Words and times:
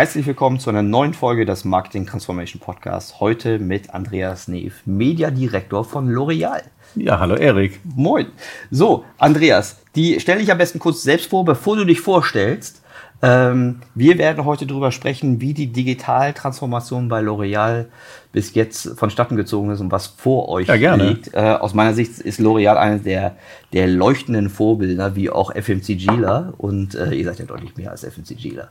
Herzlich 0.00 0.24
willkommen 0.24 0.58
zu 0.58 0.70
einer 0.70 0.82
neuen 0.82 1.12
Folge 1.12 1.44
des 1.44 1.66
Marketing 1.66 2.06
Transformation 2.06 2.58
Podcasts. 2.58 3.20
Heute 3.20 3.58
mit 3.58 3.92
Andreas 3.92 4.48
Neef, 4.48 4.80
Mediadirektor 4.86 5.84
von 5.84 6.08
L'Oreal. 6.08 6.62
Ja, 6.94 7.20
hallo 7.20 7.34
Erik. 7.34 7.80
Moin. 7.84 8.28
So, 8.70 9.04
Andreas, 9.18 9.82
die 9.96 10.18
stelle 10.18 10.40
ich 10.40 10.50
am 10.50 10.56
besten 10.56 10.78
kurz 10.78 11.02
selbst 11.02 11.28
vor, 11.28 11.44
bevor 11.44 11.76
du 11.76 11.84
dich 11.84 12.00
vorstellst. 12.00 12.80
Ähm, 13.20 13.80
wir 13.94 14.16
werden 14.16 14.46
heute 14.46 14.64
darüber 14.66 14.90
sprechen, 14.90 15.42
wie 15.42 15.52
die 15.52 15.66
Digitaltransformation 15.66 17.08
bei 17.08 17.20
L'Oreal 17.20 17.88
bis 18.32 18.54
jetzt 18.54 18.96
vonstatten 18.96 19.36
gezogen 19.36 19.70
ist 19.70 19.80
und 19.80 19.90
was 19.90 20.06
vor 20.06 20.48
euch 20.48 20.68
ja, 20.68 20.76
gerne. 20.76 21.08
liegt. 21.08 21.34
Äh, 21.34 21.38
aus 21.38 21.74
meiner 21.74 21.94
Sicht 21.94 22.18
ist 22.20 22.38
L'Oreal 22.38 22.76
eines 22.76 23.02
der, 23.02 23.36
der 23.72 23.88
leuchtenden 23.88 24.50
Vorbilder, 24.50 25.16
wie 25.16 25.30
auch 25.30 25.52
FMCGler. 25.54 26.54
Und 26.56 26.94
äh, 26.94 27.12
ihr 27.12 27.24
seid 27.24 27.40
ja 27.40 27.44
deutlich 27.44 27.76
mehr 27.76 27.90
als 27.90 28.04
FMCGler. 28.04 28.68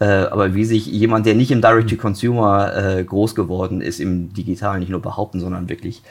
Äh, 0.00 0.04
aber 0.04 0.54
wie 0.54 0.64
sich 0.64 0.86
jemand, 0.86 1.26
der 1.26 1.34
nicht 1.34 1.50
im 1.50 1.60
Direct-to-Consumer 1.60 2.98
äh, 2.98 3.04
groß 3.04 3.34
geworden 3.34 3.82
ist, 3.82 4.00
im 4.00 4.32
Digitalen 4.32 4.80
nicht 4.80 4.90
nur 4.90 5.02
behaupten, 5.02 5.40
sondern 5.40 5.68
wirklich 5.68 6.02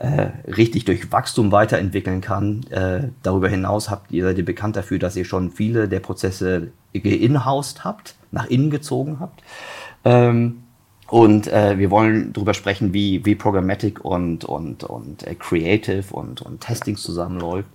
äh, 0.00 0.28
richtig 0.50 0.84
durch 0.84 1.12
Wachstum 1.12 1.52
weiterentwickeln 1.52 2.20
kann. 2.20 2.64
Äh, 2.70 3.08
darüber 3.22 3.48
hinaus 3.48 3.88
habt 3.88 4.10
ihr 4.10 4.24
seid 4.24 4.38
ihr 4.38 4.44
bekannt 4.44 4.74
dafür, 4.74 4.98
dass 4.98 5.14
ihr 5.14 5.24
schon 5.24 5.52
viele 5.52 5.88
der 5.88 6.00
Prozesse 6.00 6.72
geinhoused 6.92 7.84
habt, 7.84 8.16
nach 8.32 8.46
innen 8.46 8.70
gezogen 8.70 9.18
habt. 9.20 9.42
Ähm, 10.04 10.62
und 11.10 11.46
äh, 11.48 11.78
wir 11.78 11.90
wollen 11.90 12.32
darüber 12.34 12.52
sprechen, 12.52 12.92
wie, 12.92 13.24
wie 13.24 13.34
Programmatic 13.34 14.04
und, 14.04 14.44
und, 14.44 14.84
und 14.84 15.26
äh, 15.26 15.34
Creative 15.34 16.04
und, 16.10 16.42
und 16.42 16.60
Testing 16.60 16.96
zusammenläuft 16.96 17.68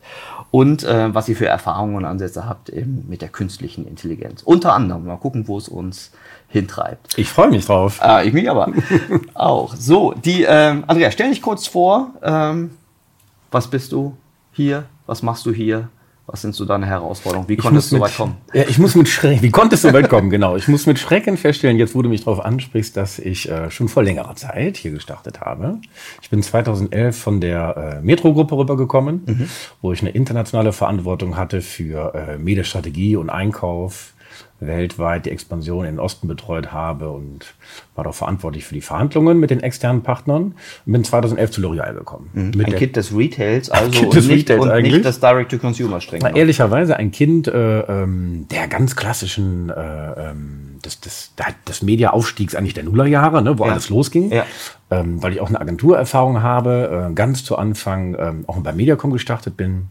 und 0.52 0.84
äh, 0.84 1.14
was 1.14 1.28
ihr 1.30 1.36
für 1.36 1.48
Erfahrungen 1.48 1.96
und 1.96 2.06
Ansätze 2.06 2.48
habt 2.48 2.70
eben 2.70 3.06
mit 3.10 3.22
der 3.22 3.30
künstlichen 3.30 3.88
Intelligenz. 3.88 4.44
Unter 4.44 4.74
anderem, 4.74 5.06
mal 5.06 5.18
gucken, 5.18 5.48
wo 5.48 5.58
es 5.58 5.68
uns 5.68 6.12
hintreibt. 6.48 7.18
Ich 7.18 7.30
freue 7.30 7.50
mich 7.50 7.66
drauf. 7.66 7.98
Ah, 8.02 8.22
ich 8.22 8.34
mich 8.34 8.48
aber 8.50 8.72
auch. 9.34 9.76
So, 9.76 10.14
die, 10.14 10.46
ähm, 10.48 10.84
Andrea, 10.86 11.10
stell 11.10 11.30
dich 11.30 11.42
kurz 11.42 11.66
vor. 11.66 12.12
Ähm, 12.22 12.72
was 13.50 13.68
bist 13.68 13.92
du 13.92 14.16
hier? 14.52 14.86
Was 15.08 15.24
machst 15.24 15.46
du 15.48 15.52
hier? 15.52 15.90
Was 16.26 16.42
sind 16.42 16.56
so 16.56 16.64
deine 16.64 16.86
Herausforderungen? 16.86 17.50
Wie 17.50 17.58
konntest 17.58 17.92
du 17.92 17.98
so 17.98 18.02
weit 18.02 18.16
kommen? 18.16 18.38
Ja, 18.54 18.64
ich 18.70 18.80
muss 18.80 18.96
mit 18.96 19.10
Schrecken, 19.10 19.42
wie 19.42 19.52
konntest 19.52 19.84
du 19.84 19.90
so 19.90 19.94
weit 19.94 20.10
kommen? 20.10 20.30
Genau. 20.30 20.56
Ich 20.56 20.70
muss 20.70 20.86
mit 20.86 20.98
Schrecken 20.98 21.36
feststellen, 21.36 21.78
jetzt 21.78 21.96
wo 21.96 22.02
du 22.02 22.08
mich 22.08 22.24
darauf 22.24 22.40
ansprichst, 22.40 22.96
dass 22.96 23.20
ich 23.20 23.50
äh, 23.50 23.70
schon 23.70 23.90
vor 23.90 24.04
längerer 24.04 24.34
Zeit 24.36 24.78
hier 24.78 24.92
gestartet 24.92 25.42
habe. 25.42 25.80
Ich 26.22 26.30
bin 26.30 26.42
2011 26.42 27.18
von 27.18 27.42
der 27.42 28.00
äh, 28.00 28.06
Metro-Gruppe 28.06 28.58
rübergekommen, 28.58 29.24
mhm. 29.26 29.50
wo 29.82 29.92
ich 29.92 30.00
eine 30.00 30.12
internationale 30.12 30.72
Verantwortung 30.72 31.36
hatte 31.36 31.60
für 31.62 32.16
äh, 32.16 32.38
Medienstrategie 32.38 33.18
und 33.18 33.30
Einkauf, 33.30 34.14
weltweit 34.68 35.26
die 35.26 35.32
Expansion 35.32 35.86
in 35.86 35.94
den 35.96 36.00
Osten 36.00 36.28
betreut 36.28 36.72
habe 36.72 37.10
und 37.10 37.54
war 37.96 38.04
dort 38.04 38.16
verantwortlich 38.16 38.66
für 38.66 38.74
die 38.74 38.82
Verhandlungen 38.82 39.40
mit 39.40 39.50
den 39.50 39.62
externen 39.62 40.02
Partnern 40.02 40.56
und 40.86 40.92
bin 40.94 41.04
2011 41.04 41.52
zu 41.52 41.62
L'Oreal 41.62 41.94
gekommen. 41.94 42.30
Mhm. 42.34 42.66
ein 42.66 42.76
Kind 42.76 42.96
des 42.96 43.16
Retails, 43.16 43.70
also 43.70 43.92
kind 43.92 44.14
des 44.14 44.28
nicht, 44.28 44.50
Retails 44.50 44.62
und 44.62 44.72
eigentlich. 44.72 44.94
nicht 44.94 45.06
das 45.06 45.20
Direct-to-Consumer 45.20 46.02
streng. 46.02 46.22
Na, 46.24 46.36
ehrlicherweise 46.36 46.98
ein 46.98 47.12
Kind 47.12 47.48
äh, 47.48 47.80
ähm, 47.82 48.48
der 48.52 48.68
ganz 48.68 48.96
klassischen 48.96 49.70
äh, 49.70 49.74
ähm, 50.30 50.80
des, 50.84 51.00
des, 51.02 51.34
des 51.68 51.82
Media-Aufstiegs 51.82 52.56
eigentlich 52.56 52.74
der 52.74 52.84
Nullerjahre, 52.84 53.42
ne, 53.42 53.58
wo 53.58 53.66
Ja. 53.66 53.72
alles 53.72 53.90
losging. 53.90 54.32
Ja. 54.32 54.46
Ähm, 54.92 55.22
weil 55.24 55.34
ich 55.34 55.42
auch 55.42 55.50
eine 55.50 55.60
Agenturerfahrung 55.62 56.42
habe, 56.42 57.08
äh, 57.10 57.14
ganz 57.14 57.44
zu 57.44 57.58
Anfang 57.58 58.16
ähm, 58.20 58.44
auch 58.48 58.58
bei 58.60 58.74
Mediacom 58.74 59.12
gestartet 59.12 59.58
bin. 59.58 59.88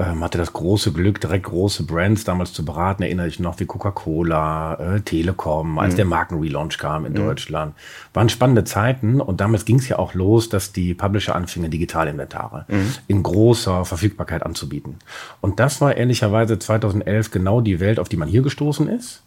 Ähm, 0.00 0.22
hatte 0.22 0.38
das 0.38 0.52
große 0.52 0.92
Glück, 0.92 1.20
direkt 1.20 1.46
große 1.46 1.82
Brands 1.82 2.22
damals 2.22 2.52
zu 2.52 2.64
beraten. 2.64 3.02
Erinnere 3.02 3.26
ich 3.26 3.40
noch 3.40 3.58
wie 3.58 3.66
Coca-Cola, 3.66 4.74
äh, 4.74 5.00
Telekom, 5.00 5.78
als 5.80 5.96
der 5.96 6.04
Markenrelaunch 6.04 6.78
kam 6.78 7.04
in 7.04 7.14
Deutschland. 7.14 7.74
Waren 8.14 8.28
spannende 8.28 8.62
Zeiten 8.62 9.20
und 9.20 9.40
damals 9.40 9.64
ging 9.64 9.78
es 9.78 9.88
ja 9.88 9.98
auch 9.98 10.14
los, 10.14 10.48
dass 10.48 10.72
die 10.72 10.94
Publisher 10.94 11.34
anfingen, 11.34 11.70
Digitalinventare 11.70 12.66
in 13.08 13.22
großer 13.22 13.84
Verfügbarkeit 13.84 14.44
anzubieten. 14.44 14.96
Und 15.40 15.58
das 15.58 15.80
war 15.80 15.96
ehrlicherweise 15.96 16.58
2011 16.58 17.32
genau 17.32 17.60
die 17.60 17.80
Welt, 17.80 17.98
auf 17.98 18.08
die 18.08 18.16
man 18.16 18.28
hier 18.28 18.42
gestoßen 18.42 18.88
ist. 18.88 19.22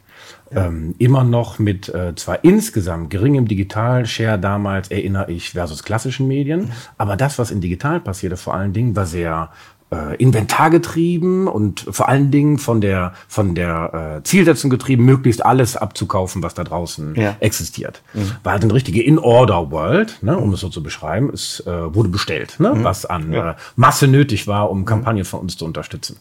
Ähm, 0.54 0.96
immer 0.98 1.24
noch 1.24 1.60
mit 1.60 1.88
äh, 1.90 2.14
zwar 2.16 2.44
insgesamt 2.44 3.10
geringem 3.10 3.48
Digital-Share 3.48 4.38
damals, 4.38 4.92
erinnere 4.92 5.32
ich, 5.32 5.52
versus 5.52 5.84
klassischen 5.84 6.28
Medien. 6.28 6.72
Aber 6.98 7.16
das, 7.16 7.40
was 7.40 7.52
in 7.52 7.62
digital 7.62 8.02
passierte, 8.02 8.36
vor 8.36 8.54
allen 8.54 8.74
Dingen, 8.74 8.96
war 8.96 9.06
sehr 9.06 9.50
äh, 9.94 10.16
inventargetrieben 10.18 11.48
und 11.48 11.86
vor 11.90 12.08
allen 12.08 12.32
Dingen 12.32 12.58
von 12.60 12.80
der, 12.82 13.14
von 13.28 13.56
der 13.56 14.18
äh, 14.20 14.24
Zielsetzung 14.24 14.70
getrieben, 14.70 15.04
möglichst 15.06 15.46
alles 15.46 15.76
abzukaufen, 15.76 16.42
was 16.44 16.54
da 16.54 16.64
draußen 16.64 17.16
Ja. 17.16 17.36
existiert. 17.42 18.02
War 18.44 18.54
halt 18.54 18.64
eine 18.64 18.74
richtige 18.74 19.02
In-Order-World, 19.04 20.20
ne, 20.24 20.38
um 20.38 20.54
es 20.54 20.62
so 20.62 20.70
zu 20.70 20.82
beschreiben. 20.84 21.30
Es 21.34 21.60
äh, 21.66 21.94
wurde 21.94 22.10
bestellt, 22.10 22.56
ne, 22.60 22.72
was 22.84 23.06
an 23.06 23.34
Ja. 23.34 23.52
äh, 23.52 23.56
Masse 23.76 24.08
nötig 24.08 24.48
war, 24.48 24.70
um 24.70 24.86
Kampagnen 24.86 25.26
von 25.26 25.42
uns 25.42 25.58
zu 25.58 25.66
unterstützen. 25.66 26.18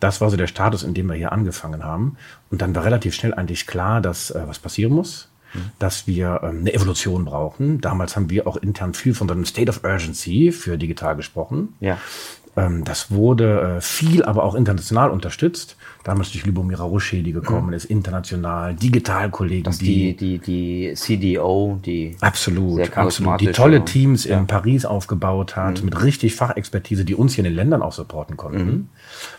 Das 0.00 0.20
war 0.20 0.30
so 0.30 0.36
der 0.36 0.46
Status, 0.46 0.82
in 0.82 0.94
dem 0.94 1.06
wir 1.08 1.14
hier 1.14 1.32
angefangen 1.32 1.84
haben. 1.84 2.16
Und 2.50 2.62
dann 2.62 2.74
war 2.74 2.84
relativ 2.84 3.14
schnell 3.14 3.34
eigentlich 3.34 3.66
klar, 3.66 4.00
dass 4.00 4.30
äh, 4.30 4.42
was 4.46 4.58
passieren 4.58 4.92
muss. 4.92 5.28
Dass 5.78 6.06
wir 6.06 6.40
ähm, 6.42 6.58
eine 6.60 6.74
Evolution 6.74 7.24
brauchen. 7.24 7.80
Damals 7.80 8.16
haben 8.16 8.28
wir 8.28 8.46
auch 8.46 8.58
intern 8.58 8.92
viel 8.92 9.14
von 9.14 9.28
so 9.28 9.32
einem 9.34 9.46
State 9.46 9.70
of 9.70 9.82
Urgency 9.82 10.52
für 10.52 10.76
digital 10.76 11.16
gesprochen. 11.16 11.74
Ja. 11.80 11.96
Ähm, 12.58 12.84
das 12.84 13.10
wurde 13.10 13.76
äh, 13.76 13.80
viel, 13.80 14.24
aber 14.24 14.44
auch 14.44 14.54
international 14.54 15.10
unterstützt. 15.10 15.76
Damals 16.04 16.32
durch 16.32 16.46
Lubomira 16.46 16.84
Rusche, 16.84 17.22
die 17.22 17.32
gekommen 17.32 17.72
ist, 17.72 17.84
international, 17.84 18.74
Digitalkollegen, 18.74 19.64
Das 19.64 19.78
die, 19.78 20.16
die, 20.16 20.38
die 20.38 20.92
CDO, 20.94 21.78
die 21.84 22.16
Absolut, 22.20 22.96
absolut. 22.96 23.40
Die 23.40 23.52
tolle 23.52 23.84
Teams 23.84 24.24
ja. 24.24 24.36
Mhm. 24.36 24.42
in 24.42 24.46
Paris 24.46 24.84
aufgebaut 24.84 25.56
hat, 25.56 25.82
mit 25.82 26.02
richtig 26.02 26.34
Fachexpertise, 26.34 27.04
die 27.04 27.14
uns 27.14 27.34
hier 27.34 27.44
in 27.44 27.50
den 27.50 27.56
Ländern 27.56 27.82
auch 27.82 27.92
supporten 27.92 28.36
konnten. 28.36 28.64
Mhm. 28.64 28.88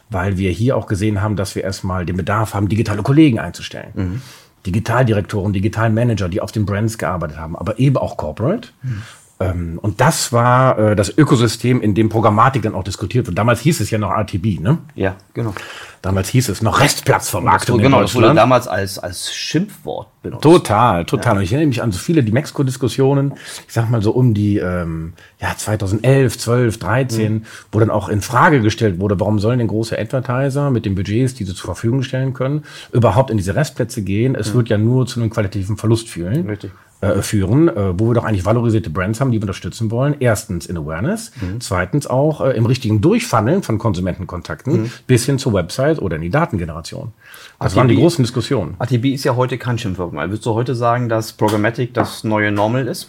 Weil 0.09 0.37
wir 0.37 0.51
hier 0.51 0.77
auch 0.77 0.87
gesehen 0.87 1.21
haben, 1.21 1.35
dass 1.35 1.55
wir 1.55 1.63
erstmal 1.63 2.05
den 2.05 2.17
Bedarf 2.17 2.53
haben, 2.53 2.69
digitale 2.69 3.01
Kollegen 3.03 3.39
einzustellen. 3.39 3.91
Mhm. 3.93 4.21
Digitaldirektoren, 4.65 5.53
Digitalmanager, 5.53 6.27
die 6.27 6.41
auf 6.41 6.51
den 6.51 6.65
Brands 6.65 6.97
gearbeitet 6.97 7.37
haben, 7.37 7.55
aber 7.55 7.79
eben 7.79 7.97
auch 7.97 8.17
Corporate. 8.17 8.69
Mhm. 8.81 9.01
Ähm, 9.41 9.79
und 9.81 10.01
das 10.01 10.33
war 10.33 10.77
äh, 10.77 10.95
das 10.97 11.17
Ökosystem, 11.17 11.81
in 11.81 11.95
dem 11.95 12.09
Programmatik 12.09 12.61
dann 12.61 12.75
auch 12.75 12.83
diskutiert 12.83 13.25
wird. 13.25 13.37
Damals 13.37 13.61
hieß 13.61 13.79
es 13.79 13.89
ja 13.89 13.97
noch 13.97 14.11
RTB, 14.11 14.59
ne? 14.59 14.79
Ja, 14.95 15.15
genau. 15.33 15.53
Damals 16.01 16.29
hieß 16.29 16.49
es 16.49 16.61
noch 16.61 16.79
Restplatzvermarktung 16.79 17.77
So, 17.77 17.83
genau, 17.83 18.01
das 18.01 18.15
wurde 18.15 18.33
damals 18.33 18.67
als, 18.67 18.99
als 18.99 19.33
Schimpfwort 19.33 20.07
benutzt. 20.21 20.43
Total, 20.43 21.05
total. 21.05 21.37
Und 21.37 21.43
ich 21.43 21.51
erinnere 21.51 21.67
mich 21.67 21.81
an 21.81 21.91
so 21.91 21.99
viele 21.99 22.23
die 22.23 22.31
Mexiko-Diskussionen, 22.33 23.33
ich 23.65 23.73
sag 23.73 23.89
mal 23.89 24.01
so 24.01 24.11
um 24.11 24.33
die 24.33 24.57
ähm, 24.57 25.13
ja, 25.39 25.55
2011, 25.55 26.37
12, 26.37 26.77
13, 26.77 27.45
wo 27.71 27.79
dann 27.79 27.89
auch 27.89 28.09
in 28.09 28.21
Frage 28.21 28.61
gestellt 28.61 28.99
wurde, 28.99 29.19
warum 29.19 29.39
sollen 29.39 29.59
denn 29.59 29.67
große 29.67 29.97
Advertiser 29.97 30.69
mit 30.69 30.85
den 30.85 30.95
Budgets, 30.95 31.33
die 31.33 31.45
sie 31.45 31.53
zur 31.53 31.65
Verfügung 31.65 32.03
stellen 32.03 32.33
können, 32.33 32.63
überhaupt 32.91 33.29
in 33.29 33.37
diese 33.37 33.55
Restplätze 33.55 34.01
gehen? 34.01 34.35
Es 34.35 34.53
wird 34.53 34.69
ja 34.69 34.77
nur 34.77 35.05
zu 35.05 35.19
einem 35.19 35.29
qualitativen 35.29 35.77
Verlust 35.77 36.09
führen. 36.09 36.47
Richtig. 36.47 36.71
Äh, 37.01 37.21
führen, 37.21 37.69
äh, 37.69 37.97
wo 37.97 38.09
wir 38.09 38.15
doch 38.15 38.25
eigentlich 38.25 38.43
valorisierte 38.43 38.89
Brands 38.89 39.21
haben, 39.21 39.31
die 39.31 39.37
wir 39.37 39.43
unterstützen 39.43 39.89
wollen. 39.89 40.17
Erstens 40.19 40.65
in 40.65 40.75
Awareness, 40.75 41.31
zweitens 41.59 42.07
auch 42.07 42.41
äh, 42.41 42.49
im 42.57 42.65
richtigen 42.65 42.99
Durchfunneln 42.99 43.63
von 43.63 43.77
Konsumentenkontakten 43.77 44.91
bis 45.07 45.25
hin 45.25 45.39
zur 45.39 45.53
Website 45.53 46.01
oder 46.01 46.17
in 46.17 46.23
die 46.23 46.29
Datengeneration. 46.29 47.13
Das 47.57 47.77
waren 47.77 47.87
die 47.87 47.93
ATB 47.93 48.01
großen 48.01 48.23
Diskussionen. 48.25 48.75
ATB 48.79 49.13
ist 49.13 49.23
ja 49.23 49.37
heute 49.37 49.57
kein 49.57 49.77
Schimpfwort 49.77 50.11
mehr. 50.11 50.27
Würdest 50.29 50.45
du 50.45 50.53
heute 50.53 50.75
sagen, 50.75 51.07
dass 51.07 51.31
Programmatic 51.31 51.93
das 51.93 52.25
neue 52.25 52.51
Normal 52.51 52.85
ist? 52.85 53.07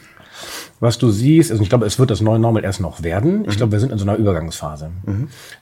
Was 0.78 0.96
du 0.96 1.10
siehst, 1.10 1.50
also 1.50 1.60
ich 1.60 1.69
glaube, 1.69 1.84
es 1.84 1.98
wird 1.98 2.12
das 2.12 2.20
neue 2.20 2.38
Normal 2.38 2.62
erst 2.62 2.81
noch 2.81 3.02
werden. 3.02 3.44
Ich 3.48 3.56
glaube, 3.56 3.72
wir 3.72 3.81
sind 3.81 3.90
in 3.90 3.98
so 3.98 4.04
einer 4.04 4.16
Übergangsphase. 4.16 4.92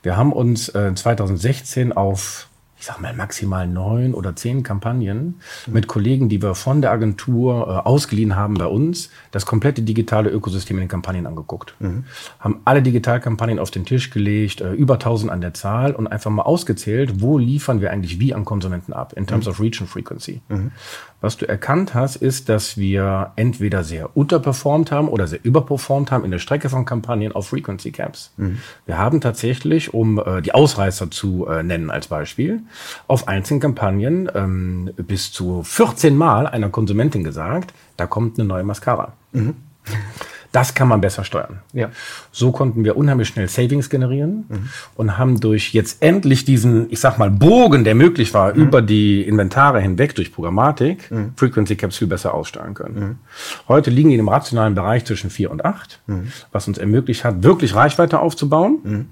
Wir 0.03 0.19
haben 0.19 0.35
uns 0.35 0.69
äh, 0.69 0.95
2016 0.95 1.95
auf 1.95 2.48
ich 2.79 2.87
sag 2.87 3.01
mal, 3.01 3.13
maximal 3.13 3.67
neun 3.67 4.15
oder 4.15 4.37
zehn 4.37 4.63
Kampagnen 4.63 5.41
mit 5.67 5.89
Kollegen, 5.89 6.29
die 6.29 6.41
wir 6.41 6.55
von 6.55 6.81
der 6.81 6.93
Agentur 6.93 7.67
äh, 7.67 7.89
ausgeliehen 7.89 8.37
haben 8.37 8.55
bei 8.55 8.67
uns, 8.67 9.11
das 9.33 9.47
komplette 9.47 9.83
digitale 9.83 10.31
Ökosystem 10.31 10.77
in 10.77 10.83
den 10.83 10.89
Kampagnen 10.89 11.27
angeguckt. 11.27 11.75
Mhm. 11.81 12.05
Haben 12.39 12.61
alle 12.65 12.83
Digitalkampagnen 12.83 13.59
auf 13.59 13.71
den 13.71 13.85
Tisch 13.85 14.11
gelegt, 14.11 14.61
äh, 14.61 14.73
über 14.73 14.95
1000 14.95 15.33
an 15.33 15.41
der 15.41 15.55
Zahl 15.55 15.93
und 15.95 16.07
einfach 16.07 16.31
mal 16.31 16.43
ausgezählt, 16.43 17.21
wo 17.21 17.39
liefern 17.39 17.81
wir 17.81 17.91
eigentlich 17.91 18.21
wie 18.21 18.33
an 18.33 18.45
Konsumenten 18.45 18.93
ab, 18.93 19.13
in 19.15 19.27
terms 19.27 19.47
mhm. 19.47 19.51
of 19.51 19.61
reach 19.61 19.81
and 19.81 19.91
frequency. 19.91 20.41
Was 21.21 21.37
du 21.37 21.49
erkannt 21.49 21.95
hast, 21.95 22.17
ist, 22.17 22.49
dass 22.49 22.77
wir 22.77 23.33
entweder 23.35 23.83
sehr 23.83 24.17
unterperformt 24.17 24.93
haben 24.93 25.09
oder 25.09 25.27
sehr 25.27 25.45
überperformt 25.45 26.13
haben 26.13 26.25
in 26.25 26.31
der 26.31 26.39
Strecke 26.39 26.69
von 26.69 26.85
Kampagnen 26.85 27.33
auf 27.33 27.49
Frequency 27.49 27.91
Caps. 27.91 28.33
Mhm. 28.37 28.59
Wir 28.87 28.99
haben 28.99 29.21
tatsächlich, 29.21 29.93
um 29.93 30.19
äh, 30.19 30.43
die 30.43 30.55
Ausreißer 30.55 31.11
zu 31.11 31.47
äh, 31.47 31.65
nennen 31.65 31.91
als 31.91 32.07
Beispiel, 32.07 32.61
auf 33.09 33.27
einzelnen 33.27 33.61
Kampagnen 33.61 34.31
ähm, 34.33 34.91
bis 34.97 35.33
zu 35.33 35.65
14 35.65 36.17
Mal 36.17 36.47
einer 36.47 36.69
Konsumentin 36.69 37.25
gesagt, 37.25 37.75
da 37.97 38.07
kommt 38.07 38.39
eine 38.39 38.47
neue 38.47 38.63
Mascara. 38.63 39.15
Mhm. 39.33 39.57
Das 40.53 40.75
kann 40.75 40.89
man 40.89 41.01
besser 41.01 41.25
steuern. 41.25 41.61
Ja. 41.73 41.91
So 42.33 42.53
konnten 42.53 42.85
wir 42.85 42.97
unheimlich 42.97 43.29
schnell 43.29 43.49
Savings 43.49 43.91
generieren 43.91 44.45
mhm. 44.49 44.69
und 44.97 45.19
haben 45.19 45.41
durch 45.41 45.75
jetzt 45.75 46.03
endlich 46.03 46.45
diesen, 46.45 46.91
ich 46.91 47.01
sag 47.01 47.19
mal, 47.19 47.31
Bogen, 47.31 47.85
der 47.85 47.95
möglich 47.95 48.33
war, 48.35 48.55
mhm. 48.55 48.63
über 48.63 48.83
die 48.83 49.23
Inventare 49.23 49.81
hinweg 49.81 50.15
durch 50.15 50.33
Programmatik, 50.33 51.11
mhm. 51.11 51.33
Frequency 51.37 51.77
Caps 51.77 51.99
viel 51.99 52.09
besser 52.09 52.35
aussteuern 52.35 52.75
können. 52.75 52.99
Mhm. 52.99 53.17
Heute 53.69 53.91
liegen 53.91 54.11
die 54.11 54.17
im 54.17 54.29
rationalen 54.29 54.75
Bereich 54.75 55.05
zwischen 55.05 55.31
4 55.31 55.51
und 55.51 55.65
8, 55.65 56.01
mhm. 56.07 56.33
was 56.51 56.67
uns 56.67 56.79
ermöglicht 56.79 57.25
hat, 57.25 57.43
wirklich 57.43 57.75
Reichweite 57.75 58.21
aufzubauen 58.21 58.79
mhm 58.83 59.07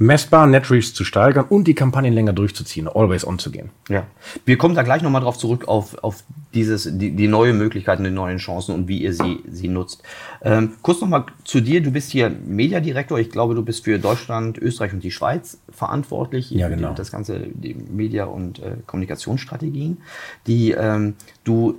messbar 0.00 0.46
Netreach 0.46 0.94
zu 0.94 1.04
steigern 1.04 1.44
und 1.50 1.68
die 1.68 1.74
Kampagnen 1.74 2.14
länger 2.14 2.32
durchzuziehen, 2.32 2.88
always 2.88 3.26
on 3.26 3.38
zu 3.38 3.50
gehen. 3.50 3.68
Ja. 3.90 4.06
Wir 4.46 4.56
kommen 4.56 4.74
da 4.74 4.82
gleich 4.82 5.02
nochmal 5.02 5.20
drauf 5.20 5.36
zurück, 5.36 5.68
auf, 5.68 6.02
auf 6.02 6.24
dieses, 6.54 6.88
die, 6.90 7.10
die 7.10 7.28
neue 7.28 7.52
Möglichkeiten, 7.52 8.02
die 8.02 8.10
neuen 8.10 8.38
Chancen 8.38 8.74
und 8.74 8.88
wie 8.88 9.02
ihr 9.02 9.12
sie, 9.12 9.40
sie 9.46 9.68
nutzt. 9.68 10.02
Ähm, 10.40 10.72
kurz 10.80 11.02
nochmal 11.02 11.26
zu 11.44 11.60
dir. 11.60 11.82
Du 11.82 11.90
bist 11.90 12.10
hier 12.10 12.30
Mediadirektor. 12.30 13.18
Ich 13.18 13.28
glaube, 13.28 13.54
du 13.54 13.62
bist 13.62 13.84
für 13.84 13.98
Deutschland, 13.98 14.56
Österreich 14.56 14.94
und 14.94 15.04
die 15.04 15.10
Schweiz 15.10 15.58
verantwortlich. 15.68 16.50
Ja, 16.50 16.70
genau. 16.70 16.94
Das 16.94 17.12
ganze, 17.12 17.38
die 17.38 17.74
Media- 17.74 18.24
und 18.24 18.58
äh, 18.60 18.76
Kommunikationsstrategien. 18.86 19.98
Die 20.46 20.70
ähm, 20.70 21.14
du 21.44 21.78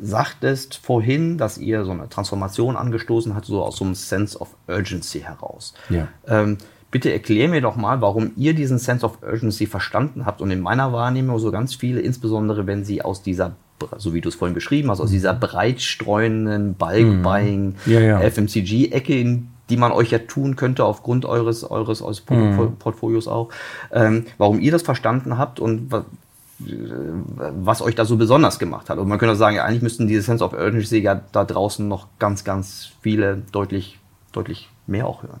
sagtest 0.00 0.76
vorhin, 0.76 1.36
dass 1.36 1.58
ihr 1.58 1.84
so 1.84 1.90
eine 1.90 2.08
Transformation 2.08 2.76
angestoßen 2.76 3.34
habt, 3.34 3.44
so 3.44 3.62
aus 3.62 3.76
so 3.76 3.84
einem 3.84 3.94
Sense 3.94 4.38
of 4.38 4.56
Urgency 4.66 5.20
heraus. 5.20 5.74
Ja. 5.90 6.08
Ähm, 6.26 6.56
Bitte 6.90 7.12
erklär 7.12 7.48
mir 7.48 7.60
doch 7.60 7.76
mal, 7.76 8.00
warum 8.00 8.32
ihr 8.36 8.54
diesen 8.54 8.78
Sense 8.78 9.06
of 9.06 9.22
Urgency 9.22 9.66
verstanden 9.66 10.26
habt 10.26 10.40
und 10.40 10.50
in 10.50 10.60
meiner 10.60 10.92
Wahrnehmung 10.92 11.38
so 11.38 11.50
ganz 11.50 11.74
viele, 11.74 12.00
insbesondere 12.00 12.66
wenn 12.66 12.84
sie 12.84 13.02
aus 13.02 13.22
dieser 13.22 13.56
so 13.96 14.12
wie 14.12 14.20
du 14.20 14.28
es 14.28 14.34
vorhin 14.34 14.54
beschrieben 14.54 14.90
hast, 14.90 15.00
aus 15.00 15.10
dieser 15.10 15.32
breitstreuenden 15.32 16.74
Bulk-Buying, 16.74 17.76
mhm. 17.86 17.92
ja, 17.92 18.00
ja. 18.00 18.20
FMCG-Ecke, 18.20 19.18
in 19.18 19.48
die 19.70 19.76
man 19.76 19.92
euch 19.92 20.10
ja 20.10 20.18
tun 20.18 20.56
könnte 20.56 20.84
aufgrund 20.84 21.24
eures, 21.24 21.64
eures, 21.64 22.02
eures 22.02 22.22
mhm. 22.28 22.76
Portfolios 22.78 23.28
auch, 23.28 23.50
ähm, 23.92 24.26
warum 24.36 24.60
ihr 24.60 24.72
das 24.72 24.82
verstanden 24.82 25.38
habt 25.38 25.60
und 25.60 25.92
was 26.58 27.80
euch 27.80 27.94
da 27.94 28.04
so 28.04 28.16
besonders 28.16 28.58
gemacht 28.58 28.90
hat. 28.90 28.98
Und 28.98 29.08
man 29.08 29.18
könnte 29.18 29.36
sagen, 29.36 29.56
ja, 29.56 29.64
eigentlich 29.64 29.82
müssten 29.82 30.06
diese 30.06 30.22
Sense 30.22 30.44
of 30.44 30.52
Urgency 30.52 30.98
ja 30.98 31.22
da 31.32 31.44
draußen 31.44 31.86
noch 31.86 32.08
ganz, 32.18 32.44
ganz 32.44 32.90
viele 33.00 33.42
deutlich, 33.52 33.98
deutlich 34.32 34.68
mehr 34.86 35.06
auch 35.06 35.22
hören. 35.22 35.40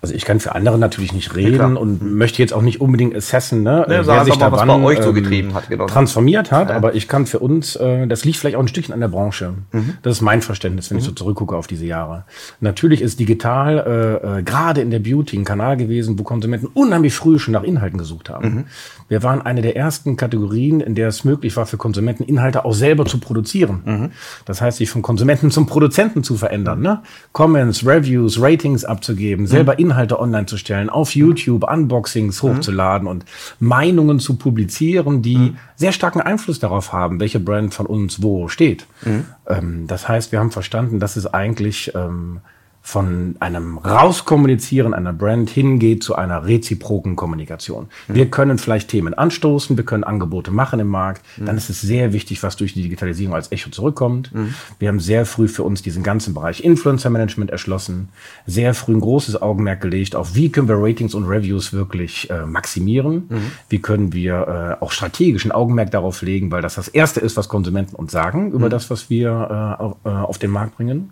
Also 0.00 0.14
ich 0.14 0.24
kann 0.24 0.40
für 0.40 0.54
andere 0.54 0.78
natürlich 0.78 1.12
nicht 1.12 1.36
reden 1.36 1.74
ja, 1.74 1.80
und 1.80 2.02
möchte 2.02 2.42
jetzt 2.42 2.52
auch 2.52 2.62
nicht 2.62 2.80
unbedingt 2.80 3.14
assessen, 3.14 3.62
ne, 3.62 3.86
ja, 3.88 4.06
wer 4.06 4.24
sich 4.24 4.36
da 4.36 4.50
mal, 4.50 4.66
wann, 4.66 4.82
euch 4.82 5.00
so 5.00 5.10
ähm, 5.10 5.14
getrieben 5.14 5.54
hat, 5.54 5.68
genau. 5.68 5.86
transformiert 5.86 6.50
hat, 6.50 6.70
ja. 6.70 6.76
aber 6.76 6.94
ich 6.94 7.06
kann 7.06 7.26
für 7.26 7.38
uns, 7.38 7.76
äh, 7.76 8.06
das 8.06 8.24
liegt 8.24 8.38
vielleicht 8.38 8.56
auch 8.56 8.60
ein 8.60 8.68
Stückchen 8.68 8.92
an 8.92 9.00
der 9.00 9.08
Branche. 9.08 9.54
Mhm. 9.70 9.94
Das 10.02 10.16
ist 10.16 10.20
mein 10.20 10.42
Verständnis, 10.42 10.90
wenn 10.90 10.96
mhm. 10.96 11.00
ich 11.00 11.06
so 11.06 11.12
zurückgucke 11.12 11.56
auf 11.56 11.66
diese 11.66 11.86
Jahre. 11.86 12.24
Natürlich 12.60 13.00
ist 13.00 13.20
digital 13.20 14.20
äh, 14.24 14.38
äh, 14.38 14.42
gerade 14.42 14.80
in 14.80 14.90
der 14.90 14.98
Beauty 14.98 15.36
ein 15.36 15.44
Kanal 15.44 15.76
gewesen, 15.76 16.18
wo 16.18 16.24
Konsumenten 16.24 16.66
unheimlich 16.66 17.14
früh 17.14 17.38
schon 17.38 17.52
nach 17.52 17.62
Inhalten 17.62 17.98
gesucht 17.98 18.28
haben. 18.30 18.54
Mhm. 18.54 18.64
Wir 19.08 19.22
waren 19.22 19.42
eine 19.42 19.62
der 19.62 19.76
ersten 19.76 20.16
Kategorien, 20.16 20.80
in 20.80 20.94
der 20.94 21.08
es 21.08 21.24
möglich 21.24 21.56
war 21.56 21.66
für 21.66 21.76
Konsumenten 21.76 22.24
Inhalte 22.24 22.64
auch 22.64 22.72
selber 22.72 23.04
zu 23.04 23.18
produzieren. 23.18 23.82
Mhm. 23.84 24.10
Das 24.46 24.60
heißt, 24.60 24.78
sich 24.78 24.90
vom 24.90 25.02
Konsumenten 25.02 25.50
zum 25.50 25.66
Produzenten 25.66 26.24
zu 26.24 26.36
verändern, 26.36 26.80
ne? 26.80 27.02
Comments, 27.32 27.86
Reviews, 27.86 28.40
Ratings 28.40 28.84
abzugeben, 28.84 29.41
selber 29.46 29.74
mhm. 29.74 29.86
Inhalte 29.86 30.18
online 30.20 30.46
zu 30.46 30.56
stellen, 30.56 30.90
auf 30.90 31.14
YouTube 31.14 31.70
Unboxings 31.70 32.42
mhm. 32.42 32.48
hochzuladen 32.48 33.08
und 33.08 33.24
Meinungen 33.58 34.18
zu 34.18 34.36
publizieren, 34.36 35.22
die 35.22 35.36
mhm. 35.36 35.56
sehr 35.76 35.92
starken 35.92 36.20
Einfluss 36.20 36.58
darauf 36.58 36.92
haben, 36.92 37.20
welche 37.20 37.40
Brand 37.40 37.74
von 37.74 37.86
uns 37.86 38.22
wo 38.22 38.48
steht. 38.48 38.86
Mhm. 39.04 39.24
Ähm, 39.46 39.86
das 39.86 40.08
heißt, 40.08 40.32
wir 40.32 40.38
haben 40.38 40.50
verstanden, 40.50 41.00
dass 41.00 41.16
es 41.16 41.26
eigentlich 41.26 41.92
ähm, 41.94 42.40
von 42.84 43.36
einem 43.38 43.78
Rauskommunizieren 43.78 44.92
einer 44.92 45.12
Brand 45.12 45.48
hingeht 45.48 46.02
zu 46.02 46.16
einer 46.16 46.44
reziproken 46.46 47.14
Kommunikation. 47.14 47.86
Mhm. 48.08 48.14
Wir 48.14 48.26
können 48.28 48.58
vielleicht 48.58 48.88
Themen 48.88 49.14
anstoßen, 49.14 49.76
wir 49.76 49.84
können 49.84 50.02
Angebote 50.02 50.50
machen 50.50 50.80
im 50.80 50.88
Markt. 50.88 51.24
Mhm. 51.36 51.46
Dann 51.46 51.56
ist 51.56 51.70
es 51.70 51.80
sehr 51.80 52.12
wichtig, 52.12 52.42
was 52.42 52.56
durch 52.56 52.74
die 52.74 52.82
Digitalisierung 52.82 53.34
als 53.34 53.52
Echo 53.52 53.70
zurückkommt. 53.70 54.34
Mhm. 54.34 54.54
Wir 54.80 54.88
haben 54.88 54.98
sehr 54.98 55.26
früh 55.26 55.46
für 55.46 55.62
uns 55.62 55.82
diesen 55.82 56.02
ganzen 56.02 56.34
Bereich 56.34 56.64
Influencer 56.64 57.08
Management 57.08 57.50
erschlossen, 57.50 58.08
sehr 58.46 58.74
früh 58.74 58.94
ein 58.94 59.00
großes 59.00 59.40
Augenmerk 59.40 59.80
gelegt 59.80 60.16
auf, 60.16 60.34
wie 60.34 60.50
können 60.50 60.66
wir 60.66 60.76
Ratings 60.76 61.14
und 61.14 61.24
Reviews 61.24 61.72
wirklich 61.72 62.28
äh, 62.30 62.44
maximieren. 62.46 63.26
Mhm. 63.28 63.52
Wie 63.68 63.78
können 63.78 64.12
wir 64.12 64.78
äh, 64.80 64.84
auch 64.84 64.90
strategischen 64.90 65.52
Augenmerk 65.52 65.92
darauf 65.92 66.20
legen, 66.22 66.50
weil 66.50 66.62
das 66.62 66.74
das 66.74 66.88
Erste 66.88 67.20
ist, 67.20 67.36
was 67.36 67.48
Konsumenten 67.48 67.94
uns 67.94 68.10
sagen 68.10 68.50
über 68.50 68.66
mhm. 68.66 68.70
das, 68.70 68.90
was 68.90 69.08
wir 69.08 69.94
äh, 70.04 70.08
auf 70.08 70.38
den 70.38 70.50
Markt 70.50 70.76
bringen. 70.76 71.10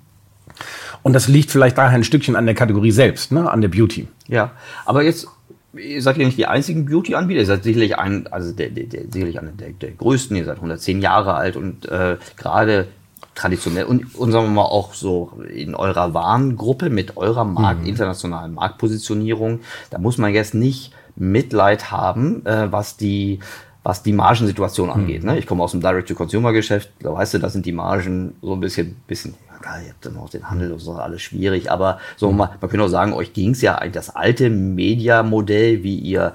Und 1.03 1.12
das 1.12 1.29
liegt 1.29 1.51
vielleicht 1.51 1.79
daher 1.79 1.97
ein 1.97 2.05
Stückchen 2.05 2.37
an 2.37 2.47
der 2.47 2.55
Kategorie 2.55 2.91
selbst, 2.91 3.33
ne? 3.33 3.51
an 3.51 3.61
der 3.61 3.69
Beauty. 3.69 4.09
Ja, 4.29 4.53
aber 4.85 5.03
jetzt 5.03 5.27
ihr 5.75 6.03
seid 6.03 6.17
ja 6.17 6.25
nicht 6.25 6.39
die 6.39 6.47
einzigen 6.47 6.87
Beauty-Anbieter, 6.87 7.41
ihr 7.41 7.47
seid 7.47 7.62
sicherlich 7.62 7.97
ein, 7.97 8.27
also 8.29 8.53
der, 8.53 8.71
der, 8.71 8.85
der, 8.85 9.03
sicherlich 9.11 9.39
einer 9.39 9.53
der, 9.53 9.71
der 9.71 9.93
größten, 9.93 10.37
ihr 10.37 10.45
seid 10.45 10.57
110 10.57 11.01
Jahre 11.01 11.35
alt 11.35 11.57
und 11.57 11.89
äh, 11.89 12.17
gerade 12.37 12.89
traditionell 13.35 13.85
und, 13.85 14.17
und 14.17 14.33
sagen 14.33 14.47
wir 14.47 14.51
mal 14.51 14.62
auch 14.62 14.95
so 14.95 15.33
in 15.55 15.75
eurer 15.75 16.12
Warengruppe 16.12 16.91
mit 16.91 17.17
eurer 17.17 17.45
Markt, 17.45 17.83
mhm. 17.83 17.87
internationalen 17.87 18.55
Marktpositionierung, 18.55 19.61
da 19.91 19.99
muss 19.99 20.19
man 20.19 20.35
jetzt 20.35 20.55
nicht 20.55 20.93
Mitleid 21.17 21.91
haben, 21.91 22.45
äh, 22.47 22.73
was 22.73 22.97
die 22.97 23.39
was 23.83 24.03
die 24.03 24.12
Margensituation 24.12 24.91
angeht. 24.91 25.23
Mhm. 25.23 25.31
Ne? 25.31 25.39
Ich 25.39 25.47
komme 25.47 25.62
aus 25.62 25.71
dem 25.71 25.81
Direct-to-Consumer-Geschäft, 25.81 26.91
da 27.01 27.15
weißt 27.15 27.35
du, 27.35 27.39
da 27.39 27.49
sind 27.49 27.65
die 27.65 27.73
Margen 27.73 28.35
so 28.43 28.53
ein 28.53 28.61
bisschen, 28.61 28.97
bisschen 29.07 29.35
klar, 29.61 29.81
ihr 29.83 29.91
habt 29.91 30.05
dann 30.05 30.17
auch 30.17 30.31
den 30.31 30.51
Handel 30.51 30.73
und 30.73 30.79
so 30.79 30.93
alles 30.93 31.23
schwierig, 31.23 31.71
aber 31.71 31.99
so 32.17 32.33
mal, 32.33 32.51
man 32.61 32.71
könnte 32.71 32.85
auch 32.85 32.89
sagen, 32.89 33.12
euch 33.12 33.33
ging 33.33 33.51
es 33.51 33.62
ja 33.62 33.77
eigentlich 33.77 33.93
das 33.93 34.15
alte 34.15 34.51
Media-Modell, 34.51 35.83
wie 35.83 35.99
ihr 35.99 36.35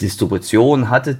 Distribution 0.00 0.90
hattet, 0.90 1.18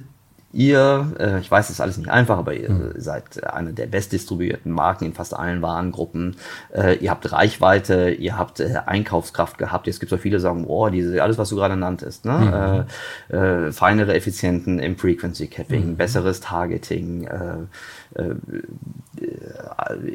ihr, 0.53 1.13
äh, 1.19 1.39
ich 1.39 1.51
weiß, 1.51 1.67
das 1.67 1.75
ist 1.75 1.81
alles 1.81 1.97
nicht 1.97 2.09
einfach, 2.09 2.37
aber 2.37 2.53
ihr 2.53 2.71
mhm. 2.71 2.93
seid 2.95 3.43
eine 3.43 3.73
der 3.73 3.85
bestdistribuierten 3.85 4.71
Marken 4.71 5.05
in 5.05 5.13
fast 5.13 5.35
allen 5.35 5.61
Warengruppen. 5.61 6.35
Äh, 6.73 6.95
ihr 6.95 7.11
habt 7.11 7.31
Reichweite, 7.31 8.11
ihr 8.11 8.37
habt 8.37 8.59
äh, 8.59 8.75
Einkaufskraft 8.85 9.57
gehabt. 9.57 9.87
Jetzt 9.87 9.99
gibt 9.99 10.11
es 10.11 10.17
auch 10.17 10.21
viele, 10.21 10.37
die 10.37 10.41
sagen, 10.41 10.65
oh, 10.65 10.89
diese, 10.89 11.21
alles, 11.21 11.37
was 11.37 11.49
du 11.49 11.57
gerade 11.57 11.75
nanntest, 11.75 12.25
ne? 12.25 12.87
Mhm. 13.29 13.71
Feinere 13.73 14.13
Effizienten 14.15 14.79
im 14.79 14.97
Frequency 14.97 15.47
Capping, 15.47 15.91
mhm. 15.91 15.97
besseres 15.97 16.39
Targeting, 16.39 17.25
äh, 17.25 17.57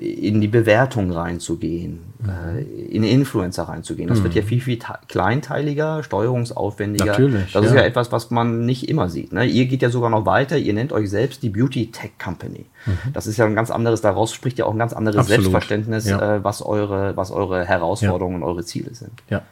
in 0.00 0.40
die 0.40 0.48
Bewertung 0.48 1.10
reinzugehen, 1.10 2.00
mhm. 2.20 2.28
äh, 2.28 2.62
in 2.62 3.04
Influencer 3.04 3.64
reinzugehen. 3.64 4.08
Das 4.08 4.20
mhm. 4.20 4.24
wird 4.24 4.34
ja 4.34 4.42
viel, 4.42 4.60
viel 4.60 4.78
kleinteiliger, 5.08 6.02
steuerungsaufwendiger. 6.02 7.06
Natürlich, 7.06 7.52
das 7.52 7.64
ja. 7.64 7.70
ist 7.70 7.74
ja 7.74 7.82
etwas, 7.82 8.12
was 8.12 8.30
man 8.30 8.64
nicht 8.64 8.88
immer 8.88 9.08
sieht. 9.08 9.32
Ne? 9.32 9.44
Ihr 9.44 9.66
geht 9.66 9.82
ja 9.82 9.90
sogar 9.90 10.10
noch 10.10 10.26
weiter, 10.26 10.56
ihr 10.56 10.72
nennt 10.72 10.92
euch 10.92 11.10
selbst 11.10 11.42
die 11.42 11.50
Beauty 11.50 11.90
Tech 11.90 12.12
Company. 12.22 12.66
Mhm. 12.86 13.12
Das 13.12 13.26
ist 13.26 13.36
ja 13.36 13.46
ein 13.46 13.54
ganz 13.54 13.70
anderes, 13.70 14.00
daraus 14.00 14.32
spricht 14.32 14.58
ja 14.58 14.66
auch 14.66 14.72
ein 14.72 14.78
ganz 14.78 14.92
anderes 14.92 15.18
Absolut. 15.18 15.42
Selbstverständnis, 15.42 16.08
ja. 16.08 16.36
äh, 16.36 16.44
was, 16.44 16.62
eure, 16.62 17.16
was 17.16 17.30
eure 17.30 17.64
Herausforderungen 17.64 18.40
ja. 18.40 18.46
und 18.46 18.50
eure 18.50 18.64
Ziele 18.64 18.94
sind. 18.94 19.22
Ja. 19.30 19.42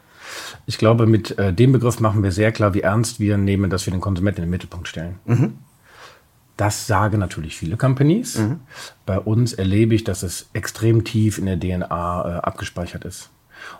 Ich 0.65 0.77
glaube, 0.77 1.07
mit 1.07 1.37
äh, 1.39 1.51
dem 1.51 1.73
Begriff 1.73 1.99
machen 1.99 2.23
wir 2.23 2.31
sehr 2.31 2.51
klar, 2.51 2.73
wie 2.73 2.81
ernst 2.81 3.19
wir 3.19 3.37
nehmen, 3.37 3.69
dass 3.69 3.85
wir 3.85 3.91
den 3.91 4.01
Konsumenten 4.01 4.41
in 4.41 4.47
den 4.47 4.51
Mittelpunkt 4.51 4.87
stellen. 4.87 5.15
Mhm. 5.25 5.53
Das 6.61 6.85
sagen 6.85 7.17
natürlich 7.17 7.57
viele 7.57 7.75
Companies. 7.75 8.37
Mhm. 8.37 8.59
Bei 9.07 9.17
uns 9.17 9.51
erlebe 9.51 9.95
ich, 9.95 10.03
dass 10.03 10.21
es 10.21 10.51
extrem 10.53 11.03
tief 11.03 11.39
in 11.39 11.47
der 11.47 11.59
DNA 11.59 11.85
äh, 11.85 12.39
abgespeichert 12.41 13.03
ist. 13.03 13.31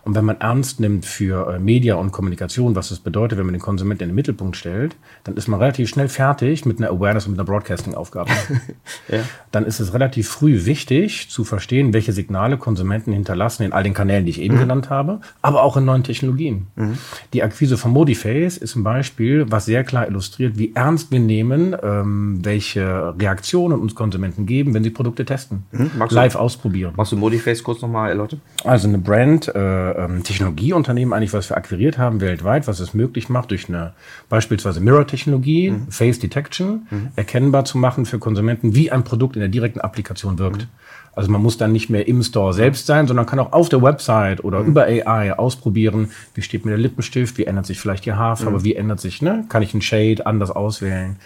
Und 0.03 0.15
wenn 0.15 0.25
man 0.25 0.39
ernst 0.39 0.79
nimmt 0.79 1.05
für 1.05 1.55
äh, 1.55 1.59
Media 1.59 1.95
und 1.95 2.11
Kommunikation, 2.11 2.75
was 2.75 2.91
es 2.91 2.99
bedeutet, 2.99 3.37
wenn 3.37 3.45
man 3.45 3.53
den 3.53 3.61
Konsumenten 3.61 4.03
in 4.03 4.09
den 4.09 4.15
Mittelpunkt 4.15 4.57
stellt, 4.57 4.95
dann 5.23 5.35
ist 5.35 5.47
man 5.47 5.59
relativ 5.59 5.89
schnell 5.89 6.09
fertig 6.09 6.65
mit 6.65 6.79
einer 6.79 6.89
Awareness 6.89 7.25
und 7.25 7.31
mit 7.31 7.39
einer 7.39 7.47
Broadcasting-Aufgabe. 7.47 8.31
ja. 9.07 9.19
Dann 9.51 9.65
ist 9.65 9.79
es 9.79 9.93
relativ 9.93 10.29
früh 10.29 10.65
wichtig 10.65 11.29
zu 11.29 11.43
verstehen, 11.43 11.93
welche 11.93 12.13
Signale 12.13 12.57
Konsumenten 12.57 13.13
hinterlassen 13.13 13.63
in 13.63 13.73
all 13.73 13.83
den 13.83 13.93
Kanälen, 13.93 14.25
die 14.25 14.31
ich 14.31 14.41
eben 14.41 14.55
mhm. 14.55 14.61
genannt 14.61 14.89
habe, 14.89 15.19
aber 15.41 15.63
auch 15.63 15.77
in 15.77 15.85
neuen 15.85 16.03
Technologien. 16.03 16.67
Mhm. 16.75 16.97
Die 17.33 17.43
Akquise 17.43 17.77
von 17.77 17.91
Modiface 17.91 18.57
ist 18.57 18.75
ein 18.75 18.83
Beispiel, 18.83 19.45
was 19.49 19.65
sehr 19.65 19.83
klar 19.83 20.07
illustriert, 20.07 20.57
wie 20.57 20.73
ernst 20.75 21.11
wir 21.11 21.19
nehmen, 21.19 21.75
ähm, 21.81 22.39
welche 22.43 23.13
Reaktionen 23.19 23.79
uns 23.79 23.95
Konsumenten 23.95 24.45
geben, 24.45 24.73
wenn 24.73 24.83
sie 24.83 24.89
Produkte 24.89 25.25
testen, 25.25 25.63
mhm. 25.71 25.91
live 26.09 26.35
ausprobieren. 26.35 26.93
Machst 26.95 27.11
du 27.11 27.17
Modiface 27.17 27.63
kurz 27.63 27.81
nochmal 27.81 28.09
erläutern? 28.09 28.41
Also 28.63 28.87
eine 28.87 28.97
Brand, 28.97 29.47
äh, 29.47 29.59
ähm, 29.71 30.23
Technologieunternehmen 30.23 31.13
eigentlich, 31.13 31.33
was 31.33 31.49
wir 31.49 31.57
akquiriert 31.57 31.97
haben 31.97 32.21
weltweit, 32.21 32.67
was 32.67 32.79
es 32.79 32.93
möglich 32.93 33.29
macht, 33.29 33.51
durch 33.51 33.69
eine 33.69 33.93
beispielsweise 34.29 34.81
Mirror-Technologie, 34.81 35.71
mhm. 35.71 35.87
Face 35.91 36.19
Detection, 36.19 36.87
mhm. 36.89 37.07
erkennbar 37.15 37.65
zu 37.65 37.77
machen 37.77 38.05
für 38.05 38.19
Konsumenten, 38.19 38.75
wie 38.75 38.91
ein 38.91 39.03
Produkt 39.03 39.35
in 39.35 39.41
der 39.41 39.49
direkten 39.49 39.81
Applikation 39.81 40.39
wirkt. 40.39 40.63
Mhm. 40.63 40.67
Also 41.13 41.29
man 41.29 41.41
muss 41.41 41.57
dann 41.57 41.73
nicht 41.73 41.89
mehr 41.89 42.07
im 42.07 42.23
Store 42.23 42.53
selbst 42.53 42.85
sein, 42.85 43.05
sondern 43.05 43.25
kann 43.25 43.39
auch 43.39 43.51
auf 43.51 43.67
der 43.67 43.81
Website 43.81 44.43
oder 44.43 44.61
mhm. 44.61 44.67
über 44.67 44.83
AI 44.85 45.33
ausprobieren, 45.33 46.11
wie 46.33 46.41
steht 46.41 46.63
mir 46.65 46.71
der 46.71 46.79
Lippenstift, 46.79 47.37
wie 47.37 47.45
ändert 47.45 47.65
sich 47.65 47.79
vielleicht 47.79 48.05
die 48.05 48.13
Haarfarbe, 48.13 48.59
mhm. 48.59 48.63
wie 48.63 48.75
ändert 48.75 49.01
sich, 49.01 49.21
ne, 49.21 49.45
kann 49.49 49.61
ich 49.61 49.73
einen 49.73 49.81
Shade 49.81 50.25
anders 50.25 50.51
auswählen. 50.51 51.17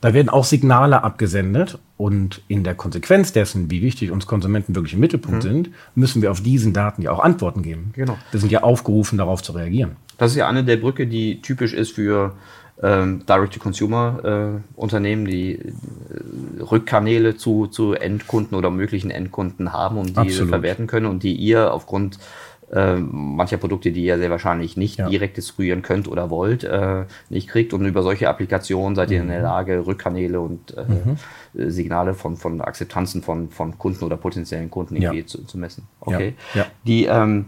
Da 0.00 0.14
werden 0.14 0.30
auch 0.30 0.44
Signale 0.44 1.04
abgesendet 1.04 1.78
und 1.98 2.40
in 2.48 2.64
der 2.64 2.74
Konsequenz 2.74 3.32
dessen, 3.32 3.70
wie 3.70 3.82
wichtig 3.82 4.10
uns 4.10 4.26
Konsumenten 4.26 4.74
wirklich 4.74 4.94
im 4.94 5.00
Mittelpunkt 5.00 5.44
mhm. 5.44 5.48
sind, 5.48 5.70
müssen 5.94 6.22
wir 6.22 6.30
auf 6.30 6.40
diesen 6.40 6.72
Daten 6.72 7.02
ja 7.02 7.10
auch 7.10 7.20
Antworten 7.20 7.62
geben. 7.62 7.92
Genau. 7.94 8.16
Wir 8.30 8.40
sind 8.40 8.50
ja 8.50 8.62
aufgerufen, 8.62 9.18
darauf 9.18 9.42
zu 9.42 9.52
reagieren. 9.52 9.96
Das 10.16 10.30
ist 10.30 10.38
ja 10.38 10.48
eine 10.48 10.64
der 10.64 10.78
Brücke, 10.78 11.06
die 11.06 11.42
typisch 11.42 11.74
ist 11.74 11.92
für 11.92 12.32
ähm, 12.82 13.26
Direct-to-Consumer-Unternehmen, 13.26 15.26
äh, 15.26 15.30
die 15.30 15.56
äh, 15.56 15.72
Rückkanäle 16.62 17.36
zu, 17.36 17.66
zu 17.66 17.92
Endkunden 17.92 18.56
oder 18.56 18.70
möglichen 18.70 19.10
Endkunden 19.10 19.74
haben 19.74 19.98
und 19.98 20.10
die 20.10 20.16
Absolut. 20.16 20.48
verwerten 20.48 20.86
können 20.86 21.06
und 21.06 21.22
die 21.22 21.34
ihr 21.34 21.74
aufgrund 21.74 22.18
äh, 22.72 22.96
mancher 22.96 23.56
Produkte, 23.56 23.92
die 23.92 24.04
ihr 24.04 24.18
sehr 24.18 24.30
wahrscheinlich 24.30 24.76
nicht 24.76 24.98
ja. 24.98 25.08
direkt 25.08 25.36
distribuieren 25.36 25.82
könnt 25.82 26.08
oder 26.08 26.30
wollt, 26.30 26.64
äh, 26.64 27.04
nicht 27.28 27.48
kriegt. 27.48 27.72
Und 27.72 27.84
über 27.84 28.02
solche 28.02 28.28
Applikationen 28.28 28.94
seid 28.94 29.10
ihr 29.10 29.20
in 29.20 29.28
der 29.28 29.38
mhm. 29.38 29.44
Lage, 29.44 29.86
Rückkanäle 29.86 30.40
und 30.40 30.76
äh, 30.76 30.84
mhm. 30.84 31.70
Signale 31.70 32.14
von, 32.14 32.36
von 32.36 32.60
Akzeptanzen 32.60 33.22
von, 33.22 33.50
von 33.50 33.76
Kunden 33.78 34.04
oder 34.04 34.16
potenziellen 34.16 34.70
Kunden 34.70 34.96
irgendwie 34.96 35.20
ja. 35.20 35.26
zu, 35.26 35.44
zu 35.44 35.58
messen. 35.58 35.88
Okay. 36.00 36.34
Ja. 36.54 36.66
Die 36.86 37.06
ähm, 37.06 37.46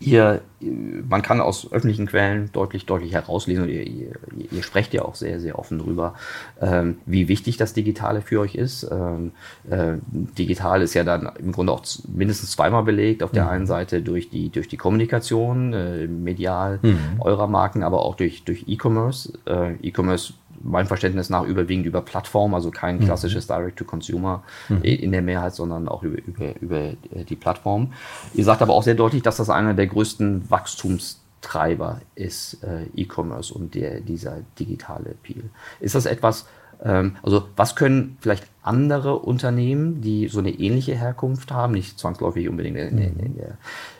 ihr, 0.00 0.40
man 0.60 1.22
kann 1.22 1.40
aus 1.40 1.72
öffentlichen 1.72 2.06
Quellen 2.06 2.50
deutlich, 2.52 2.86
deutlich 2.86 3.12
herauslesen 3.12 3.64
und 3.64 3.70
ihr, 3.70 3.86
ihr, 3.86 4.12
ihr 4.50 4.62
sprecht 4.62 4.94
ja 4.94 5.02
auch 5.02 5.14
sehr, 5.14 5.40
sehr 5.40 5.58
offen 5.58 5.78
darüber, 5.78 6.14
ähm, 6.60 6.98
wie 7.06 7.28
wichtig 7.28 7.56
das 7.56 7.72
Digitale 7.72 8.22
für 8.22 8.40
euch 8.40 8.54
ist. 8.54 8.88
Ähm, 8.90 9.32
äh, 9.68 9.94
digital 10.12 10.82
ist 10.82 10.94
ja 10.94 11.04
dann 11.04 11.30
im 11.38 11.52
Grunde 11.52 11.72
auch 11.72 11.82
mindestens 12.06 12.52
zweimal 12.52 12.82
belegt. 12.82 13.22
Auf 13.22 13.32
der 13.32 13.44
mhm. 13.44 13.50
einen 13.50 13.66
Seite 13.66 14.02
durch 14.02 14.30
die, 14.30 14.50
durch 14.50 14.68
die 14.68 14.76
Kommunikation, 14.76 15.72
äh, 15.72 16.06
medial 16.06 16.78
mhm. 16.82 17.20
eurer 17.20 17.46
Marken, 17.46 17.82
aber 17.82 18.02
auch 18.02 18.14
durch, 18.14 18.44
durch 18.44 18.64
E-Commerce. 18.68 19.32
Äh, 19.46 19.74
E-Commerce 19.82 20.34
meinem 20.62 20.86
Verständnis 20.86 21.30
nach 21.30 21.44
überwiegend 21.44 21.86
über 21.86 22.02
Plattform, 22.02 22.54
also 22.54 22.70
kein 22.70 22.98
mhm. 22.98 23.04
klassisches 23.04 23.48
mhm. 23.48 23.54
Direct-to-Consumer 23.54 24.42
mhm. 24.68 24.82
in 24.82 25.12
der 25.12 25.22
Mehrheit, 25.22 25.54
sondern 25.54 25.88
auch 25.88 26.02
über, 26.02 26.18
über, 26.26 26.60
über 26.60 26.78
äh, 26.78 27.24
die 27.28 27.36
Plattform. 27.36 27.92
Ihr 28.34 28.44
sagt 28.44 28.62
aber 28.62 28.74
auch 28.74 28.82
sehr 28.82 28.94
deutlich, 28.94 29.22
dass 29.22 29.36
das 29.36 29.50
einer 29.50 29.74
der 29.74 29.86
größten 29.86 30.50
Wachstumstreiber 30.50 32.00
ist, 32.14 32.62
äh, 32.62 32.84
E-Commerce 32.94 33.52
und 33.52 33.74
der, 33.74 34.00
dieser 34.00 34.38
digitale 34.58 35.14
Peel. 35.22 35.50
Ist 35.80 35.94
das 35.94 36.06
etwas, 36.06 36.46
ähm, 36.82 37.16
also 37.22 37.44
was 37.56 37.76
können 37.76 38.16
vielleicht 38.20 38.46
andere 38.62 39.18
Unternehmen, 39.18 40.00
die 40.00 40.28
so 40.28 40.40
eine 40.40 40.50
ähnliche 40.50 40.94
Herkunft 40.94 41.50
haben, 41.52 41.72
nicht 41.72 41.98
zwangsläufig 41.98 42.48
unbedingt 42.48 42.76
in, 42.76 42.98
in, 42.98 43.18
in 43.18 43.36
der, 43.36 43.48
äh, 43.48 43.52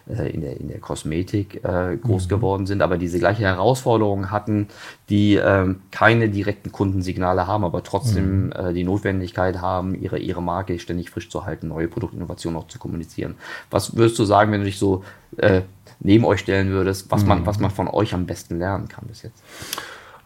in, 0.08 0.40
der, 0.40 0.58
in 0.58 0.68
der 0.68 0.78
Kosmetik 0.78 1.62
äh, 1.64 1.96
groß 1.96 2.24
mhm. 2.24 2.28
geworden 2.28 2.66
sind, 2.66 2.82
aber 2.82 2.96
diese 2.96 3.18
gleiche 3.18 3.42
Herausforderungen 3.42 4.30
hatten, 4.30 4.68
die 5.08 5.34
ähm, 5.34 5.80
keine 5.90 6.28
direkten 6.28 6.72
Kundensignale 6.72 7.46
haben, 7.46 7.64
aber 7.64 7.82
trotzdem 7.82 8.46
mhm. 8.46 8.52
äh, 8.52 8.72
die 8.72 8.84
Notwendigkeit 8.84 9.60
haben, 9.60 9.94
ihre, 10.00 10.18
ihre 10.18 10.42
Marke 10.42 10.78
ständig 10.78 11.10
frisch 11.10 11.28
zu 11.28 11.44
halten, 11.44 11.68
neue 11.68 11.88
Produktinnovationen 11.88 12.58
auch 12.58 12.68
zu 12.68 12.78
kommunizieren. 12.78 13.34
Was 13.70 13.96
würdest 13.96 14.18
du 14.18 14.24
sagen, 14.24 14.50
wenn 14.52 14.60
du 14.60 14.66
dich 14.66 14.78
so 14.78 15.04
äh, 15.36 15.62
neben 16.00 16.24
euch 16.24 16.40
stellen 16.40 16.70
würdest, 16.70 17.10
was, 17.10 17.22
mhm. 17.22 17.28
man, 17.28 17.46
was 17.46 17.58
man 17.58 17.70
von 17.70 17.88
euch 17.88 18.14
am 18.14 18.26
besten 18.26 18.58
lernen 18.58 18.88
kann 18.88 19.04
bis 19.08 19.22
jetzt? 19.22 19.42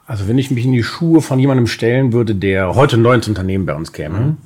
Also 0.07 0.29
wenn 0.29 0.39
ich 0.39 0.51
mich 0.51 0.65
in 0.65 0.73
die 0.73 0.83
Schuhe 0.83 1.23
von 1.23 1.39
jemandem 1.39 1.67
stellen 1.67 2.12
würde, 2.12 2.35
der 2.35 2.75
heute 2.75 2.99
neu 2.99 3.15
ins 3.15 3.29
Unternehmen 3.29 3.67
bei 3.67 3.75
uns 3.75 3.93
käme, 3.93 4.19
mhm. 4.19 4.37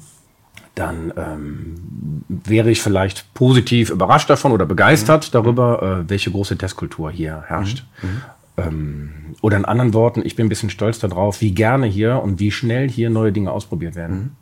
Dann 0.76 1.12
ähm, 1.16 2.22
wäre 2.28 2.70
ich 2.70 2.82
vielleicht 2.82 3.32
positiv 3.34 3.90
überrascht 3.90 4.30
davon 4.30 4.52
oder 4.52 4.66
begeistert 4.66 5.28
mhm. 5.28 5.32
darüber, 5.32 5.82
äh, 5.82 6.08
welche 6.08 6.30
große 6.30 6.56
Testkultur 6.56 7.10
hier 7.10 7.42
herrscht. 7.48 7.84
Mhm. 8.02 8.08
mhm. 8.08 8.22
Ähm, 8.58 9.10
oder 9.42 9.58
in 9.58 9.64
anderen 9.66 9.92
Worten, 9.92 10.22
ich 10.24 10.34
bin 10.34 10.46
ein 10.46 10.48
bisschen 10.48 10.70
stolz 10.70 10.98
darauf, 10.98 11.42
wie 11.42 11.52
gerne 11.52 11.86
hier 11.86 12.22
und 12.22 12.40
wie 12.40 12.50
schnell 12.50 12.88
hier 12.88 13.10
neue 13.10 13.32
Dinge 13.32 13.50
ausprobiert 13.50 13.94
werden. 13.96 14.36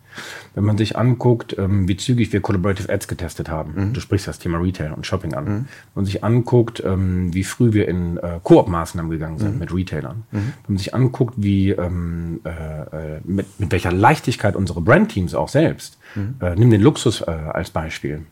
Wenn 0.55 0.65
man 0.65 0.79
sich 0.79 0.97
anguckt, 0.97 1.57
ähm, 1.59 1.89
wie 1.89 1.97
zügig 1.97 2.33
wir 2.33 2.41
Collaborative 2.41 2.93
Ads 2.93 3.09
getestet 3.09 3.49
haben, 3.49 3.75
mhm. 3.75 3.93
du 3.93 4.01
sprichst 4.01 4.29
das 4.29 4.39
Thema 4.39 4.59
Retail 4.59 4.93
und 4.93 5.07
Shopping 5.07 5.35
an, 5.35 5.45
mhm. 5.45 5.49
wenn 5.49 5.67
man 5.95 6.05
sich 6.05 6.25
anguckt, 6.25 6.83
ähm, 6.85 7.33
wie 7.35 7.45
früh 7.45 7.73
wir 7.73 7.89
in 7.89 8.17
äh, 8.19 8.41
Koop-Maßnahmen 8.43 9.11
gegangen 9.11 9.39
sind 9.39 9.55
mhm. 9.55 9.59
mit 9.59 9.75
Retailern, 9.75 10.25
mhm. 10.31 10.39
wenn 10.39 10.75
man 10.75 10.79
sich 10.79 10.95
anguckt, 10.95 11.35
wie 11.37 11.71
ähm, 11.71 12.41
äh, 12.45 13.17
äh, 13.17 13.21
mit, 13.25 13.47
mit 13.59 13.73
welcher 13.73 13.93
Leichtigkeit 13.93 14.57
unsere 14.57 14.81
Brandteams 14.81 15.35
auch 15.35 15.49
selbst, 15.49 15.99
mhm. 16.15 16.37
äh, 16.41 16.55
nimm 16.55 16.71
den 16.71 16.81
Luxus 16.81 17.21
äh, 17.21 17.31
als 17.31 17.71
Beispiel, 17.71 18.23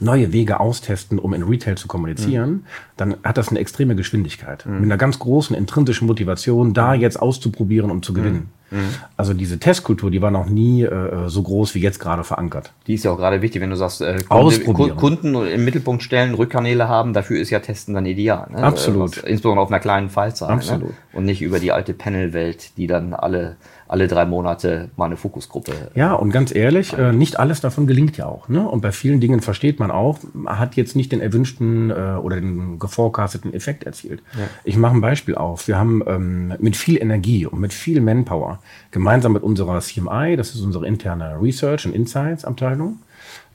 neue 0.00 0.32
Wege 0.32 0.60
austesten, 0.60 1.18
um 1.18 1.34
in 1.34 1.42
Retail 1.42 1.76
zu 1.76 1.88
kommunizieren, 1.88 2.50
mhm. 2.50 2.64
dann 2.96 3.16
hat 3.22 3.36
das 3.36 3.48
eine 3.48 3.58
extreme 3.58 3.96
Geschwindigkeit. 3.96 4.66
Mhm. 4.66 4.74
Mit 4.74 4.84
einer 4.84 4.96
ganz 4.96 5.18
großen 5.18 5.54
intrinsischen 5.56 6.06
Motivation, 6.06 6.74
da 6.74 6.94
jetzt 6.94 7.20
auszuprobieren, 7.20 7.90
um 7.90 8.02
zu 8.02 8.12
gewinnen. 8.12 8.50
Mhm. 8.70 8.88
Also 9.16 9.34
diese 9.34 9.58
Testkultur, 9.58 10.10
die 10.10 10.20
war 10.20 10.30
noch 10.30 10.46
nie 10.46 10.82
äh, 10.82 11.28
so 11.28 11.42
groß 11.42 11.74
wie 11.74 11.80
jetzt 11.80 12.00
gerade 12.00 12.24
verankert. 12.24 12.72
Die 12.86 12.94
ist 12.94 13.04
ja 13.04 13.12
auch 13.12 13.16
gerade 13.16 13.40
wichtig, 13.42 13.62
wenn 13.62 13.70
du 13.70 13.76
sagst, 13.76 14.00
äh, 14.00 14.18
Kunde, 14.28 14.94
Kunden 14.94 15.34
im 15.34 15.64
Mittelpunkt 15.64 16.02
stellen, 16.02 16.34
Rückkanäle 16.34 16.88
haben, 16.88 17.12
dafür 17.12 17.40
ist 17.40 17.50
ja 17.50 17.60
Testen 17.60 17.94
dann 17.94 18.06
ideal. 18.06 18.48
Ne? 18.50 18.58
Absolut. 18.58 19.16
Also, 19.16 19.26
insbesondere 19.26 19.62
auf 19.62 19.70
einer 19.70 19.80
kleinen 19.80 20.10
Fallzahl. 20.10 20.48
Ne? 20.48 20.54
Absolut. 20.54 20.88
Ne? 20.88 20.94
Und 21.12 21.24
nicht 21.24 21.42
über 21.42 21.60
die 21.60 21.72
alte 21.72 21.94
Panelwelt, 21.94 22.76
die 22.76 22.86
dann 22.86 23.14
alle 23.14 23.56
alle 23.86 24.08
drei 24.08 24.24
Monate 24.24 24.90
mal 24.96 25.06
eine 25.06 25.16
Fokusgruppe. 25.16 25.72
Ja, 25.94 26.14
und 26.14 26.30
ganz 26.30 26.54
ehrlich, 26.54 26.96
äh, 26.96 27.12
nicht 27.12 27.38
alles 27.38 27.60
davon 27.60 27.86
gelingt 27.86 28.16
ja 28.16 28.26
auch. 28.26 28.48
Ne? 28.48 28.66
Und 28.66 28.80
bei 28.80 28.92
vielen 28.92 29.20
Dingen 29.20 29.40
versteht 29.40 29.78
man 29.78 29.90
auch, 29.90 30.18
man 30.32 30.58
hat 30.58 30.74
jetzt 30.76 30.96
nicht 30.96 31.12
den 31.12 31.20
erwünschten 31.20 31.90
äh, 31.90 31.94
oder 32.20 32.36
den 32.36 32.78
geforecasteten 32.78 33.52
Effekt 33.52 33.84
erzielt. 33.84 34.22
Ja. 34.38 34.46
Ich 34.64 34.76
mache 34.76 34.94
ein 34.94 35.00
Beispiel 35.00 35.34
auf. 35.34 35.68
Wir 35.68 35.78
haben 35.78 36.02
ähm, 36.06 36.54
mit 36.58 36.76
viel 36.76 37.00
Energie 37.00 37.46
und 37.46 37.60
mit 37.60 37.72
viel 37.72 38.00
Manpower 38.00 38.60
gemeinsam 38.90 39.32
mit 39.32 39.42
unserer 39.42 39.80
CMI, 39.80 40.36
das 40.36 40.54
ist 40.54 40.60
unsere 40.62 40.86
interne 40.86 41.38
Research 41.40 41.86
und 41.86 41.94
Insights 41.94 42.44
Abteilung, 42.44 43.00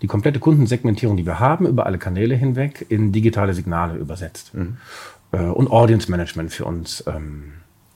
die 0.02 0.08
komplette 0.08 0.40
Kundensegmentierung, 0.40 1.18
die 1.18 1.26
wir 1.26 1.40
haben, 1.40 1.66
über 1.68 1.86
alle 1.86 1.98
Kanäle 1.98 2.36
hinweg 2.36 2.86
in 2.90 3.12
digitale 3.12 3.54
Signale 3.54 3.98
übersetzt. 3.98 4.54
Mhm. 4.54 4.78
Äh, 5.32 5.42
und 5.42 5.72
Audience 5.72 6.10
Management 6.10 6.52
für 6.52 6.66
uns 6.66 7.04
ähm, 7.08 7.54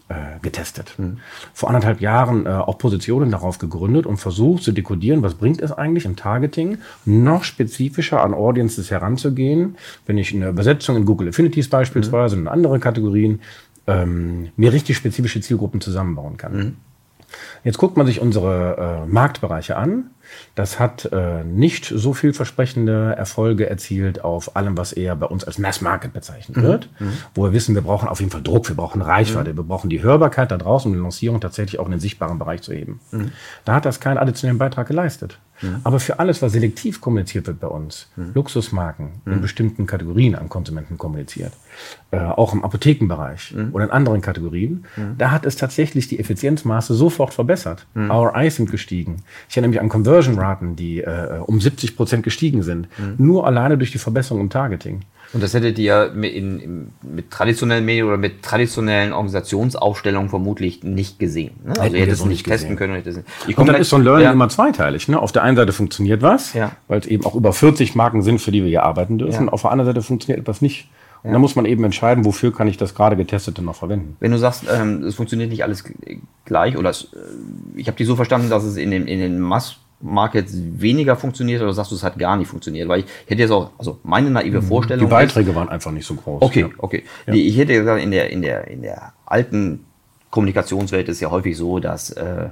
äh, 0.10 0.40
getestet. 0.42 0.96
Mhm. 0.98 1.20
Vor 1.54 1.70
anderthalb 1.70 2.02
Jahren 2.02 2.46
äh, 2.46 2.50
auch 2.50 2.78
Positionen 2.78 3.32
darauf 3.32 3.58
gegründet 3.58 4.06
und 4.06 4.18
versucht 4.18 4.64
zu 4.64 4.72
dekodieren, 4.72 5.22
was 5.22 5.36
bringt 5.36 5.62
es 5.62 5.72
eigentlich 5.72 6.06
im 6.06 6.16
Targeting, 6.16 6.80
noch 7.06 7.44
spezifischer 7.44 8.24
an 8.24 8.34
Audiences 8.34 8.92
heranzugehen, 8.92 9.78
wenn 10.06 10.18
ich 10.18 10.34
eine 10.34 10.50
Übersetzung 10.50 10.98
in 10.98 11.06
Google 11.06 11.30
Affinities 11.30 11.70
beispielsweise 11.70 12.36
mhm. 12.36 12.44
und 12.44 12.48
andere 12.50 12.80
Kategorien 12.80 13.42
ähm, 13.88 14.50
mir 14.56 14.74
richtig 14.74 14.98
spezifische 14.98 15.42
Zielgruppen 15.42 15.82
zusammenbauen 15.82 16.38
kann. 16.38 16.56
Mhm. 16.56 16.76
Jetzt 17.64 17.78
guckt 17.78 17.98
man 17.98 18.06
sich 18.06 18.20
unsere 18.20 19.06
äh, 19.08 19.12
Marktbereiche 19.12 19.78
an 19.78 20.12
das 20.56 20.80
hat 20.80 21.10
äh, 21.12 21.44
nicht 21.44 21.86
so 21.86 22.14
vielversprechende 22.14 23.16
Erfolge 23.18 23.70
erzielt 23.70 24.24
auf 24.24 24.56
allem, 24.56 24.78
was 24.78 24.94
eher 24.94 25.16
bei 25.16 25.26
uns 25.26 25.44
als 25.44 25.58
Mass 25.58 25.82
Market 25.82 26.14
bezeichnet 26.14 26.58
mhm. 26.58 26.64
wird, 26.64 26.90
mhm. 27.00 27.14
wo 27.34 27.44
wir 27.44 27.54
wissen, 27.54 27.76
wir 27.76 27.82
brauchen 27.82 28.08
auf 28.08 28.20
jeden 28.20 28.32
Fall 28.32 28.44
Druck, 28.44 28.70
wir 28.70 28.76
brauchen 28.76 29.02
Reichweite, 29.02 29.54
mhm. 29.54 29.58
wir 29.58 29.64
brauchen 29.64 29.90
die 29.90 30.04
Hörbarkeit 30.04 30.52
da 30.52 30.58
draußen, 30.58 30.92
um 30.92 30.98
die 30.98 31.04
Lancierung 31.04 31.42
tatsächlich 31.42 31.80
auch 31.80 31.86
in 31.86 31.92
den 31.92 32.00
sichtbaren 32.00 32.40
Bereich 32.40 32.62
zu 32.62 32.74
heben. 32.74 33.00
Mhm. 33.12 33.32
Da 33.66 33.76
hat 33.76 33.86
das 33.86 34.00
keinen 34.00 34.18
additionellen 34.18 34.60
Beitrag 34.60 34.88
geleistet. 34.88 35.40
Mhm. 35.64 35.78
Aber 35.84 36.00
für 36.00 36.20
alles, 36.20 36.42
was 36.42 36.52
selektiv 36.52 37.02
kommuniziert 37.02 37.48
wird 37.48 37.60
bei 37.60 37.68
uns, 37.68 38.08
mhm. 38.16 38.32
Luxusmarken 38.36 39.10
in 39.26 39.42
bestimmten 39.42 39.88
Kategorien 39.88 40.36
an 40.36 40.50
Konsumenten 40.50 40.98
kommuniziert, 40.98 41.54
äh, 42.12 42.20
auch 42.20 42.54
im 42.54 42.64
Apothekenbereich 42.64 43.56
oder 43.72 43.86
in 43.86 43.92
anderen 43.92 44.22
Kategorien, 44.22 44.86
da 45.18 45.32
hat 45.32 45.46
es 45.46 45.56
tatsächlich 45.56 46.08
die 46.08 46.20
Effizienzmaße 46.20 46.94
sofort 46.94 47.34
verbessert. 47.34 47.86
Our 47.96 48.36
Eyes 48.36 48.58
sind 48.58 48.70
gestiegen. 48.70 49.24
Ich 49.50 49.58
erinnere 49.58 49.70
mich 49.70 49.80
an 49.80 49.90
Conversion 49.90 50.38
Raten, 50.38 50.76
die 50.76 51.02
äh, 51.02 51.40
um 51.46 51.60
70 51.60 51.96
Prozent 51.96 52.24
gestiegen 52.24 52.64
sind. 52.64 52.88
Mhm. 52.98 53.16
Nur 53.18 53.48
alleine 53.48 53.78
durch 53.78 53.92
die 53.92 53.98
Verbesserung 53.98 54.42
im 54.42 54.50
Targeting. 54.50 55.02
Und 55.34 55.42
das 55.42 55.54
hättet 55.54 55.80
ihr 55.80 56.12
mit, 56.14 56.32
in, 56.34 56.60
in, 56.60 56.88
mit 57.02 57.32
traditionellen 57.32 57.84
Medien 57.86 58.06
oder 58.08 58.18
mit 58.18 58.44
traditionellen 58.44 59.14
Organisationsaufstellungen 59.14 60.30
vermutlich 60.30 60.84
nicht 60.84 61.20
gesehen. 61.20 61.52
Ne? 61.66 61.74
Also 61.80 61.96
ihr 61.96 62.02
hättet 62.02 62.14
es 62.16 62.20
nicht 62.22 62.30
nicht 62.30 62.46
testen 62.46 62.76
gesehen. 62.76 62.78
können. 62.78 63.04
es- 63.06 63.18
Ihr 63.48 63.58
Und 63.58 63.58
dann 63.58 63.66
gleich- 63.68 63.82
ist 63.82 63.90
so 63.90 63.96
ein 63.96 64.04
Learning 64.04 64.26
ja. 64.26 64.32
immer 64.32 64.50
zweiteilig. 64.50 65.08
Ne? 65.08 65.20
Auf 65.20 65.32
der 65.32 65.44
einen 65.44 65.58
Seite 65.58 65.72
funktioniert 65.74 66.22
was, 66.22 66.54
Ja. 66.54 66.72
weil 66.88 67.00
es 67.00 67.08
eben 67.08 67.26
auch 67.26 67.36
über 67.36 67.52
40 67.54 67.96
Marken 67.96 68.22
sind, 68.22 68.40
für 68.40 68.52
die 68.52 68.62
wir 68.62 68.70
hier 68.70 68.84
arbeiten 68.84 69.18
dürfen. 69.18 69.46
Ja. 69.48 69.52
Auf 69.52 69.64
der 69.64 69.72
anderen 69.72 69.88
Seite 69.94 70.02
funktioniert 70.06 70.40
etwas 70.42 70.62
nicht. 70.62 70.88
Und 71.24 71.32
dann 71.32 71.40
muss 71.40 71.56
man 71.56 71.64
eben 71.66 71.84
entscheiden, 71.86 72.26
wofür 72.26 72.54
kann 72.54 72.68
ich 72.68 72.76
das 72.76 72.96
gerade 72.96 73.16
getestete 73.16 73.62
noch 73.62 73.76
verwenden. 73.78 74.18
Wenn 74.20 74.32
du 74.32 74.38
sagst, 74.38 74.66
ähm, 74.70 75.04
es 75.04 75.16
funktioniert 75.16 75.50
nicht 75.52 75.64
alles 75.64 75.86
gleich, 76.44 76.76
oder 76.78 76.90
es, 76.90 77.06
äh, 77.14 77.18
ich 77.80 77.88
habe 77.88 77.96
dich 77.96 78.06
so 78.08 78.18
verstanden, 78.18 78.50
dass 78.50 78.66
es 78.66 78.76
in 78.76 78.92
den, 78.92 79.08
in 79.08 79.20
den 79.20 79.40
Mass-Markets 80.02 80.54
weniger 80.78 81.16
funktioniert, 81.16 81.62
oder 81.62 81.74
sagst 81.74 81.92
du, 81.92 81.96
es 81.96 82.04
hat 82.04 82.18
gar 82.20 82.38
nicht 82.38 82.48
funktioniert? 82.48 82.88
Weil 82.88 83.02
ich 83.02 83.06
hätte 83.28 83.42
jetzt 83.42 83.52
auch, 83.52 83.72
also 83.78 84.00
meine 84.04 84.30
naive 84.30 84.62
Vorstellung. 84.62 85.06
Mhm. 85.06 85.10
Die 85.10 85.12
Beiträge 85.12 85.56
waren 85.56 85.70
einfach 85.70 85.92
nicht 85.92 86.06
so 86.06 86.16
groß. 86.16 86.42
Okay, 86.42 86.62
Ja. 86.62 86.70
okay. 86.78 87.04
Die, 87.32 87.48
ich 87.48 87.58
hätte 87.58 87.74
gesagt, 87.74 88.02
in 88.02 88.12
der, 88.12 88.30
in 88.30 88.42
der, 88.42 88.68
in 88.68 88.82
der 88.82 89.14
alten 89.26 89.86
Kommunikationswelt 90.30 91.10
ist 91.10 91.20
ja 91.20 91.30
häufig 91.30 91.56
so, 91.56 91.78
dass 91.78 92.10
äh, 92.10 92.50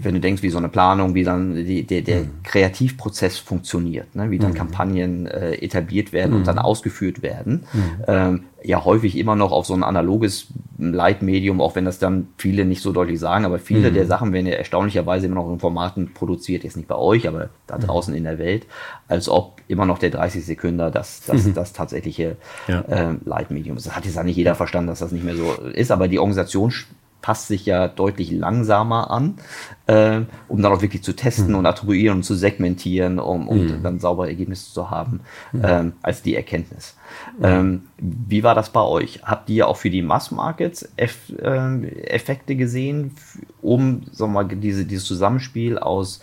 wenn 0.00 0.14
du 0.14 0.20
denkst, 0.20 0.44
wie 0.44 0.48
so 0.50 0.58
eine 0.58 0.68
Planung, 0.68 1.16
wie 1.16 1.24
dann 1.24 1.56
die, 1.56 1.82
der, 1.82 2.02
der 2.02 2.22
Kreativprozess 2.44 3.36
funktioniert, 3.38 4.14
ne? 4.14 4.30
wie 4.30 4.38
dann 4.38 4.54
Kampagnen 4.54 5.26
äh, 5.26 5.54
etabliert 5.54 6.12
werden 6.12 6.34
und 6.36 6.46
dann 6.46 6.60
ausgeführt 6.60 7.22
werden, 7.22 7.64
ähm, 8.06 8.44
ja 8.62 8.84
häufig 8.84 9.16
immer 9.16 9.36
noch 9.36 9.52
auf 9.52 9.66
so 9.66 9.74
ein 9.74 9.84
analoges 9.84 10.48
Leitmedium, 10.78 11.60
auch 11.60 11.74
wenn 11.76 11.84
das 11.84 11.98
dann 11.98 12.28
viele 12.36 12.64
nicht 12.64 12.82
so 12.82 12.92
deutlich 12.92 13.18
sagen, 13.20 13.44
aber 13.44 13.58
viele 13.58 13.92
der 13.92 14.06
Sachen 14.06 14.32
werden 14.32 14.46
ja 14.46 14.54
erstaunlicherweise 14.54 15.26
immer 15.26 15.36
noch 15.36 15.50
in 15.52 15.58
Formaten 15.60 16.12
produziert, 16.14 16.64
jetzt 16.64 16.76
nicht 16.76 16.88
bei 16.88 16.96
euch, 16.96 17.28
aber 17.28 17.48
da 17.66 17.78
draußen 17.78 18.14
in 18.14 18.24
der 18.24 18.38
Welt, 18.38 18.66
als 19.08 19.28
ob 19.28 19.60
immer 19.68 19.86
noch 19.86 19.98
der 19.98 20.10
30 20.10 20.44
Sekünder 20.44 20.90
das, 20.90 21.22
das, 21.26 21.52
das 21.52 21.72
tatsächliche 21.72 22.36
Ja. 22.66 22.84
ähm, 22.88 23.20
Leitmedium 23.24 23.76
ist. 23.76 23.86
Das 23.86 23.96
hat 23.96 24.04
jetzt 24.04 24.18
auch 24.18 24.22
nicht 24.24 24.36
jeder 24.36 24.54
verstanden, 24.54 24.88
dass 24.88 24.98
das 24.98 25.12
nicht 25.12 25.24
mehr 25.24 25.36
so 25.36 25.52
ist, 25.72 25.90
aber 25.90 26.08
die 26.08 26.18
Organisation 26.18 26.72
passt 27.20 27.48
sich 27.48 27.66
ja 27.66 27.88
deutlich 27.88 28.30
langsamer 28.30 29.10
an, 29.10 29.34
äh, 29.86 30.20
um 30.48 30.62
dann 30.62 30.72
auch 30.72 30.82
wirklich 30.82 31.02
zu 31.02 31.14
testen 31.14 31.54
und 31.54 31.66
attribuieren 31.66 32.18
und 32.18 32.22
zu 32.22 32.34
segmentieren, 32.34 33.18
um, 33.18 33.48
um 33.48 33.82
dann 33.82 33.98
saubere 33.98 34.28
Ergebnisse 34.28 34.72
zu 34.72 34.90
haben, 34.90 35.20
ähm, 35.60 35.94
als 36.02 36.22
die 36.22 36.36
Erkenntnis. 36.36 36.96
Ähm, 37.42 37.82
wie 37.98 38.42
war 38.42 38.54
das 38.54 38.70
bei 38.70 38.82
euch? 38.82 39.22
Habt 39.24 39.50
ihr 39.50 39.68
auch 39.68 39.76
für 39.76 39.90
die 39.90 40.02
Mass-Markets 40.02 40.88
Eff, 40.96 41.32
ähm, 41.42 41.84
Effekte 41.84 42.56
gesehen, 42.56 43.12
um 43.62 44.02
sagen 44.12 44.32
wir 44.32 44.44
mal, 44.44 44.56
diese, 44.56 44.84
dieses 44.84 45.06
Zusammenspiel 45.06 45.78
aus 45.78 46.20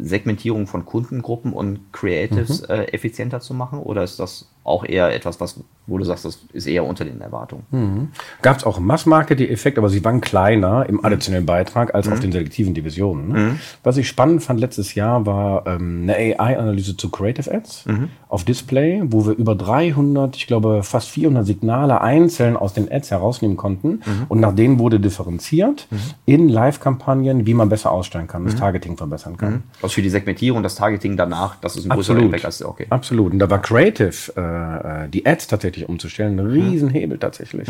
Segmentierung 0.00 0.66
von 0.66 0.84
Kundengruppen 0.84 1.52
und 1.52 1.92
Creatives 1.92 2.60
äh, 2.62 2.84
effizienter 2.92 3.40
zu 3.40 3.54
machen? 3.54 3.78
Oder 3.78 4.02
ist 4.02 4.18
das 4.18 4.48
auch 4.64 4.84
eher 4.84 5.14
etwas, 5.14 5.40
was, 5.40 5.60
wo 5.86 5.98
du 5.98 6.04
sagst, 6.04 6.24
das 6.24 6.38
ist 6.52 6.66
eher 6.66 6.84
unter 6.84 7.04
den 7.04 7.20
Erwartungen? 7.20 8.12
Gab 8.40 8.58
es 8.58 8.64
auch 8.64 8.78
im 8.78 8.86
Mass-Market 8.86 9.38
die 9.40 9.50
Effekte, 9.50 9.80
aber 9.80 9.88
sie 9.88 10.04
waren 10.04 10.20
kleiner 10.20 10.86
im 10.88 11.04
additionellen 11.04 11.46
Beitrag 11.46 11.94
als 11.94 12.08
auf 12.08 12.20
den 12.20 12.32
selektiven 12.32 12.74
Divisionen. 12.74 13.28
Ne? 13.28 13.58
Was 13.82 13.96
ich 13.96 14.08
spannend 14.08 14.42
fand 14.42 14.60
letztes 14.60 14.94
Jahr 14.94 15.26
war 15.26 15.66
ähm, 15.66 16.02
eine 16.02 16.16
AI-Analyse 16.16 16.96
zu 16.96 17.10
Creative 17.10 17.52
Ads 17.52 17.84
auf 18.28 18.44
Display, 18.44 19.02
wo 19.06 19.26
wir 19.26 19.34
über 19.34 19.54
300, 19.54 20.36
ich 20.36 20.46
glaube 20.46 20.82
fast 20.82 21.08
400 21.10 21.44
Signale 21.44 22.00
einzeln 22.00 22.56
aus 22.56 22.74
den 22.74 22.90
Ads 22.90 23.10
herausnehmen 23.10 23.56
konnten 23.56 24.00
und 24.28 24.40
nach 24.40 24.54
denen 24.54 24.78
wurde 24.78 25.00
differenziert 25.00 25.88
in 26.26 26.48
Live-Kampagnen, 26.48 27.46
wie 27.46 27.54
man 27.54 27.68
besser 27.68 27.90
ausstellen 27.90 28.26
kann, 28.28 28.44
das 28.44 28.56
Targeting 28.56 28.96
verbessern 28.96 29.36
kann. 29.36 29.64
Also 29.82 29.94
für 29.94 30.02
die 30.02 30.10
Segmentierung, 30.10 30.62
das 30.62 30.74
Targeting 30.76 31.16
danach, 31.16 31.56
das 31.60 31.76
ist 31.76 31.84
ein 31.84 31.90
größerer 31.90 32.16
Absolut. 32.16 32.22
Impact 32.22 32.44
als 32.44 32.64
okay. 32.64 32.86
Absolut. 32.90 33.32
Und 33.32 33.38
da 33.38 33.50
war 33.50 33.60
Creative, 33.60 34.32
äh, 34.36 35.04
äh, 35.04 35.08
die 35.08 35.26
Ads 35.26 35.48
tatsächlich 35.48 35.71
umzustellen, 35.88 36.38
ein 36.38 36.46
Riesenhebel 36.46 37.18
tatsächlich. 37.18 37.68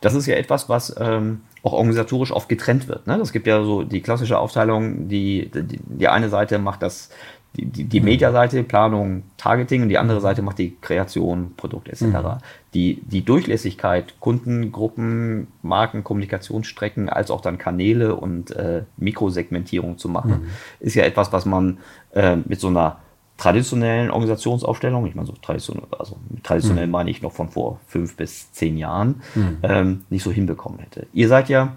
Das 0.00 0.14
ist 0.14 0.26
ja 0.26 0.36
etwas, 0.36 0.68
was 0.68 0.94
ähm, 0.98 1.42
auch 1.62 1.72
organisatorisch 1.72 2.32
oft 2.32 2.48
getrennt 2.48 2.88
wird. 2.88 3.06
Ne? 3.06 3.16
Es 3.16 3.32
gibt 3.32 3.46
ja 3.46 3.62
so 3.62 3.82
die 3.82 4.00
klassische 4.00 4.38
Aufteilung, 4.38 5.08
die, 5.08 5.50
die, 5.52 5.78
die 5.82 6.08
eine 6.08 6.28
Seite 6.28 6.58
macht 6.58 6.82
das, 6.82 7.10
die, 7.56 7.66
die, 7.66 7.84
die 7.84 8.00
Media-Seite, 8.00 8.62
Planung, 8.62 9.24
Targeting 9.36 9.82
und 9.82 9.88
die 9.88 9.98
andere 9.98 10.20
Seite 10.20 10.42
macht 10.42 10.58
die 10.58 10.76
Kreation, 10.80 11.54
Produkt 11.56 11.88
etc. 11.88 12.42
Die, 12.74 13.02
die 13.02 13.24
Durchlässigkeit, 13.24 14.14
Kundengruppen, 14.20 15.48
Marken, 15.62 16.04
Kommunikationsstrecken, 16.04 17.08
als 17.08 17.30
auch 17.30 17.40
dann 17.40 17.58
Kanäle 17.58 18.14
und 18.14 18.52
äh, 18.52 18.84
Mikrosegmentierung 18.96 19.98
zu 19.98 20.08
machen, 20.08 20.50
ist 20.78 20.94
ja 20.94 21.04
etwas, 21.04 21.32
was 21.32 21.44
man 21.44 21.78
äh, 22.12 22.36
mit 22.36 22.60
so 22.60 22.68
einer 22.68 22.98
traditionellen 23.40 24.10
Organisationsaufstellung, 24.10 25.06
ich 25.06 25.14
meine 25.14 25.26
so 25.26 25.32
traditionell, 25.40 25.84
also 25.98 26.16
traditionell 26.42 26.86
meine 26.86 27.10
ich 27.10 27.22
noch 27.22 27.32
von 27.32 27.48
vor 27.48 27.80
fünf 27.86 28.16
bis 28.16 28.52
zehn 28.52 28.76
Jahren, 28.76 29.22
ähm, 29.62 30.04
nicht 30.10 30.22
so 30.22 30.30
hinbekommen 30.30 30.78
hätte. 30.80 31.06
Ihr 31.14 31.26
seid 31.28 31.48
ja 31.48 31.72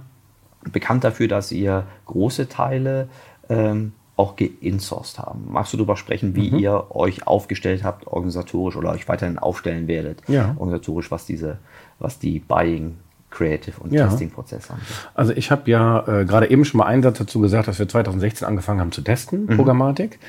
bekannt 0.72 1.04
dafür, 1.06 1.28
dass 1.28 1.52
ihr 1.52 1.86
große 2.06 2.50
Teile 2.50 3.08
ähm, 3.50 3.94
auch 4.16 4.36
geinsourced 4.36 5.18
haben. 5.20 5.46
Magst 5.50 5.72
du 5.74 5.78
darüber 5.78 5.96
sprechen, 5.98 6.36
wie 6.36 6.50
ihr 6.50 6.88
euch 6.96 7.26
aufgestellt 7.26 7.84
habt, 7.84 8.08
organisatorisch 8.08 8.76
oder 8.76 8.92
euch 8.92 9.08
weiterhin 9.08 9.40
aufstellen 9.40 9.88
werdet, 9.88 10.22
Ja. 10.28 10.54
organisatorisch, 10.60 11.10
was 11.12 11.26
diese, 11.26 11.58
was 12.00 12.20
die 12.20 12.40
Buying, 12.40 12.98
Creative 13.32 13.80
und 13.82 13.92
Ja. 13.92 14.08
Testing-Prozesse 14.08 14.74
angeht? 14.74 14.88
Also 15.16 15.34
ich 15.34 15.50
habe 15.50 15.70
ja 15.72 16.00
äh, 16.08 16.26
gerade 16.26 16.52
eben 16.52 16.64
schon 16.66 16.78
mal 16.78 16.86
einen 16.86 17.02
Satz 17.02 17.18
dazu 17.18 17.40
gesagt, 17.40 17.68
dass 17.68 17.80
wir 17.80 17.88
2016 17.90 18.48
angefangen 18.48 18.80
haben 18.80 18.92
zu 18.92 19.02
testen, 19.02 19.48
Programmatik. 19.48 20.20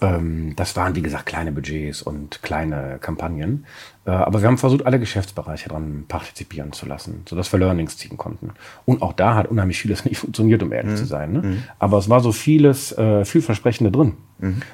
Ähm, 0.00 0.54
das 0.56 0.76
waren, 0.76 0.96
wie 0.96 1.02
gesagt, 1.02 1.26
kleine 1.26 1.52
Budgets 1.52 2.02
und 2.02 2.42
kleine 2.42 2.98
Kampagnen. 3.00 3.66
Äh, 4.06 4.10
aber 4.10 4.40
wir 4.40 4.48
haben 4.48 4.56
versucht, 4.56 4.86
alle 4.86 4.98
Geschäftsbereiche 4.98 5.68
daran 5.68 6.04
partizipieren 6.08 6.72
zu 6.72 6.86
lassen, 6.86 7.22
sodass 7.28 7.52
wir 7.52 7.58
Learnings 7.58 7.98
ziehen 7.98 8.16
konnten. 8.16 8.52
Und 8.86 9.02
auch 9.02 9.12
da 9.12 9.34
hat 9.34 9.48
unheimlich 9.48 9.78
vieles 9.78 10.04
nicht 10.06 10.18
funktioniert, 10.18 10.62
um 10.62 10.72
ehrlich 10.72 10.96
zu 10.96 11.04
sein. 11.04 11.32
Ne? 11.32 11.62
Aber 11.78 11.98
es 11.98 12.08
war 12.08 12.20
so 12.20 12.32
vieles, 12.32 12.96
äh, 12.96 13.24
vielversprechende 13.24 13.90
drin. 13.90 14.14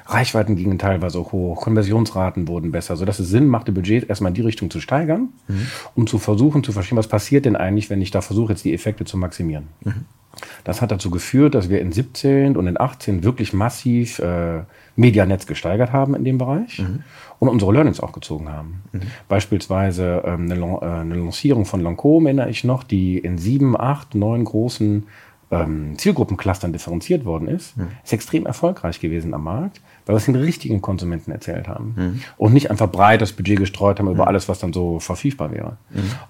Reichweiten 0.05 0.55
gingen 0.55 0.79
teilweise 0.79 1.19
hoch, 1.19 1.59
Konversionsraten 1.61 2.47
wurden 2.47 2.71
besser, 2.71 2.95
sodass 2.95 3.19
es 3.19 3.27
Sinn 3.27 3.47
machte, 3.47 3.73
Budgets 3.73 4.07
erstmal 4.07 4.29
in 4.29 4.35
die 4.35 4.41
Richtung 4.41 4.69
zu 4.69 4.79
steigern, 4.79 5.27
um 5.93 6.07
zu 6.07 6.19
versuchen 6.19 6.63
zu 6.63 6.71
verstehen, 6.71 6.97
was 6.97 7.09
passiert 7.09 7.43
denn 7.43 7.57
eigentlich, 7.57 7.89
wenn 7.89 8.01
ich 8.01 8.11
da 8.11 8.21
versuche, 8.21 8.53
jetzt 8.53 8.63
die 8.63 8.73
Effekte 8.73 9.03
zu 9.03 9.17
maximieren. 9.17 9.67
Das 10.63 10.81
hat 10.81 10.91
dazu 10.91 11.09
geführt, 11.09 11.55
dass 11.55 11.69
wir 11.69 11.81
in 11.81 11.91
17 11.91 12.57
und 12.57 12.67
in 12.67 12.79
18 12.79 13.23
wirklich 13.23 13.53
massiv 13.53 14.19
äh, 14.19 14.63
Medianetz 14.95 15.45
gesteigert 15.45 15.93
haben 15.93 16.15
in 16.15 16.23
dem 16.23 16.37
Bereich 16.37 16.81
und 17.39 17.49
unsere 17.49 17.71
Learnings 17.71 17.99
auch 17.99 18.11
gezogen 18.11 18.49
haben. 18.49 18.81
Beispielsweise 19.27 20.23
ähm, 20.25 20.51
eine, 20.51 20.59
äh, 20.59 20.85
eine 21.01 21.15
Lancierung 21.15 21.65
von 21.65 21.81
Lancôme 21.81 22.25
erinnere 22.25 22.49
ich 22.49 22.63
noch, 22.63 22.83
die 22.83 23.17
in 23.17 23.37
sieben, 23.37 23.79
acht, 23.79 24.15
neun 24.15 24.43
großen 24.43 25.07
ähm, 25.51 25.97
Zielgruppenclustern 25.97 26.73
differenziert 26.73 27.25
worden 27.25 27.47
ist, 27.47 27.75
ist 28.03 28.13
extrem 28.13 28.45
erfolgreich 28.45 28.99
gewesen 28.99 29.33
am 29.33 29.43
Markt, 29.43 29.81
weil 30.05 30.15
wir 30.15 30.17
es 30.17 30.25
den 30.25 30.35
richtigen 30.35 30.81
Konsumenten 30.81 31.31
erzählt 31.31 31.67
haben 31.67 32.21
und 32.37 32.53
nicht 32.53 32.69
einfach 32.71 32.91
breit 32.91 33.21
das 33.21 33.31
Budget 33.31 33.59
gestreut 33.59 33.99
haben 33.99 34.09
über 34.09 34.27
alles, 34.27 34.49
was 34.49 34.59
dann 34.59 34.73
so 34.73 34.99
verfügbar 34.99 35.51
wäre. 35.51 35.77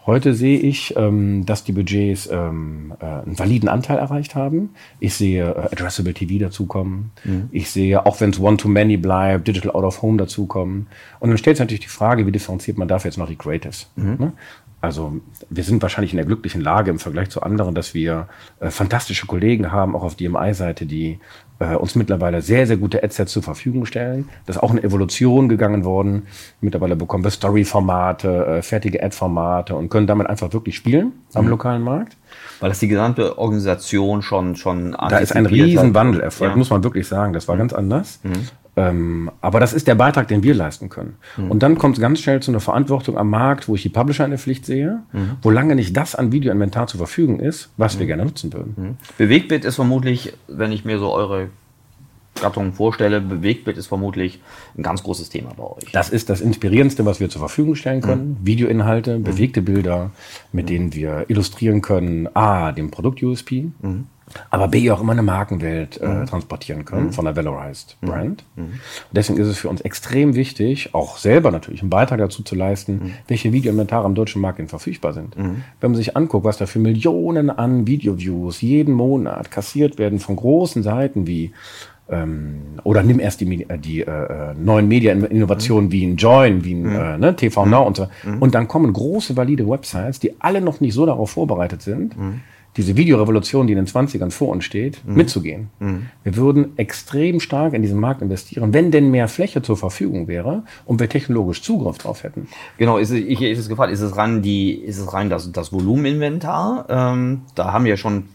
Heute 0.06 0.34
sehe 0.34 0.60
ich, 0.60 0.96
ähm, 0.98 1.46
dass 1.46 1.64
die 1.64 1.72
Budgets 1.72 2.30
ähm, 2.32 2.94
äh, 3.00 3.06
einen 3.06 3.38
validen 3.38 3.70
Anteil 3.70 3.98
erreicht 3.98 4.36
haben. 4.36 4.70
Ich 5.00 5.16
sehe 5.16 5.44
äh, 5.44 5.72
Addressable 5.72 6.14
TV 6.14 6.40
dazukommen. 6.40 7.12
Ich 7.52 7.70
sehe, 7.72 8.06
auch 8.06 8.20
wenn 8.22 8.32
es 8.32 8.40
One-to-Many 8.40 8.98
bleibt, 8.98 9.48
Digital 9.48 9.72
Out 9.72 9.84
of 9.84 10.02
Home 10.02 10.18
dazukommen. 10.18 10.88
Und 11.20 11.30
dann 11.30 11.38
stellt 11.38 11.58
sich 11.58 11.64
natürlich 11.64 11.82
die 11.82 11.88
Frage, 11.88 12.26
wie 12.26 12.32
differenziert 12.32 12.78
man 12.78 12.88
dafür 12.88 13.10
jetzt 13.10 13.18
noch 13.18 13.28
die 13.28 13.36
Creatives? 13.36 13.90
Ne? 14.20 14.34
Also 14.88 15.20
wir 15.50 15.66
sind 15.66 15.82
wahrscheinlich 15.82 16.14
in 16.14 16.18
der 16.18 16.26
glücklichen 16.26 16.62
Lage 16.62 16.90
im 16.92 16.98
Vergleich 16.98 17.30
zu 17.30 17.42
anderen, 17.44 17.76
dass 17.76 17.94
wir 17.94 18.30
äh, 18.62 18.70
fantastische 18.70 19.28
Kollegen 19.28 19.74
haben, 19.74 19.98
auch 19.98 20.04
auf 20.04 20.16
DMI-Seite, 20.16 20.86
die 20.86 21.20
äh, 21.60 21.76
uns 21.76 21.96
mittlerweile 21.96 22.42
sehr, 22.42 22.66
sehr 22.68 22.78
gute 22.78 23.04
Adsets 23.04 23.34
zur 23.34 23.44
Verfügung 23.44 23.86
stellen. 23.86 24.30
Das 24.46 24.56
ist 24.56 24.62
auch 24.64 24.72
eine 24.72 24.82
Evolution 24.84 25.50
gegangen 25.50 25.84
worden. 25.84 26.28
Mittlerweile 26.62 26.96
bekommen 26.96 27.26
wir 27.26 27.32
Story-Formate, 27.32 28.46
äh, 28.46 28.62
fertige 28.62 29.04
Ad-Formate 29.04 29.76
und 29.76 29.90
können 29.90 30.08
damit 30.08 30.28
einfach 30.28 30.54
wirklich 30.54 30.78
spielen 30.78 31.12
am 31.34 31.50
lokalen 31.50 31.82
Markt. 31.82 32.16
Weil 32.62 32.70
das 32.70 32.80
die 32.80 32.88
gesamte 32.88 33.38
Organisation 33.38 34.22
schon 34.22 34.56
schon 34.56 34.94
Da 34.94 35.18
ist 35.18 35.36
ein 35.36 35.46
riesen 35.48 35.94
Wandel 35.94 36.22
erfolgt, 36.22 36.54
Ja. 36.54 36.58
muss 36.58 36.70
man 36.70 36.82
wirklich 36.82 37.10
sagen. 37.10 37.34
Das 37.34 37.50
war 37.50 37.58
ganz 37.58 37.74
anders. 37.74 38.22
Ähm, 38.78 39.32
aber 39.42 39.60
das 39.60 39.74
ist 39.74 39.88
der 39.88 39.96
Beitrag, 39.96 40.28
den 40.28 40.44
wir 40.44 40.54
leisten 40.54 40.88
können. 40.90 41.18
Und 41.50 41.64
dann 41.64 41.78
kommt 41.78 41.98
es 41.98 42.02
ganz 42.02 42.22
schnell 42.22 42.42
zu 42.42 42.52
einer 42.52 42.60
Verantwortung 42.60 43.18
am 43.18 43.30
Markt, 43.30 43.68
wo 43.68 43.76
ich 43.76 43.82
die 43.82 43.90
Publisher 43.90 44.24
in 44.24 44.32
der 44.32 44.40
Pflicht 44.40 44.66
sehe, 44.66 45.00
wo 45.42 45.50
lange 45.50 45.76
nicht 45.76 45.98
das 45.98 46.16
an 46.16 46.32
Videoinventar 46.32 46.88
zur 46.88 47.00
Verfügung 47.00 47.40
ist, 47.40 47.72
was 47.78 48.00
wir 48.00 48.06
gerne 48.06 48.24
nutzen 48.24 48.54
würden. 48.54 48.98
Bewegtbild 49.18 49.66
ist 49.66 49.76
vermutlich, 49.76 50.34
wenn 50.48 50.72
ich 50.72 50.86
mir 50.86 51.00
so 51.00 51.12
eure 51.12 51.50
Gattung 52.42 52.74
vorstelle, 52.74 53.20
Bewegtbild 53.20 53.78
ist 53.78 53.88
vermutlich 53.88 54.40
ein 54.78 54.84
ganz 54.84 55.04
großes 55.04 55.30
Thema 55.30 55.52
bei 55.58 55.64
euch. 55.64 55.92
Das 55.92 56.10
ist 56.10 56.30
das 56.30 56.42
Inspirierendste, 56.42 57.06
was 57.06 57.20
wir 57.20 57.30
zur 57.30 57.40
Verfügung 57.40 57.76
stellen 57.76 58.02
können. 58.02 58.38
Videoinhalte, 58.44 59.20
bewegte 59.20 59.62
Bilder, 59.62 60.12
mit 60.52 60.70
denen 60.70 60.94
wir 60.94 61.26
illustrieren 61.30 61.82
können, 61.82 62.30
A, 62.36 62.72
den 62.72 62.92
Produkt-USP, 62.92 63.72
aber 64.50 64.68
B 64.68 64.92
auch 64.92 65.02
immer 65.02 65.14
eine 65.14 65.24
Markenwelt 65.24 65.98
äh, 66.02 66.26
transportieren 66.26 66.86
können 66.86 67.12
von 67.12 67.26
der 67.26 67.36
valorized 67.36 67.98
Brand. 68.02 68.44
Und 69.10 69.16
deswegen 69.16 69.40
ist 69.40 69.48
es 69.48 69.58
für 69.58 69.70
uns 69.70 69.82
extrem 69.82 70.36
wichtig, 70.36 70.94
auch 70.94 71.18
selber 71.18 71.52
natürlich 71.52 71.82
einen 71.82 71.90
Beitrag 71.90 72.20
dazu 72.20 72.44
zu 72.44 72.56
leisten, 72.56 73.14
welche 73.28 73.54
Videoinventare 73.54 74.06
am 74.06 74.16
deutschen 74.16 74.42
Markt 74.42 74.60
denn 74.60 74.68
verfügbar 74.68 75.14
sind. 75.14 75.36
Wenn 75.36 75.92
man 75.92 75.96
sich 75.96 76.18
anguckt, 76.18 76.44
was 76.46 76.58
da 76.58 76.66
für 76.66 76.80
Millionen 76.80 77.50
an 77.50 77.88
Video-Views 77.88 78.62
jeden 78.62 78.94
Monat 78.94 79.52
kassiert 79.52 79.98
werden 79.98 80.20
von 80.20 80.36
großen 80.36 80.84
Seiten 80.84 81.28
wie 81.28 81.54
ähm, 82.10 82.80
oder 82.84 83.04
nimm 83.04 83.20
erst 83.20 83.42
die, 83.42 83.64
äh, 83.64 83.78
die 83.78 84.02
äh, 84.02 84.06
äh, 84.06 84.54
neuen 84.54 84.88
Media-Innovationen 84.88 85.92
wie 85.92 86.06
ein 86.06 86.16
Join, 86.16 86.64
wie 86.64 86.74
ein 86.74 86.86
äh, 86.86 87.18
ne, 87.18 87.36
TV 87.36 87.66
Now 87.66 87.84
und 87.84 87.98
so. 87.98 88.08
Und 88.40 88.56
dann 88.56 88.68
kommen 88.68 88.94
große, 88.94 89.36
valide 89.36 89.68
Websites, 89.68 90.20
die 90.20 90.40
alle 90.40 90.62
noch 90.62 90.80
nicht 90.80 90.94
so 90.94 91.06
darauf 91.06 91.32
vorbereitet 91.32 91.82
sind, 91.82 92.16
diese 92.78 92.96
Videorevolution, 92.96 93.68
die 93.68 93.74
in 93.74 93.78
den 93.78 93.88
20ern 93.88 94.32
vor 94.32 94.50
uns 94.50 94.64
steht, 94.64 95.02
mitzugehen. 95.06 95.70
Wir 96.24 96.36
würden 96.36 96.78
extrem 96.78 97.40
stark 97.40 97.74
in 97.74 97.82
diesen 97.82 98.00
Markt 98.00 98.22
investieren, 98.22 98.74
wenn 98.74 98.92
denn 98.92 99.10
mehr 99.12 99.28
Fläche 99.28 99.62
zur 99.62 99.78
Verfügung 99.78 100.28
wäre 100.28 100.64
und 100.86 101.00
wir 101.00 101.10
technologisch 101.10 101.62
Zugriff 101.62 101.98
drauf 101.98 102.24
hätten. 102.24 102.48
Genau, 102.78 102.98
ist, 102.98 103.12
ich 103.12 103.42
ist 103.42 103.60
es 103.60 103.70
gefragt, 103.70 103.92
ist 103.92 104.02
es 104.02 104.16
rein 104.16 104.42
die, 104.42 104.74
ist 104.74 105.00
es 105.00 105.12
rein 105.14 105.30
das, 105.30 105.52
das 105.52 105.74
Volumeninventar? 105.74 106.86
Ähm, 106.90 107.42
da 107.56 107.74
haben 107.74 107.86
ja 107.86 107.98
schon 107.98 108.26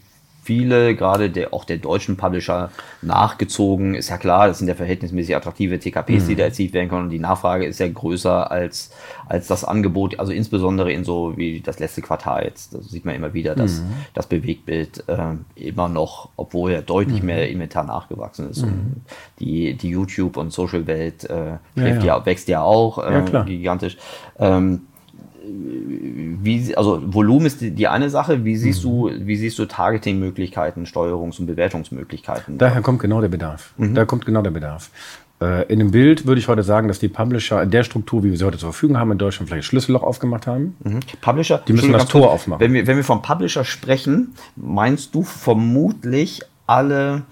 viele, 0.42 0.96
gerade 0.96 1.30
der, 1.30 1.54
auch 1.54 1.64
der 1.64 1.78
deutschen 1.78 2.16
Publisher, 2.16 2.70
nachgezogen. 3.00 3.94
Ist 3.94 4.10
ja 4.10 4.18
klar, 4.18 4.48
das 4.48 4.58
sind 4.58 4.68
ja 4.68 4.74
verhältnismäßig 4.74 5.36
attraktive 5.36 5.78
TKPs, 5.78 6.26
die 6.26 6.34
da 6.34 6.44
erzielt 6.44 6.72
werden 6.72 6.88
können. 6.88 7.04
Und 7.04 7.10
die 7.10 7.18
Nachfrage 7.18 7.64
ist 7.64 7.78
ja 7.78 7.88
größer 7.88 8.50
als, 8.50 8.90
als 9.26 9.46
das 9.46 9.64
Angebot. 9.64 10.18
Also 10.18 10.32
insbesondere 10.32 10.92
in 10.92 11.04
so 11.04 11.36
wie 11.36 11.60
das 11.60 11.78
letzte 11.78 12.02
Quartal 12.02 12.44
jetzt. 12.44 12.74
Das 12.74 12.90
sieht 12.90 13.04
man 13.04 13.14
immer 13.14 13.32
wieder, 13.34 13.54
dass 13.54 13.82
das 14.14 14.26
Bewegtbild 14.26 15.04
ähm, 15.08 15.44
immer 15.54 15.88
noch, 15.88 16.30
obwohl 16.36 16.72
ja 16.72 16.82
deutlich 16.82 17.22
mehr 17.22 17.48
Inventar 17.48 17.84
nachgewachsen 17.84 18.50
ist. 18.50 18.62
Und 18.62 19.02
die, 19.38 19.74
die 19.74 19.90
YouTube- 19.90 20.36
und 20.36 20.52
Social-Welt 20.52 21.24
äh, 21.24 21.58
schläft 21.74 22.02
ja. 22.02 22.18
ja, 22.18 22.26
wächst 22.26 22.48
ja 22.48 22.62
auch 22.62 22.98
äh, 22.98 23.24
Ja, 23.32 23.42
gigantisch. 23.44 23.96
Ähm, 24.38 24.82
wie, 26.42 26.76
also 26.76 27.00
Volumen 27.04 27.46
ist 27.46 27.60
die, 27.60 27.70
die 27.70 27.88
eine 27.88 28.10
Sache. 28.10 28.44
Wie 28.44 28.56
siehst 28.56 28.82
du, 28.84 29.10
wie 29.12 29.36
siehst 29.36 29.58
du 29.58 29.66
Targeting-Möglichkeiten, 29.66 30.84
Steuerungs- 30.84 31.38
und 31.40 31.46
Bewertungsmöglichkeiten? 31.46 32.58
Daher 32.58 32.82
kommt 32.82 33.00
genau 33.00 33.20
der 33.20 33.28
Bedarf. 33.28 33.72
Mhm. 33.76 33.94
Da 33.94 34.04
kommt 34.04 34.26
genau 34.26 34.42
der 34.42 34.50
Bedarf. 34.50 34.90
Äh, 35.40 35.72
In 35.72 35.78
dem 35.78 35.90
Bild 35.90 36.26
würde 36.26 36.38
ich 36.40 36.48
heute 36.48 36.62
sagen, 36.62 36.88
dass 36.88 36.98
die 36.98 37.08
Publisher 37.08 37.62
in 37.62 37.70
der 37.70 37.82
Struktur, 37.84 38.24
wie 38.24 38.30
wir 38.30 38.38
sie 38.38 38.44
heute 38.44 38.58
zur 38.58 38.72
Verfügung 38.72 38.98
haben, 38.98 39.12
in 39.12 39.18
Deutschland 39.18 39.48
vielleicht 39.48 39.64
ein 39.66 39.70
Schlüsselloch 39.70 40.02
aufgemacht 40.02 40.46
haben. 40.46 40.76
Publisher, 41.20 41.62
Die 41.66 41.72
müssen 41.72 41.92
das 41.92 42.06
Tor 42.06 42.30
aufmachen. 42.30 42.60
Wenn 42.60 42.72
wir, 42.72 42.86
wenn 42.86 42.96
wir 42.96 43.04
vom 43.04 43.22
Publisher 43.22 43.64
sprechen, 43.64 44.34
meinst 44.56 45.14
du 45.14 45.22
vermutlich 45.22 46.40
alle 46.66 47.22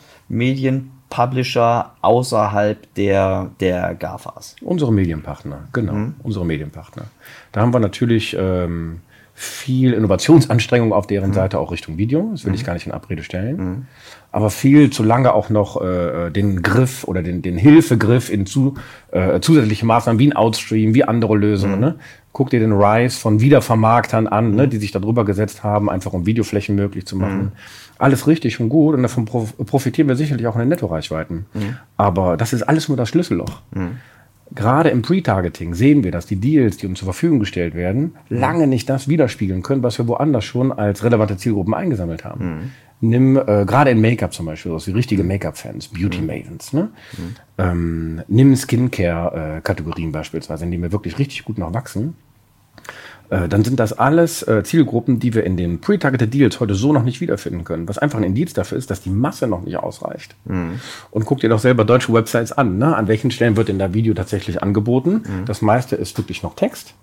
Medienpublisher 1.10 1.92
außerhalb 2.00 2.94
der, 2.94 3.50
der 3.60 3.94
GAFAs? 3.94 4.56
Unsere 4.62 4.92
Medienpartner, 4.92 5.68
genau, 5.72 5.92
Mhm. 5.92 6.14
unsere 6.22 6.46
Medienpartner. 6.46 7.04
Da 7.52 7.60
haben 7.60 7.72
wir 7.74 7.80
natürlich 7.80 8.36
ähm, 8.38 9.00
viel 9.34 9.92
Innovationsanstrengung 9.92 10.92
auf 10.92 11.04
Mhm. 11.04 11.08
deren 11.08 11.32
Seite 11.32 11.58
auch 11.58 11.72
Richtung 11.72 11.98
Video. 11.98 12.28
Das 12.32 12.44
will 12.44 12.54
ich 12.54 12.64
gar 12.64 12.74
nicht 12.74 12.86
in 12.86 12.92
Abrede 12.92 13.22
stellen. 13.22 13.86
Aber 14.32 14.50
viel 14.50 14.90
zu 14.90 15.02
lange 15.02 15.34
auch 15.34 15.50
noch 15.50 15.82
äh, 15.82 16.30
den 16.30 16.62
Griff 16.62 17.02
oder 17.04 17.20
den, 17.22 17.42
den 17.42 17.56
Hilfegriff 17.56 18.30
in 18.30 18.46
zu, 18.46 18.74
äh, 19.10 19.40
zusätzliche 19.40 19.84
Maßnahmen 19.86 20.20
wie 20.20 20.28
ein 20.28 20.36
Outstream, 20.36 20.94
wie 20.94 21.02
andere 21.02 21.36
Lösungen. 21.36 21.76
Mhm. 21.76 21.80
Ne? 21.80 21.94
Guck 22.32 22.50
dir 22.50 22.60
den 22.60 22.72
Rise 22.72 23.18
von 23.18 23.40
Wiedervermarktern 23.40 24.28
an, 24.28 24.54
ne, 24.54 24.68
die 24.68 24.76
sich 24.76 24.92
da 24.92 25.00
drüber 25.00 25.24
gesetzt 25.24 25.64
haben, 25.64 25.90
einfach 25.90 26.12
um 26.12 26.26
Videoflächen 26.26 26.76
möglich 26.76 27.06
zu 27.06 27.16
machen. 27.16 27.40
Mhm. 27.40 27.52
Alles 27.98 28.28
richtig 28.28 28.60
und 28.60 28.68
gut 28.68 28.94
und 28.94 29.02
davon 29.02 29.24
prof- 29.24 29.56
profitieren 29.66 30.06
wir 30.06 30.14
sicherlich 30.14 30.46
auch 30.46 30.54
in 30.54 30.60
den 30.60 30.68
Nettoreichweiten. 30.68 31.46
Mhm. 31.52 31.76
Aber 31.96 32.36
das 32.36 32.52
ist 32.52 32.62
alles 32.62 32.86
nur 32.86 32.96
das 32.96 33.08
Schlüsselloch. 33.08 33.62
Gerade 34.54 34.90
im 34.90 35.02
Pre-Targeting 35.02 35.74
sehen 35.74 36.04
wir, 36.04 36.12
dass 36.12 36.26
die 36.26 36.36
Deals, 36.36 36.76
die 36.76 36.86
uns 36.86 37.00
zur 37.00 37.06
Verfügung 37.06 37.40
gestellt 37.40 37.74
werden, 37.74 38.14
lange 38.28 38.68
nicht 38.68 38.88
das 38.88 39.08
widerspiegeln 39.08 39.62
können, 39.62 39.82
was 39.82 39.98
wir 39.98 40.06
woanders 40.06 40.44
schon 40.44 40.70
als 40.70 41.02
relevante 41.02 41.36
Zielgruppen 41.36 41.74
eingesammelt 41.74 42.24
haben. 42.24 42.72
Nimm 43.00 43.36
äh, 43.36 43.64
gerade 43.64 43.90
in 43.90 44.00
Make-up 44.00 44.34
zum 44.34 44.46
Beispiel, 44.46 44.78
so 44.78 44.86
wie 44.86 44.92
richtige 44.92 45.24
Make-up-Fans, 45.24 45.88
Beauty-Mavens. 45.88 46.72
Ne? 46.74 46.90
Ähm, 47.56 48.22
nimm 48.28 48.54
Skincare-Kategorien 48.54 50.12
beispielsweise, 50.12 50.64
in 50.64 50.70
denen 50.70 50.82
wir 50.82 50.92
wirklich 50.92 51.18
richtig 51.18 51.44
gut 51.44 51.56
noch 51.56 51.72
wachsen. 51.72 52.14
Äh, 53.30 53.48
dann 53.48 53.64
sind 53.64 53.80
das 53.80 53.92
alles 53.92 54.42
äh, 54.42 54.62
Zielgruppen, 54.64 55.18
die 55.18 55.32
wir 55.32 55.44
in 55.44 55.56
den 55.56 55.80
Pre-Targeted 55.80 56.34
Deals 56.34 56.60
heute 56.60 56.74
so 56.74 56.92
noch 56.92 57.04
nicht 57.04 57.20
wiederfinden 57.20 57.64
können. 57.64 57.88
Was 57.88 57.96
einfach 57.96 58.18
ein 58.18 58.24
Indiz 58.24 58.52
dafür 58.52 58.76
ist, 58.76 58.90
dass 58.90 59.00
die 59.00 59.10
Masse 59.10 59.46
noch 59.46 59.62
nicht 59.62 59.76
ausreicht. 59.76 60.34
Und 61.10 61.24
guck 61.24 61.40
dir 61.40 61.48
doch 61.48 61.60
selber 61.60 61.84
deutsche 61.84 62.12
Websites 62.12 62.52
an. 62.52 62.76
Ne? 62.76 62.94
An 62.94 63.08
welchen 63.08 63.30
Stellen 63.30 63.56
wird 63.56 63.68
denn 63.68 63.78
da 63.78 63.94
Video 63.94 64.12
tatsächlich 64.14 64.62
angeboten? 64.62 65.22
Das 65.46 65.62
meiste 65.62 65.96
ist 65.96 66.18
wirklich 66.18 66.42
noch 66.42 66.54
Text. 66.54 66.94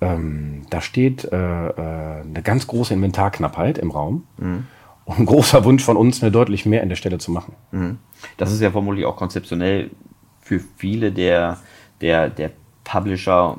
Ähm, 0.00 0.62
da 0.68 0.80
steht 0.80 1.24
äh, 1.24 1.36
äh, 1.36 1.72
eine 1.76 2.42
ganz 2.42 2.66
große 2.66 2.92
Inventarknappheit 2.92 3.78
im 3.78 3.92
Raum. 3.92 4.24
Und 5.08 5.20
ein 5.20 5.26
großer 5.26 5.64
Wunsch 5.64 5.82
von 5.82 5.96
uns, 5.96 6.22
eine 6.22 6.30
deutlich 6.30 6.66
mehr 6.66 6.82
in 6.82 6.90
der 6.90 6.96
Stelle 6.96 7.16
zu 7.16 7.30
machen. 7.30 7.54
Das 8.36 8.52
ist 8.52 8.60
ja 8.60 8.70
vermutlich 8.70 9.06
auch 9.06 9.16
konzeptionell 9.16 9.90
für 10.42 10.60
viele 10.76 11.12
der, 11.12 11.56
der, 12.02 12.28
der 12.28 12.50
Publisher 12.84 13.58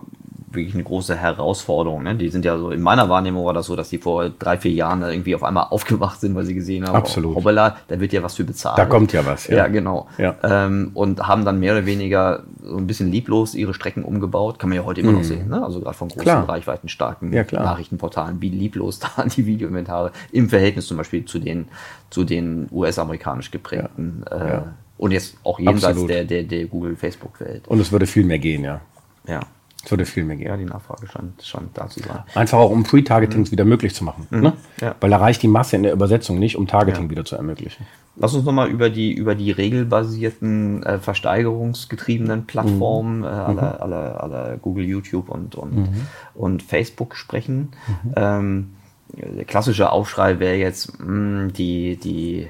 wirklich 0.51 0.73
eine 0.75 0.83
große 0.83 1.15
Herausforderung. 1.15 2.03
Ne? 2.03 2.15
Die 2.15 2.29
sind 2.29 2.45
ja 2.45 2.57
so, 2.57 2.69
in 2.69 2.81
meiner 2.81 3.09
Wahrnehmung 3.09 3.45
war 3.45 3.53
das 3.53 3.65
so, 3.65 3.75
dass 3.75 3.89
die 3.89 3.97
vor 3.97 4.29
drei, 4.29 4.57
vier 4.57 4.71
Jahren 4.71 5.01
irgendwie 5.01 5.35
auf 5.35 5.43
einmal 5.43 5.67
aufgewacht 5.69 6.21
sind, 6.21 6.35
weil 6.35 6.45
sie 6.45 6.53
gesehen 6.55 6.87
haben, 6.87 6.95
Absolut. 6.95 7.35
hoppala, 7.35 7.77
da 7.87 7.99
wird 7.99 8.13
ja 8.13 8.23
was 8.23 8.35
für 8.35 8.43
bezahlt. 8.43 8.77
Da 8.77 8.85
kommt 8.85 9.11
ja 9.13 9.25
was, 9.25 9.47
ja. 9.47 9.57
Ja, 9.57 9.67
genau. 9.67 10.07
Ja. 10.17 10.35
Ähm, 10.43 10.91
und 10.93 11.27
haben 11.27 11.45
dann 11.45 11.59
mehr 11.59 11.73
oder 11.73 11.85
weniger 11.85 12.43
so 12.61 12.77
ein 12.77 12.87
bisschen 12.87 13.11
lieblos 13.11 13.55
ihre 13.55 13.73
Strecken 13.73 14.03
umgebaut. 14.03 14.59
Kann 14.59 14.69
man 14.69 14.77
ja 14.77 14.83
heute 14.85 15.01
immer 15.01 15.11
noch 15.13 15.23
sehen. 15.23 15.49
Ne? 15.49 15.63
Also 15.63 15.79
gerade 15.79 15.95
von 15.97 16.07
großen, 16.09 16.21
Mhm. 16.21 16.23
Klar. 16.23 16.49
reichweitenstarken 16.49 17.33
Ja. 17.33 17.43
Nachrichtenportalen, 17.51 18.41
wie 18.41 18.49
lieblos 18.49 18.99
da 19.17 19.23
die 19.25 19.45
Videoinventare 19.45 20.11
im 20.31 20.49
Verhältnis 20.49 20.87
zum 20.87 20.97
Beispiel 20.97 21.25
zu 21.25 21.39
den, 21.39 21.67
zu 22.09 22.23
den 22.23 22.67
US-amerikanisch 22.71 23.51
geprägten 23.51 24.23
äh, 24.29 24.37
Ja. 24.37 24.73
und 24.97 25.11
jetzt 25.11 25.37
auch 25.43 25.59
jenseits 25.59 25.85
Absolut. 25.85 26.09
der, 26.09 26.25
der, 26.25 26.43
der 26.43 26.65
Google-Facebook-Welt. 26.65 27.67
Und 27.67 27.79
es 27.79 27.91
würde 27.91 28.05
viel 28.07 28.25
mehr 28.25 28.39
gehen, 28.39 28.63
ja. 28.63 28.81
Ja. 29.27 29.41
Es 29.83 29.89
würde 29.89 30.05
viel 30.05 30.25
mehr 30.25 30.35
gehen. 30.35 30.47
ja, 30.47 30.57
die 30.57 30.65
Nachfrage 30.65 31.07
scheint, 31.07 31.41
scheint 31.41 31.69
da 31.73 31.87
zu 31.87 32.01
sein. 32.01 32.23
Einfach 32.35 32.57
auch, 32.57 32.69
um 32.69 32.83
Pre-Targetings 32.83 33.51
wieder 33.51 33.63
möglich 33.63 33.95
zu 33.95 34.03
machen. 34.03 34.27
Ne? 34.29 34.49
Mhm. 34.49 34.53
Ja. 34.81 34.95
Weil 34.99 35.09
da 35.09 35.17
reicht 35.17 35.41
die 35.41 35.47
Masse 35.47 35.77
in 35.77 35.83
der 35.83 35.93
Übersetzung 35.93 36.37
nicht, 36.37 36.57
um 36.57 36.67
Targeting 36.67 37.09
wieder 37.09 37.23
zu 37.23 37.37
ermöglichen. 37.37 37.85
Lass 38.17 38.33
uns 38.33 38.43
nochmal 38.43 38.67
über 38.69 38.89
die, 38.89 39.13
über 39.13 39.35
die 39.35 39.51
regelbasierten, 39.51 40.83
äh, 40.83 40.99
versteigerungsgetriebenen 40.99 42.45
Plattformen 42.45 43.23
äh, 43.23 43.27
aller, 43.27 43.81
aller, 43.81 44.21
aller 44.21 44.57
Google, 44.57 44.83
YouTube 44.83 45.29
und, 45.29 45.55
und, 45.55 45.87
und 46.35 46.61
Facebook 46.61 47.15
sprechen. 47.15 47.69
Ähm, 48.17 48.71
der 49.13 49.45
klassische 49.45 49.91
Aufschrei 49.91 50.39
wäre 50.39 50.55
jetzt, 50.55 50.99
mh, 50.99 51.47
die, 51.53 51.95
die 51.97 52.41
äh, 52.41 52.47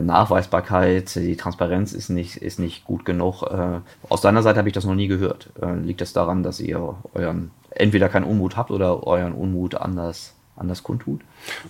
Nachweisbarkeit, 0.00 1.14
die 1.14 1.36
Transparenz 1.36 1.92
ist 1.92 2.08
nicht, 2.08 2.36
ist 2.36 2.58
nicht 2.58 2.84
gut 2.84 3.04
genug. 3.04 3.42
Äh, 3.42 3.80
aus 4.08 4.20
deiner 4.20 4.42
Seite 4.42 4.58
habe 4.58 4.68
ich 4.68 4.74
das 4.74 4.84
noch 4.84 4.94
nie 4.94 5.08
gehört. 5.08 5.50
Äh, 5.60 5.74
liegt 5.76 6.00
das 6.00 6.12
daran, 6.12 6.42
dass 6.42 6.60
ihr 6.60 6.94
euren 7.14 7.50
entweder 7.70 8.08
keinen 8.08 8.24
Unmut 8.24 8.56
habt 8.56 8.70
oder 8.70 9.06
euren 9.06 9.32
Unmut 9.32 9.74
anders, 9.74 10.34
anders 10.56 10.82
kundtut? 10.82 11.20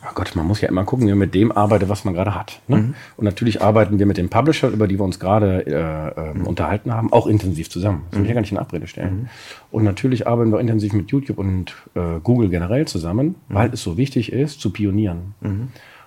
Oh 0.04 0.12
Gott, 0.14 0.36
man 0.36 0.46
muss 0.46 0.60
ja 0.60 0.68
immer 0.68 0.84
gucken, 0.84 1.06
wie 1.06 1.10
man 1.10 1.18
mit 1.18 1.34
dem 1.34 1.50
arbeitet, 1.50 1.88
was 1.88 2.04
man 2.04 2.14
gerade 2.14 2.34
hat. 2.34 2.60
Ne? 2.68 2.76
Mhm. 2.76 2.94
Und 3.16 3.24
natürlich 3.24 3.62
arbeiten 3.62 3.98
wir 3.98 4.06
mit 4.06 4.18
den 4.18 4.28
Publisher, 4.28 4.68
über 4.68 4.86
die 4.86 4.98
wir 4.98 5.04
uns 5.04 5.18
gerade 5.18 5.66
äh, 5.66 6.30
ähm, 6.30 6.46
unterhalten 6.46 6.92
haben, 6.92 7.12
auch 7.12 7.26
intensiv 7.26 7.68
zusammen. 7.70 8.02
Das 8.10 8.18
will 8.18 8.24
ich 8.26 8.28
ja 8.28 8.34
gar 8.34 8.42
nicht 8.42 8.52
in 8.52 8.58
Abrede 8.58 8.86
stellen. 8.86 9.14
Mhm. 9.22 9.28
Und 9.72 9.84
natürlich 9.84 10.26
arbeiten 10.28 10.52
wir 10.52 10.60
intensiv 10.60 10.92
mit 10.92 11.10
YouTube 11.10 11.38
und 11.38 11.74
äh, 11.94 12.20
Google 12.22 12.48
generell 12.48 12.86
zusammen, 12.86 13.34
Mhm. 13.48 13.54
weil 13.54 13.72
es 13.72 13.82
so 13.82 13.96
wichtig 13.96 14.30
ist, 14.32 14.60
zu 14.60 14.70
pionieren. 14.70 15.34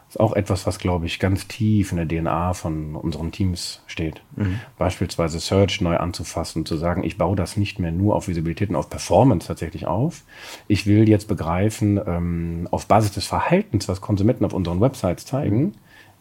Das 0.07 0.15
ist 0.15 0.19
auch 0.21 0.33
etwas, 0.33 0.65
was, 0.65 0.79
glaube 0.79 1.05
ich, 1.05 1.19
ganz 1.19 1.47
tief 1.47 1.91
in 1.91 1.97
der 1.97 2.07
DNA 2.07 2.53
von 2.53 2.95
unseren 2.95 3.31
Teams 3.31 3.81
steht. 3.87 4.21
Mhm. 4.35 4.59
Beispielsweise 4.77 5.39
Search 5.39 5.81
neu 5.81 5.97
anzufassen, 5.97 6.65
zu 6.65 6.77
sagen, 6.77 7.03
ich 7.03 7.17
baue 7.17 7.35
das 7.35 7.57
nicht 7.57 7.79
mehr 7.79 7.91
nur 7.91 8.15
auf 8.15 8.29
Visibilität 8.29 8.69
und 8.69 8.77
auf 8.77 8.89
Performance 8.89 9.47
tatsächlich 9.47 9.85
auf. 9.85 10.23
Ich 10.67 10.87
will 10.87 11.09
jetzt 11.09 11.27
begreifen, 11.27 11.99
ähm, 12.05 12.67
auf 12.71 12.85
Basis 12.87 13.11
des 13.11 13.25
Verhaltens, 13.25 13.89
was 13.89 13.99
Konsumenten 13.99 14.45
auf 14.45 14.53
unseren 14.53 14.79
Websites 14.79 15.25
zeigen, 15.25 15.73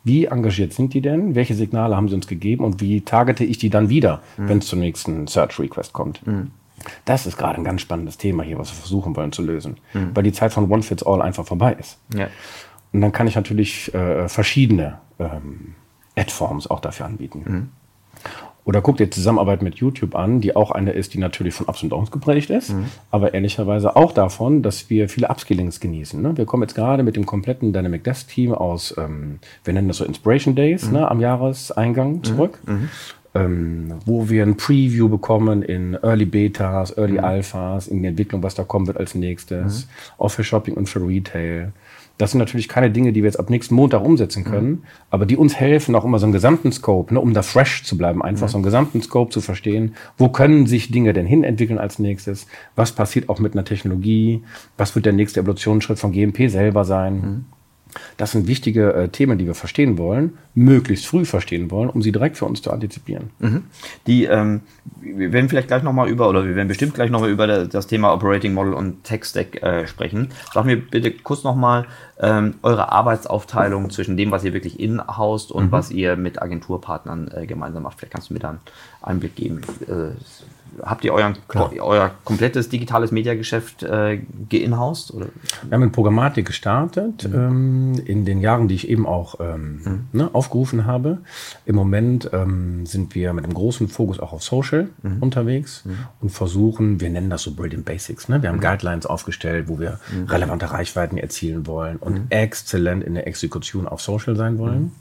wie 0.03 0.27
engagiert 0.27 0.72
sind 0.72 0.94
die 0.94 1.01
denn? 1.01 1.35
Welche 1.35 1.55
Signale 1.55 1.96
haben 1.96 2.09
sie 2.09 2.14
uns 2.14 2.29
gegeben 2.29 2.64
und 2.64 2.81
wie 2.81 3.01
targete 3.01 3.44
ich 3.44 3.59
die 3.59 3.70
dann 3.70 3.88
wieder, 3.88 4.22
wenn 4.37 4.59
es 4.59 4.66
zum 4.66 4.79
nächsten 4.79 5.27
Search 5.27 5.59
Request 5.59 5.92
kommt? 5.92 6.20
Das 7.05 7.27
ist 7.27 7.37
gerade 7.37 7.57
ein 7.57 7.64
ganz 7.64 7.81
spannendes 7.81 8.16
Thema 8.16 8.44
hier, 8.44 8.57
was 8.57 8.70
wir 8.70 8.77
versuchen 8.77 9.16
wollen 9.16 9.33
zu 9.33 9.42
lösen, 9.42 9.79
weil 10.14 10.22
die 10.22 10.33
Zeit 10.33 10.53
von 10.53 10.70
One 10.70 10.83
Fits 10.83 11.03
All 11.03 11.22
einfach 11.22 11.44
vorbei 11.44 11.77
ist. 11.79 11.99
Ja. 12.14 12.29
Und 12.96 13.02
dann 13.02 13.12
kann 13.12 13.26
ich 13.26 13.37
natürlich 13.37 13.92
äh, 13.92 14.26
verschiedene 14.26 15.00
ähm, 15.18 15.74
Ad-Forms 16.16 16.66
auch 16.66 16.80
dafür 16.80 17.04
anbieten. 17.04 17.68
Oder 18.64 18.80
guck 18.80 18.96
dir 18.96 19.11
Zusammenarbeit 19.11 19.61
mit 19.61 19.74
YouTube 19.74 20.14
an, 20.14 20.40
die 20.40 20.56
auch 20.56 20.70
eine 20.70 20.92
ist, 20.92 21.12
die 21.12 21.18
natürlich 21.18 21.52
von 21.52 21.66
Ups 21.66 21.82
und 21.82 21.90
Downs 21.90 22.11
geprägt 22.11 22.48
ist, 22.48 22.72
mhm. 22.72 22.87
aber 23.11 23.35
ehrlicherweise 23.35 23.96
auch 23.96 24.12
davon, 24.12 24.62
dass 24.62 24.88
wir 24.88 25.11
viele 25.11 25.28
Upskillings 25.28 25.78
genießen. 25.78 26.22
Ne? 26.22 26.38
Wir 26.38 26.46
kommen 26.46 26.62
jetzt 26.62 26.74
gerade 26.74 27.02
mit 27.02 27.16
dem 27.16 27.26
kompletten 27.26 27.74
Dynamic 27.74 28.02
Desk 28.02 28.26
Team 28.28 28.54
aus, 28.54 28.94
ähm, 28.96 29.40
wir 29.62 29.74
nennen 29.74 29.88
das 29.88 29.98
so 29.98 30.06
Inspiration 30.06 30.54
Days 30.54 30.87
mhm. 30.87 30.94
ne, 30.94 31.11
am 31.11 31.20
Jahreseingang 31.20 32.12
mhm. 32.14 32.24
zurück. 32.24 32.59
Mhm. 32.64 32.88
Ähm, 33.35 33.94
wo 34.06 34.30
wir 34.30 34.42
ein 34.42 34.56
Preview 34.56 35.11
bekommen 35.11 35.61
in 35.61 35.92
Early 36.02 36.24
Betas, 36.24 36.96
Early 36.96 37.18
mhm. 37.18 37.24
Alphas, 37.24 37.88
in 37.88 38.00
die 38.00 38.09
Entwicklung, 38.09 38.42
was 38.42 38.54
da 38.54 38.64
kommen 38.64 38.87
wird 38.87 38.96
als 38.96 39.14
nächstes, 39.14 39.85
mhm. 39.85 39.90
auch 40.16 40.30
für 40.30 40.42
Shopping 40.42 40.72
und 40.72 40.88
für 40.88 41.06
Retail. 41.06 41.72
Das 42.18 42.31
sind 42.31 42.38
natürlich 42.38 42.68
keine 42.68 42.90
Dinge, 42.90 43.12
die 43.12 43.22
wir 43.22 43.29
jetzt 43.29 43.38
ab 43.38 43.50
nächsten 43.50 43.74
Montag 43.74 44.02
umsetzen 44.02 44.40
mhm. 44.40 44.50
können, 44.50 44.68
mhm. 44.68 44.83
aber 45.11 45.26
die 45.26 45.37
uns 45.37 45.57
helfen, 45.57 45.94
auch 45.94 46.05
immer 46.05 46.18
so 46.18 46.26
einen 46.26 46.33
gesamten 46.33 46.72
Scope, 46.72 47.12
ne, 47.12 47.20
um 47.20 47.35
da 47.35 47.42
fresh 47.42 47.85
zu 47.85 47.98
bleiben, 47.98 48.22
einfach 48.22 48.46
mhm. 48.46 48.52
so 48.52 48.57
einen 48.59 48.64
gesamten 48.64 49.02
Scope 49.02 49.31
zu 49.31 49.40
verstehen. 49.40 49.94
Wo 50.16 50.29
können 50.29 50.66
sich 50.66 50.90
Dinge 50.90 51.12
denn 51.12 51.26
hin 51.26 51.44
entwickeln 51.44 51.79
als 51.79 51.98
nächstes? 51.98 52.46
Was 52.74 52.92
passiert 52.92 53.29
auch 53.29 53.38
mit 53.38 53.52
einer 53.52 53.64
Technologie? 53.64 54.42
Was 54.76 54.94
wird 54.94 55.07
der 55.07 55.12
nächste 55.12 55.40
Evolutionsschritt 55.40 55.98
von 55.98 56.12
GMP 56.12 56.48
selber 56.48 56.85
sein? 56.85 57.14
Mhm. 57.14 57.44
Das 58.16 58.32
sind 58.32 58.46
wichtige 58.46 58.92
äh, 58.92 59.09
Themen, 59.09 59.38
die 59.38 59.46
wir 59.46 59.54
verstehen 59.54 59.98
wollen, 59.98 60.38
möglichst 60.54 61.06
früh 61.06 61.24
verstehen 61.24 61.70
wollen, 61.70 61.90
um 61.90 62.02
sie 62.02 62.12
direkt 62.12 62.37
für 62.37 62.44
uns 62.44 62.62
zu 62.62 62.70
antizipieren. 62.70 63.30
Mhm. 63.38 63.64
Die, 64.06 64.24
ähm, 64.24 64.62
wir 65.00 65.32
werden 65.32 65.48
vielleicht 65.48 65.68
gleich 65.68 65.82
nochmal 65.82 66.09
über, 66.09 66.28
oder 66.28 66.46
wir 66.46 66.56
werden 66.56 66.68
bestimmt 66.68 66.94
gleich 66.94 67.11
nochmal 67.11 67.30
über 67.30 67.46
das 67.66 67.87
Thema 67.87 68.12
Operating 68.12 68.54
Model 68.54 68.72
und 68.72 69.04
Tech 69.04 69.24
Stack 69.24 69.62
äh, 69.62 69.87
sprechen. 69.87 70.28
Sag 70.52 70.64
mir 70.64 70.76
bitte 70.76 71.11
kurz 71.11 71.44
nochmal 71.44 71.87
ähm, 72.18 72.55
eure 72.62 72.92
Arbeitsaufteilung 72.92 73.90
zwischen 73.90 74.16
dem, 74.16 74.31
was 74.31 74.44
ihr 74.44 74.55
wirklich 74.55 74.81
in-houst 74.81 75.52
und 75.52 75.66
mhm. 75.66 75.72
was 75.72 75.90
ihr 75.90 76.16
mit 76.16 76.40
Agenturpartnern 76.40 77.31
äh, 77.35 77.46
gemeinsam 77.46 77.83
macht. 77.83 77.98
Vielleicht 77.98 78.12
kannst 78.12 78.31
du 78.31 78.35
mir 78.35 78.40
da 78.40 78.50
einen 78.50 78.61
Einblick 79.02 79.37
geben. 79.37 79.61
Äh, 79.87 80.14
habt 80.83 81.05
ihr 81.05 81.12
euren, 81.12 81.37
euer 81.55 82.11
komplettes 82.24 82.68
digitales 82.68 83.12
Mediageschäft 83.12 83.83
äh, 83.83 84.20
geinhoused? 84.48 85.12
Oder? 85.14 85.26
Wir 85.62 85.74
haben 85.74 85.83
in 85.83 85.92
Programmatik 85.92 86.46
gestartet, 86.46 87.29
mhm. 87.29 87.35
ähm, 87.35 88.02
in 88.05 88.24
den 88.24 88.40
Jahren, 88.40 88.68
die 88.68 88.74
ich 88.74 88.88
eben 88.88 89.07
auch 89.07 89.40
ähm, 89.40 89.81
mhm. 89.85 90.05
ne, 90.12 90.31
aufgerufen 90.33 90.87
habe. 90.87 91.18
Im 91.64 91.76
Moment 91.76 92.31
ähm, 92.33 92.87
sind 92.87 93.14
wir 93.14 93.33
mit 93.33 93.44
einem 93.44 93.55
großen 93.55 93.88
Fokus 93.88 94.20
auch 94.20 94.33
auf 94.33 94.42
Social 94.42 94.88
mhm. 95.02 95.22
unterwegs 95.22 95.85
mhm. 95.85 95.98
und 96.20 96.31
versuchen, 96.31 97.00
wir 97.00 97.11
nennen 97.11 97.31
das 97.31 97.42
so 97.42 97.55
Brilliant 97.55 97.85
Basics. 97.85 98.29
Ne? 98.29 98.42
Wir 98.42 98.48
haben 98.48 98.57
mhm. 98.57 98.62
Guidelines 98.62 99.07
aufgestellt, 99.07 99.68
wo 99.68 99.79
wir 99.79 99.98
relevante 100.29 100.70
Reichweiten 100.70 101.18
erzielen 101.18 101.66
wollen 101.66 101.96
und 102.07 102.31
exzellent 102.31 103.05
in 103.05 103.14
der 103.14 103.27
Exekution 103.27 103.87
auf 103.88 104.01
Social 104.01 104.37
sein 104.37 104.59
wollen. 104.59 104.92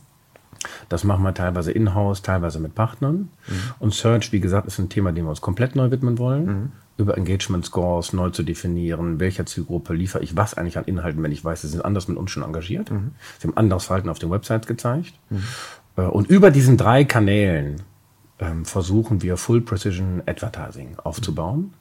Das 0.90 1.04
machen 1.04 1.24
wir 1.24 1.34
teilweise 1.34 1.72
in-house, 1.72 2.22
teilweise 2.22 2.60
mit 2.60 2.76
Partnern. 2.76 3.30
Mhm. 3.48 3.54
Und 3.80 3.94
Search, 3.94 4.32
wie 4.32 4.40
gesagt, 4.40 4.68
ist 4.68 4.80
ein 4.80 4.90
Thema, 4.90 5.12
dem 5.12 5.26
wir 5.26 5.30
uns 5.30 5.42
komplett 5.42 5.76
neu 5.76 5.92
widmen 5.92 6.18
wollen. 6.18 6.46
Mhm. 6.46 6.72
Über 6.98 7.18
Engagement 7.18 7.66
Scores 7.66 8.14
neu 8.14 8.30
zu 8.30 8.44
definieren, 8.44 9.20
welcher 9.20 9.46
Zielgruppe 9.46 9.94
liefere 9.94 10.24
ich 10.24 10.38
was 10.38 10.54
eigentlich 10.54 10.78
an 10.78 10.86
Inhalten, 10.86 11.22
wenn 11.24 11.32
ich 11.32 11.44
weiß, 11.44 11.62
sie 11.62 11.68
sind 11.68 11.84
anders 11.84 12.08
mit 12.08 12.18
uns 12.18 12.32
schon 12.32 12.44
engagiert. 12.44 12.90
Mhm. 12.90 13.12
Sie 13.40 13.48
haben 13.48 13.58
anderes 13.58 13.86
Verhalten 13.86 14.10
auf 14.10 14.20
den 14.20 14.32
Websites 14.32 14.68
gezeigt. 14.68 15.14
Mhm. 15.30 15.44
Äh, 15.98 16.02
und 16.02 16.30
über 16.30 16.52
diesen 16.52 16.78
drei 16.78 17.04
Kanälen 17.04 17.82
ähm, 18.40 18.66
versuchen 18.66 19.22
wir 19.22 19.38
Full 19.38 19.62
Precision 19.62 20.24
Advertising 20.26 20.98
aufzubauen, 21.04 21.74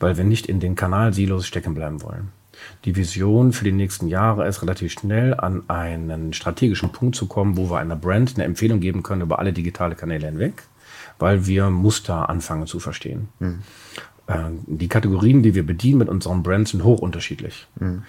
weil 0.00 0.16
wir 0.16 0.24
nicht 0.24 0.46
in 0.46 0.60
den 0.60 0.74
Kanalsilos 0.74 1.46
stecken 1.46 1.74
bleiben 1.74 2.02
wollen. 2.02 2.32
Die 2.84 2.96
Vision 2.96 3.52
für 3.52 3.64
die 3.64 3.72
nächsten 3.72 4.08
Jahre 4.08 4.46
ist, 4.46 4.62
relativ 4.62 4.92
schnell 4.92 5.34
an 5.34 5.68
einen 5.68 6.32
strategischen 6.32 6.90
Punkt 6.92 7.16
zu 7.16 7.26
kommen, 7.26 7.56
wo 7.56 7.70
wir 7.70 7.78
einer 7.78 7.96
Brand 7.96 8.34
eine 8.34 8.44
Empfehlung 8.44 8.80
geben 8.80 9.02
können 9.02 9.22
über 9.22 9.38
alle 9.38 9.52
digitale 9.52 9.94
Kanäle 9.94 10.26
hinweg, 10.26 10.62
weil 11.18 11.46
wir 11.46 11.70
Muster 11.70 12.28
anfangen 12.28 12.66
zu 12.66 12.80
verstehen. 12.80 13.28
Mhm. 13.38 13.58
Die 14.66 14.88
Kategorien, 14.88 15.42
die 15.42 15.54
wir 15.54 15.64
bedienen 15.64 15.98
mit 15.98 16.08
unseren 16.08 16.42
Brands, 16.42 16.72
sind 16.72 16.84
hoch 16.84 17.00
unterschiedlich. 17.00 17.66
Mhm. 17.80 18.02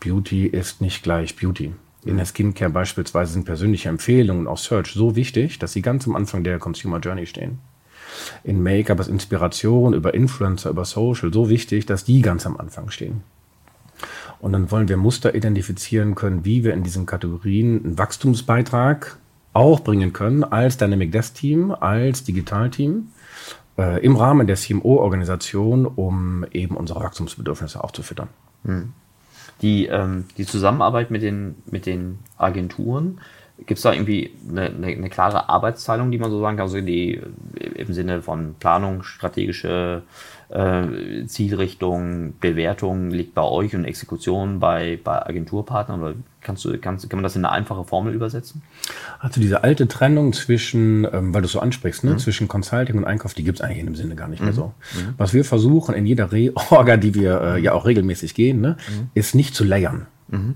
Beauty 0.00 0.46
ist 0.46 0.80
nicht 0.80 1.02
gleich 1.02 1.36
Beauty. 1.36 1.72
In 2.04 2.16
der 2.16 2.26
Skincare 2.26 2.70
beispielsweise 2.70 3.32
sind 3.32 3.44
persönliche 3.44 3.88
Empfehlungen 3.88 4.48
auf 4.48 4.58
Search 4.58 4.92
so 4.92 5.14
wichtig, 5.14 5.60
dass 5.60 5.72
sie 5.72 5.82
ganz 5.82 6.06
am 6.06 6.16
Anfang 6.16 6.42
der 6.42 6.58
Consumer 6.58 6.98
Journey 6.98 7.26
stehen. 7.26 7.60
In 8.44 8.62
Make-up 8.62 9.00
ist 9.00 9.08
Inspiration 9.08 9.94
über 9.94 10.12
Influencer, 10.12 10.70
über 10.70 10.84
Social 10.84 11.32
so 11.32 11.48
wichtig, 11.48 11.86
dass 11.86 12.04
die 12.04 12.20
ganz 12.20 12.44
am 12.44 12.56
Anfang 12.56 12.90
stehen. 12.90 13.22
Und 14.42 14.52
dann 14.52 14.72
wollen 14.72 14.88
wir 14.88 14.96
Muster 14.96 15.36
identifizieren 15.36 16.16
können, 16.16 16.44
wie 16.44 16.64
wir 16.64 16.74
in 16.74 16.82
diesen 16.82 17.06
Kategorien 17.06 17.84
einen 17.84 17.98
Wachstumsbeitrag 17.98 19.16
auch 19.52 19.80
bringen 19.80 20.12
können 20.12 20.42
als 20.42 20.76
Dynamic 20.76 21.12
Desk 21.12 21.36
Team, 21.36 21.70
als 21.70 22.24
Digitalteam 22.24 23.06
äh, 23.78 24.04
im 24.04 24.16
Rahmen 24.16 24.48
der 24.48 24.56
CMO-Organisation, 24.56 25.86
um 25.86 26.44
eben 26.50 26.76
unsere 26.76 27.00
Wachstumsbedürfnisse 27.00 27.84
aufzufüttern. 27.84 28.30
Hm. 28.64 28.92
Die, 29.60 29.86
ähm, 29.86 30.24
die 30.36 30.44
Zusammenarbeit 30.44 31.12
mit 31.12 31.22
den, 31.22 31.54
mit 31.70 31.86
den 31.86 32.18
Agenturen, 32.36 33.20
gibt 33.58 33.78
es 33.78 33.82
da 33.82 33.92
irgendwie 33.92 34.32
eine, 34.48 34.66
eine, 34.66 34.86
eine, 34.88 35.08
klare 35.08 35.48
Arbeitsteilung, 35.48 36.10
die 36.10 36.18
man 36.18 36.30
so 36.30 36.40
sagen 36.40 36.56
kann, 36.56 36.64
also 36.64 36.80
die 36.80 37.20
im 37.74 37.92
Sinne 37.92 38.22
von 38.22 38.54
Planung, 38.58 39.02
strategische 39.02 40.02
äh, 40.52 41.24
Zielrichtung, 41.26 42.34
Bewertung 42.40 43.10
liegt 43.10 43.34
bei 43.34 43.42
euch 43.42 43.74
und 43.74 43.84
Exekution 43.84 44.60
bei, 44.60 44.98
bei 45.02 45.24
Agenturpartnern? 45.26 46.02
Oder 46.02 46.14
kannst 46.42 46.64
du, 46.64 46.76
kannst, 46.78 47.08
kann 47.08 47.18
man 47.18 47.22
das 47.22 47.36
in 47.36 47.44
eine 47.44 47.54
einfache 47.54 47.84
Formel 47.84 48.14
übersetzen? 48.14 48.62
Also 49.18 49.40
diese 49.40 49.64
alte 49.64 49.88
Trennung 49.88 50.32
zwischen, 50.32 51.06
ähm, 51.10 51.32
weil 51.32 51.42
du 51.42 51.46
es 51.46 51.52
so 51.52 51.60
ansprichst, 51.60 52.04
ne, 52.04 52.12
mhm. 52.12 52.18
zwischen 52.18 52.48
Consulting 52.48 52.96
und 52.96 53.04
Einkauf, 53.04 53.34
die 53.34 53.44
gibt 53.44 53.58
es 53.58 53.64
eigentlich 53.64 53.78
in 53.78 53.86
dem 53.86 53.94
Sinne 53.94 54.14
gar 54.14 54.28
nicht 54.28 54.40
mhm. 54.40 54.46
mehr 54.46 54.54
so. 54.54 54.74
Mhm. 54.94 55.14
Was 55.16 55.32
wir 55.32 55.44
versuchen 55.44 55.94
in 55.94 56.04
jeder 56.04 56.32
Re-Orga, 56.32 56.96
die 56.96 57.14
wir 57.14 57.40
äh, 57.40 57.60
ja 57.60 57.72
auch 57.72 57.86
regelmäßig 57.86 58.34
gehen, 58.34 58.60
ne, 58.60 58.76
mhm. 58.88 59.10
ist 59.14 59.34
nicht 59.34 59.54
zu 59.54 59.64
layern. 59.64 60.06
Mhm. 60.32 60.54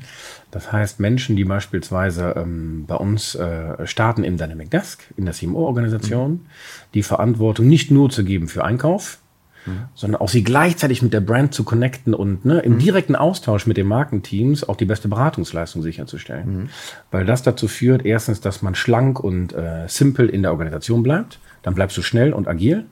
Das 0.50 0.72
heißt, 0.72 0.98
Menschen, 1.00 1.36
die 1.36 1.44
beispielsweise 1.44 2.34
ähm, 2.36 2.84
bei 2.86 2.96
uns 2.96 3.34
äh, 3.34 3.86
starten 3.86 4.24
im 4.24 4.36
Dynamic 4.36 4.70
Desk, 4.70 5.02
in 5.16 5.26
der 5.26 5.34
CMO-Organisation, 5.34 6.32
mhm. 6.32 6.40
die 6.94 7.02
Verantwortung 7.02 7.68
nicht 7.68 7.90
nur 7.90 8.10
zu 8.10 8.24
geben 8.24 8.48
für 8.48 8.64
Einkauf, 8.64 9.18
mhm. 9.66 9.84
sondern 9.94 10.20
auch 10.20 10.28
sie 10.28 10.42
gleichzeitig 10.42 11.02
mit 11.02 11.12
der 11.12 11.20
Brand 11.20 11.54
zu 11.54 11.62
connecten 11.62 12.14
und 12.14 12.44
ne, 12.44 12.60
im 12.60 12.74
mhm. 12.74 12.78
direkten 12.78 13.16
Austausch 13.16 13.66
mit 13.66 13.76
den 13.76 13.86
Markenteams 13.86 14.68
auch 14.68 14.76
die 14.76 14.86
beste 14.86 15.08
Beratungsleistung 15.08 15.82
sicherzustellen. 15.82 16.56
Mhm. 16.56 16.68
Weil 17.10 17.26
das 17.26 17.42
dazu 17.42 17.68
führt, 17.68 18.04
erstens, 18.04 18.40
dass 18.40 18.62
man 18.62 18.74
schlank 18.74 19.20
und 19.20 19.52
äh, 19.52 19.86
simpel 19.88 20.28
in 20.28 20.42
der 20.42 20.52
Organisation 20.52 21.02
bleibt 21.02 21.38
dann 21.66 21.74
bleibst 21.74 21.96
du 21.96 22.02
schnell 22.02 22.32
und 22.32 22.46
agil. 22.46 22.84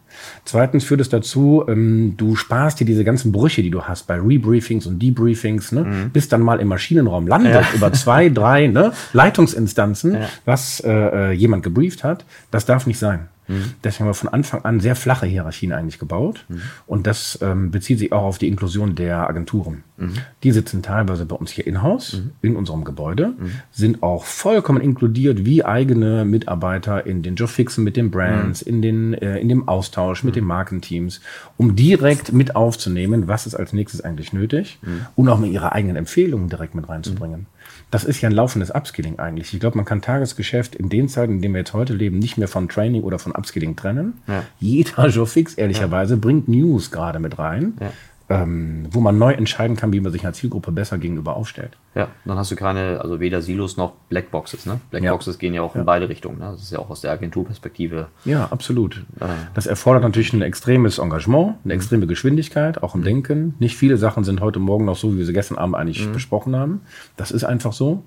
Zweitens 0.44 0.82
führt 0.82 1.00
es 1.00 1.08
dazu, 1.08 1.64
ähm, 1.68 2.14
du 2.16 2.34
sparst 2.34 2.80
dir 2.80 2.84
diese 2.84 3.04
ganzen 3.04 3.30
Brüche, 3.30 3.62
die 3.62 3.70
du 3.70 3.82
hast 3.82 4.08
bei 4.08 4.18
Rebriefings 4.18 4.84
und 4.86 5.00
Debriefings, 5.00 5.70
ne? 5.70 5.84
Mhm. 5.84 6.10
bis 6.10 6.28
dann 6.28 6.40
mal 6.40 6.58
im 6.58 6.66
Maschinenraum 6.66 7.28
landet, 7.28 7.54
ja. 7.54 7.62
über 7.72 7.92
zwei, 7.92 8.30
drei 8.30 8.66
ne? 8.66 8.92
Leitungsinstanzen, 9.12 10.14
ja. 10.14 10.28
was 10.44 10.80
äh, 10.80 10.90
äh 10.90 11.30
jemand 11.30 11.62
gebrieft 11.62 12.02
hat. 12.02 12.24
Das 12.50 12.66
darf 12.66 12.88
nicht 12.88 12.98
sein. 12.98 13.28
Mhm. 13.48 13.74
Deswegen 13.82 14.04
haben 14.04 14.10
wir 14.10 14.14
von 14.14 14.28
Anfang 14.28 14.64
an 14.64 14.80
sehr 14.80 14.96
flache 14.96 15.26
Hierarchien 15.26 15.72
eigentlich 15.72 15.98
gebaut. 15.98 16.44
Mhm. 16.48 16.62
Und 16.86 17.06
das 17.06 17.38
ähm, 17.42 17.70
bezieht 17.70 17.98
sich 17.98 18.12
auch 18.12 18.24
auf 18.24 18.38
die 18.38 18.48
Inklusion 18.48 18.94
der 18.94 19.28
Agenturen. 19.28 19.84
Mhm. 19.96 20.14
Die 20.42 20.52
sitzen 20.52 20.82
teilweise 20.82 21.26
bei 21.26 21.36
uns 21.36 21.50
hier 21.50 21.66
in-house, 21.66 22.22
in 22.42 22.56
unserem 22.56 22.84
Gebäude, 22.84 23.34
sind 23.70 24.02
auch 24.02 24.24
vollkommen 24.24 24.80
inkludiert 24.80 25.44
wie 25.44 25.64
eigene 25.64 26.24
Mitarbeiter 26.24 27.06
in 27.06 27.22
den 27.22 27.36
Jobfixen 27.36 27.84
mit 27.84 27.96
den 27.96 28.10
Brands, 28.10 28.62
in, 28.62 28.82
den, 28.82 29.14
äh, 29.14 29.38
in 29.38 29.48
dem 29.48 29.68
Austausch 29.68 30.24
mit 30.24 30.36
den 30.36 30.44
Markenteams, 30.44 31.20
um 31.56 31.76
direkt 31.76 32.32
mit 32.32 32.56
aufzunehmen, 32.56 33.28
was 33.28 33.46
ist 33.46 33.54
als 33.54 33.72
nächstes 33.72 34.00
eigentlich 34.00 34.32
nötig 34.32 34.78
und 35.14 35.28
auch 35.28 35.38
mit 35.38 35.52
ihrer 35.52 35.72
eigenen 35.72 35.96
Empfehlungen 35.96 36.48
direkt 36.48 36.74
mit 36.74 36.88
reinzubringen 36.88 37.46
das 37.94 38.02
ist 38.02 38.20
ja 38.20 38.28
ein 38.28 38.34
laufendes 38.34 38.72
Upskilling 38.72 39.20
eigentlich. 39.20 39.54
Ich 39.54 39.60
glaube, 39.60 39.76
man 39.76 39.84
kann 39.84 40.02
Tagesgeschäft 40.02 40.74
in 40.74 40.88
den 40.88 41.08
Zeiten, 41.08 41.34
in 41.34 41.42
denen 41.42 41.54
wir 41.54 41.60
jetzt 41.60 41.74
heute 41.74 41.94
leben, 41.94 42.18
nicht 42.18 42.36
mehr 42.36 42.48
von 42.48 42.68
Training 42.68 43.04
oder 43.04 43.20
von 43.20 43.30
Upskilling 43.30 43.76
trennen. 43.76 44.14
Ja. 44.26 44.42
Jeder 44.58 45.06
Joe 45.10 45.28
Fix, 45.28 45.54
ehrlicherweise, 45.54 46.14
ja. 46.14 46.20
bringt 46.20 46.48
News 46.48 46.90
gerade 46.90 47.20
mit 47.20 47.38
rein. 47.38 47.74
Ja 47.80 47.92
ähm, 48.30 48.86
wo 48.90 49.00
man 49.00 49.18
neu 49.18 49.32
entscheiden 49.32 49.76
kann, 49.76 49.92
wie 49.92 50.00
man 50.00 50.10
sich 50.10 50.24
als 50.24 50.38
Zielgruppe 50.38 50.72
besser 50.72 50.96
gegenüber 50.96 51.36
aufstellt. 51.36 51.76
Ja, 51.94 52.08
dann 52.24 52.38
hast 52.38 52.50
du 52.50 52.56
keine, 52.56 53.00
also 53.00 53.20
weder 53.20 53.42
Silos 53.42 53.76
noch 53.76 53.92
Blackboxes. 54.08 54.64
Ne? 54.64 54.80
Blackboxes 54.90 55.34
ja. 55.34 55.40
gehen 55.40 55.54
ja 55.54 55.62
auch 55.62 55.74
ja. 55.74 55.80
in 55.80 55.86
beide 55.86 56.08
Richtungen. 56.08 56.38
Ne? 56.38 56.48
Das 56.52 56.62
ist 56.62 56.72
ja 56.72 56.78
auch 56.78 56.88
aus 56.88 57.02
der 57.02 57.12
Agenturperspektive. 57.12 58.08
Ja, 58.24 58.48
absolut. 58.50 59.04
Äh. 59.20 59.26
Das 59.52 59.66
erfordert 59.66 60.02
natürlich 60.02 60.32
ein 60.32 60.40
extremes 60.40 60.98
Engagement, 60.98 61.56
eine 61.64 61.74
mhm. 61.74 61.80
extreme 61.80 62.06
Geschwindigkeit, 62.06 62.82
auch 62.82 62.94
im 62.94 63.02
mhm. 63.02 63.04
Denken. 63.04 63.54
Nicht 63.58 63.76
viele 63.76 63.98
Sachen 63.98 64.24
sind 64.24 64.40
heute 64.40 64.58
Morgen 64.58 64.86
noch 64.86 64.96
so, 64.96 65.12
wie 65.12 65.18
wir 65.18 65.26
sie 65.26 65.34
gestern 65.34 65.58
Abend 65.58 65.76
eigentlich 65.76 66.06
mhm. 66.06 66.12
besprochen 66.12 66.56
haben. 66.56 66.80
Das 67.16 67.30
ist 67.30 67.44
einfach 67.44 67.74
so, 67.74 68.04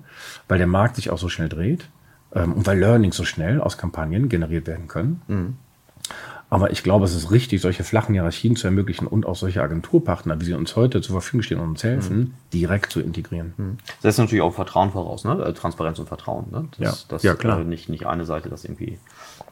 weil 0.48 0.58
der 0.58 0.66
Markt 0.66 0.96
sich 0.96 1.10
auch 1.10 1.18
so 1.18 1.28
schnell 1.28 1.48
dreht 1.48 1.88
ähm, 2.34 2.54
und 2.54 2.66
weil 2.66 2.78
Learnings 2.78 3.16
so 3.16 3.24
schnell 3.24 3.60
aus 3.60 3.78
Kampagnen 3.78 4.28
generiert 4.28 4.66
werden 4.66 4.88
können. 4.88 5.22
Mhm. 5.28 5.56
Aber 6.50 6.70
ich 6.70 6.82
glaube, 6.82 7.04
es 7.04 7.14
ist 7.14 7.30
richtig, 7.30 7.60
solche 7.60 7.84
flachen 7.84 8.14
Hierarchien 8.14 8.56
zu 8.56 8.66
ermöglichen 8.66 9.06
und 9.06 9.26
auch 9.26 9.36
solche 9.36 9.62
Agenturpartner, 9.62 10.40
wie 10.40 10.46
sie 10.46 10.54
uns 10.54 10.76
heute 10.76 11.02
zur 11.02 11.14
Verfügung 11.14 11.42
stehen 11.42 11.60
und 11.60 11.68
uns 11.70 11.84
helfen, 11.84 12.18
mhm. 12.18 12.34
direkt 12.52 12.90
zu 12.90 13.00
integrieren. 13.00 13.52
Mhm. 13.56 13.78
Das 14.02 14.14
ist 14.14 14.18
natürlich 14.18 14.42
auch 14.42 14.54
Vertrauen 14.54 14.90
voraus, 14.90 15.24
ne? 15.24 15.42
Äh, 15.44 15.52
Transparenz 15.52 15.98
und 15.98 16.06
Vertrauen. 16.06 16.46
Ne? 16.50 16.68
Das, 16.78 17.02
ja. 17.02 17.06
Das, 17.08 17.22
ja, 17.22 17.34
klar. 17.34 17.60
Äh, 17.60 17.64
nicht, 17.64 17.88
nicht 17.88 18.06
eine 18.06 18.24
Seite 18.24 18.48
das 18.48 18.64
irgendwie 18.64 18.98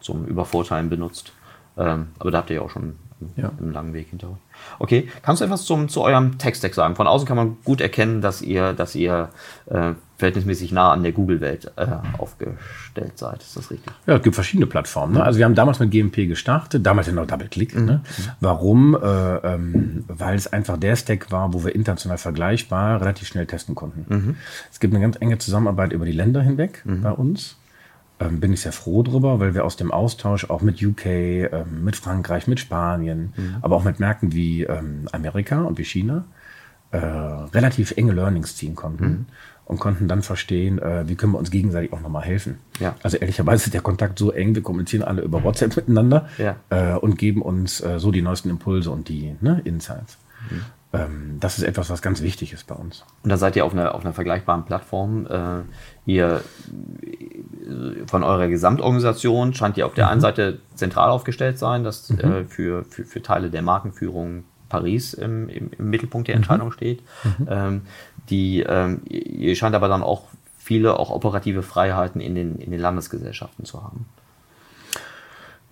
zum 0.00 0.24
Übervorteilen 0.24 0.88
benutzt. 0.88 1.32
Ähm, 1.76 2.09
aber 2.18 2.30
da 2.30 2.38
habt 2.38 2.48
ihr 2.50 2.56
ja 2.56 2.62
auch 2.62 2.70
schon 2.70 2.94
Ja. 3.37 3.50
einen 3.59 3.72
langen 3.72 3.92
Weg 3.92 4.09
hinter 4.09 4.28
euch. 4.28 4.37
Okay, 4.78 5.09
kannst 5.22 5.40
du 5.40 5.44
etwas 5.44 5.64
zum, 5.64 5.88
zu 5.90 6.02
eurem 6.02 6.38
Tech-Stack 6.38 6.74
sagen? 6.74 6.96
Von 6.96 7.06
außen 7.06 7.28
kann 7.28 7.37
man 7.37 7.59
gut 7.64 7.82
erkennen, 7.82 8.22
dass 8.22 8.40
ihr, 8.40 8.72
dass 8.72 8.94
ihr 8.94 9.28
äh, 9.66 9.92
verhältnismäßig 10.16 10.72
nah 10.72 10.92
an 10.92 11.02
der 11.02 11.12
Google-Welt 11.12 11.72
äh, 11.76 11.87
aufgestellt 12.18 13.18
seid. 13.18 13.42
Ist 13.42 13.57
das 13.57 13.70
richtig? 13.70 13.92
Ja, 14.07 14.16
es 14.16 14.22
gibt 14.22 14.35
verschiedene 14.35 14.66
Plattformen. 14.66 15.14
Ne? 15.14 15.22
Also 15.22 15.38
wir 15.38 15.44
haben 15.44 15.55
damals 15.55 15.79
mit 15.79 15.90
GMP 15.90 16.26
gestartet, 16.26 16.85
damals 16.87 17.07
ja 17.07 17.12
noch 17.12 17.26
DoubleClick. 17.26 17.76
Ne? 17.76 18.00
Warum? 18.40 18.94
Äh, 18.94 18.98
ähm, 18.98 20.05
weil 20.09 20.37
es 20.37 20.50
einfach 20.50 20.79
der 20.79 20.96
Stack 20.96 21.31
war, 21.31 21.52
wo 21.52 21.64
wir 21.64 21.74
international 21.74 22.18
vergleichbar 22.18 23.00
relativ 23.00 23.29
schnell 23.29 23.46
testen 23.46 23.74
konnten. 23.74 24.37
Es 24.72 24.81
gibt 24.81 24.94
eine 24.94 25.02
ganz 25.02 25.16
enge 25.20 25.38
Zusammenarbeit 25.38 25.92
über 25.92 26.07
die 26.07 26.12
Länder 26.12 26.42
hinweg 26.42 26.83
bei 26.85 27.11
uns. 27.11 27.57
Ähm, 28.18 28.40
bin 28.40 28.52
ich 28.52 28.62
sehr 28.62 28.72
froh 28.72 29.02
drüber, 29.02 29.40
weil 29.40 29.55
wir 29.55 29.64
aus 29.64 29.76
dem 29.76 29.92
Austausch 29.92 30.48
auch 30.48 30.62
mit 30.62 30.83
UK, 30.83 31.07
ähm, 31.07 31.85
mit 31.85 31.96
Frankreich, 31.96 32.46
mit 32.46 32.61
Spanien, 32.61 33.35
aber 33.61 33.76
auch 33.76 33.85
mit 33.85 34.00
Märkten 34.00 34.33
wie 34.33 34.62
ähm, 34.62 35.09
Amerika 35.12 35.62
und 35.62 35.76
wie 35.76 35.85
China 35.85 36.24
äh, 36.90 36.96
relativ 36.99 37.92
enge 37.96 38.12
Learnings 38.12 38.57
ziehen 38.57 38.75
konnten 38.75 39.27
und 39.64 39.81
konnten 39.81 40.07
dann 40.07 40.22
verstehen, 40.22 40.79
äh, 40.79 41.09
wie 41.09 41.16
können 41.16 41.33
wir 41.33 41.38
uns 41.38 41.51
gegenseitig 41.51 41.92
auch 41.92 42.01
nochmal 42.01 42.22
helfen. 42.22 42.59
Ja. 42.79 42.94
Also 43.03 43.16
ehrlicherweise 43.16 43.64
ist 43.64 43.75
der 43.75 43.81
Kontakt 43.81 44.18
so 44.18 44.31
eng, 44.31 44.55
wir 44.55 44.62
kommunizieren 44.62 45.03
alle 45.03 45.22
über 45.22 45.42
WhatsApp 45.42 45.77
miteinander 45.77 46.29
Ja. 46.38 46.57
äh, 46.70 46.94
und 46.96 47.18
geben 47.18 47.42
uns 47.42 47.81
äh, 47.81 47.99
so 47.99 48.12
die 48.12 48.22
neuesten 48.22 48.51
Impulse 48.51 48.90
und 48.90 49.09
die 49.09 49.35
ne, 49.40 49.61
Insights. 49.64 50.18
Ähm, 50.92 51.38
das 51.40 51.59
ist 51.59 51.64
etwas, 51.64 51.90
was 51.90 52.01
ganz 52.01 52.22
wichtig 52.22 52.53
ist 52.53 52.68
bei 52.68 52.77
uns. 52.77 53.05
Und 53.25 53.31
da 53.31 53.37
seid 53.37 53.57
ihr 53.57 53.64
auf 53.64 53.72
einer, 53.72 53.94
auf 53.96 54.05
einer 54.05 54.14
vergleichbaren 54.14 54.64
Plattform. 54.64 55.27
Äh, 55.27 55.62
ihr 56.11 56.42
von 58.07 58.22
eurer 58.22 58.46
Gesamtorganisation 58.46 59.53
scheint 59.53 59.77
ihr 59.77 59.87
auf 59.87 59.94
der 59.94 60.09
einen 60.09 60.20
Seite 60.20 60.61
zentral 60.77 61.11
aufgestellt 61.11 61.59
sein, 61.59 61.83
dass 61.83 62.09
äh, 62.11 62.44
für, 62.44 62.85
für, 62.85 63.05
für 63.05 63.22
Teile 63.22 63.51
der 63.51 63.62
Markenführung 63.62 64.44
Paris 64.68 65.14
im, 65.14 65.48
im, 65.48 65.70
im 65.79 65.90
Mittelpunkt 65.90 66.29
der 66.29 66.35
Entscheidung 66.35 66.72
steht. 66.72 67.02
Ähm, 67.48 67.83
die, 68.31 68.61
ähm, 68.61 69.02
ihr 69.09 69.55
scheint 69.55 69.74
aber 69.74 69.88
dann 69.88 70.02
auch 70.02 70.24
viele 70.59 70.98
auch 70.98 71.11
operative 71.11 71.62
Freiheiten 71.62 72.20
in 72.20 72.35
den, 72.35 72.57
in 72.57 72.70
den 72.72 72.81
Landesgesellschaften 72.81 73.64
zu 73.64 73.83
haben. 73.83 74.07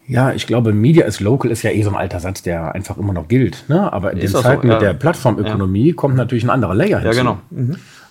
Ja, 0.06 0.32
ich 0.32 0.46
glaube, 0.46 0.72
Media 0.72 1.06
is 1.06 1.20
Local 1.20 1.50
ist 1.50 1.62
ja 1.62 1.70
eh 1.70 1.82
so 1.82 1.90
ein 1.90 1.96
alter 1.96 2.20
Satz, 2.20 2.42
der 2.42 2.74
einfach 2.74 2.98
immer 2.98 3.12
noch 3.12 3.26
gilt. 3.26 3.64
Ne? 3.68 3.92
Aber 3.92 4.12
in 4.12 4.18
den 4.18 4.26
Ist 4.26 4.32
so, 4.32 4.42
Zeiten 4.42 4.68
ja. 4.68 4.74
mit 4.74 4.82
der 4.82 4.94
Plattformökonomie 4.94 5.92
kommt 5.92 6.16
natürlich 6.16 6.44
ein 6.44 6.50
anderer 6.50 6.74
Layer 6.74 7.00
hinzu. 7.00 7.18
genau. 7.18 7.38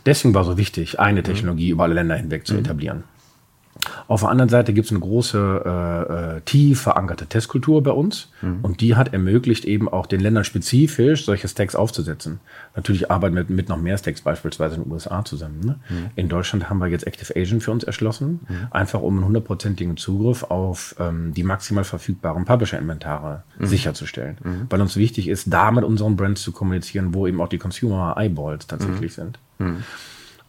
Deswegen 0.06 0.34
war 0.34 0.44
so 0.44 0.58
wichtig, 0.58 1.00
eine 1.00 1.24
Technologie 1.24 1.70
über 1.70 1.84
alle 1.84 1.94
Länder 1.94 2.16
hinweg 2.16 2.46
zu 2.46 2.58
etablieren. 2.58 3.04
Auf 4.08 4.22
der 4.22 4.30
anderen 4.30 4.50
Seite 4.50 4.74
gibt 4.74 4.86
es 4.86 4.92
eine 4.92 5.00
große, 5.00 5.62
äh, 5.66 6.38
äh, 6.38 6.42
tief 6.42 6.82
verankerte 6.82 7.26
Testkultur 7.26 7.84
bei 7.84 7.92
uns 7.92 8.30
und 8.62 8.82
die 8.82 8.96
hat 8.96 9.14
ermöglicht, 9.14 9.66
eben 9.66 9.88
auch 9.88 10.06
den 10.06 10.20
Ländern 10.20 10.44
spezifisch 10.44 11.26
solche 11.26 11.48
Stacks 11.48 11.76
aufzusetzen. 11.76 12.40
Natürlich 12.76 13.10
arbeiten 13.10 13.36
wir 13.36 13.46
mit 13.48 13.70
noch 13.70 13.78
mehr 13.78 13.98
Stacks 13.98 14.22
beispielsweise 14.22 14.76
in 14.76 14.84
den 14.84 14.92
USA 14.92 15.24
zusammen. 15.24 15.60
Ne? 15.64 15.80
In 16.16 16.30
Deutschland 16.30 16.70
haben 16.70 16.80
wir 16.80 16.88
jetzt 16.88 17.08
Active 17.08 17.34
Agent 17.36 17.64
für 17.64 17.72
uns 17.72 17.84
erschlossen, 17.84 18.42
einfach 18.72 19.02
um 19.02 19.16
einen 19.16 19.26
hundertprozentigen 19.26 19.98
Zugriff 19.98 20.44
auf 20.44 20.96
ähm, 21.00 21.34
die 21.34 21.44
maximal 21.44 21.84
verfügbaren 21.84 22.46
Publisher-Inventare 22.46 23.44
sicherzustellen. 23.60 24.38
Weil 24.70 24.82
uns 24.82 24.98
wichtig 24.98 25.28
ist, 25.28 25.52
da 25.52 25.72
mit 25.72 25.84
unseren 25.84 26.16
Brands 26.16 26.42
zu 26.42 26.52
kommunizieren, 26.52 27.14
wo 27.14 27.28
eben 27.28 27.42
auch 27.42 27.50
die 27.50 27.58
Consumer-Eyeballs 27.58 28.68
tatsächlich 28.68 29.14
sind. 29.14 29.40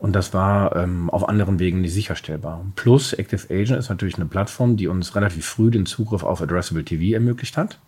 Und 0.04 0.12
das 0.12 0.34
war 0.34 0.76
ähm, 0.76 1.08
auf 1.08 1.26
anderen 1.30 1.58
Wegen 1.58 1.80
nicht 1.80 1.94
sicherstellbar. 1.94 2.62
Plus 2.76 3.14
Active 3.14 3.46
Agent 3.48 3.78
ist 3.78 3.88
natürlich 3.88 4.16
eine 4.16 4.26
Plattform, 4.26 4.76
die 4.76 4.86
uns 4.86 5.16
relativ 5.16 5.46
früh 5.46 5.70
den 5.70 5.86
Zugriff 5.86 6.24
auf 6.24 6.42
Addressable 6.42 6.84
TV 6.84 7.14
ermöglicht 7.14 7.56
hat. 7.56 7.78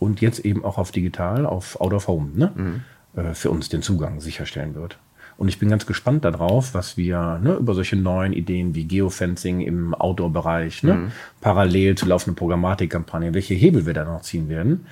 Und 0.00 0.20
jetzt 0.20 0.40
eben 0.40 0.64
auch 0.64 0.78
auf 0.78 0.90
digital, 0.90 1.46
auf 1.46 1.80
Out 1.80 1.92
of 1.92 2.08
Home, 2.08 2.30
ne? 2.34 2.82
äh, 3.14 3.34
für 3.34 3.52
uns 3.52 3.68
den 3.68 3.82
Zugang 3.82 4.20
sicherstellen 4.20 4.74
wird. 4.74 4.98
Und 5.36 5.46
ich 5.46 5.60
bin 5.60 5.68
ganz 5.68 5.86
gespannt 5.86 6.24
darauf, 6.24 6.74
was 6.74 6.96
wir 6.96 7.38
ne, 7.40 7.54
über 7.54 7.74
solche 7.74 7.94
neuen 7.94 8.32
Ideen 8.32 8.74
wie 8.74 8.88
Geofencing 8.88 9.60
im 9.60 9.94
Outdoor-Bereich, 9.94 10.82
ne, 10.82 11.12
parallel 11.40 11.94
zu 11.94 12.06
laufenden 12.06 12.34
Programmatikkampagnen, 12.34 13.32
welche 13.32 13.54
Hebel 13.54 13.86
wir 13.86 13.94
da 13.94 14.04
noch 14.04 14.22
ziehen 14.22 14.48
werden, 14.48 14.86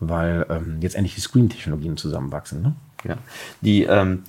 weil 0.00 0.46
ähm, 0.48 0.78
jetzt 0.80 0.96
endlich 0.96 1.14
die 1.14 1.20
Screen-Technologien 1.20 1.98
zusammenwachsen. 1.98 2.62
Ne? 2.62 2.74
Ja. 3.04 3.18
Die 3.60 3.82
ähm, 3.82 4.22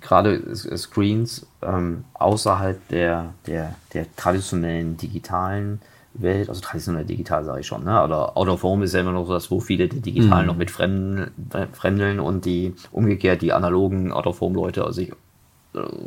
gerade 0.00 0.34
S- 0.50 0.68
Screens 0.82 1.46
ähm, 1.62 2.04
außerhalb 2.14 2.88
der, 2.88 3.34
der, 3.46 3.74
der 3.94 4.06
traditionellen 4.16 4.96
digitalen 4.96 5.80
Welt, 6.14 6.48
also 6.48 6.60
traditionell 6.62 7.04
digital 7.04 7.44
sage 7.44 7.60
ich 7.60 7.66
schon, 7.66 7.84
ne? 7.84 8.02
oder 8.02 8.36
Out 8.36 8.48
of 8.48 8.62
Home 8.62 8.84
ist 8.84 8.94
ja 8.94 9.00
immer 9.00 9.12
noch 9.12 9.26
so 9.26 9.34
das, 9.34 9.50
wo 9.50 9.60
viele 9.60 9.86
der 9.88 10.00
Digitalen 10.00 10.46
noch 10.46 10.56
mit 10.56 10.70
Fremden, 10.70 11.30
äh, 11.52 11.66
Fremdeln 11.72 12.20
und 12.20 12.44
die 12.46 12.74
umgekehrt 12.90 13.42
die 13.42 13.52
analogen 13.52 14.12
Out 14.12 14.26
of 14.26 14.40
Home 14.40 14.54
Leute 14.56 14.90
sich 14.92 15.10
äh, 15.10 15.14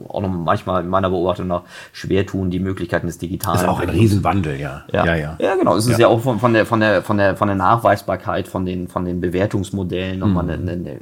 auch 0.08 0.22
noch 0.22 0.30
manchmal 0.30 0.84
in 0.84 0.90
meiner 0.90 1.10
Beobachtung 1.10 1.48
nach 1.48 1.64
schwer 1.94 2.26
tun, 2.26 2.50
die 2.50 2.60
Möglichkeiten 2.60 3.08
des 3.08 3.18
Digitalen. 3.18 3.56
Das 3.56 3.64
ist 3.64 3.70
auch 3.70 3.80
ein 3.80 3.90
Riesenwandel, 3.90 4.60
ja. 4.60 4.84
Ja, 4.92 5.06
ja. 5.16 5.36
ja. 5.40 5.56
genau. 5.56 5.76
Es 5.76 5.86
ist 5.86 5.94
Ja. 5.94 6.00
ja, 6.00 6.08
auch 6.08 6.22
von, 6.22 6.40
von, 6.40 6.54
der, 6.54 6.66
von, 6.66 6.80
der, 6.80 7.02
von, 7.04 7.18
der, 7.18 7.36
von 7.38 7.48
der 7.48 7.56
Nachweisbarkeit, 7.58 8.48
von 8.48 8.66
den, 8.66 8.88
von 8.88 9.06
den 9.06 9.22
Bewertungsmodellen 9.22 10.20
nochmal 10.20 10.44
Mhm. 10.44 10.50
eine, 10.50 10.72
eine, 10.72 10.98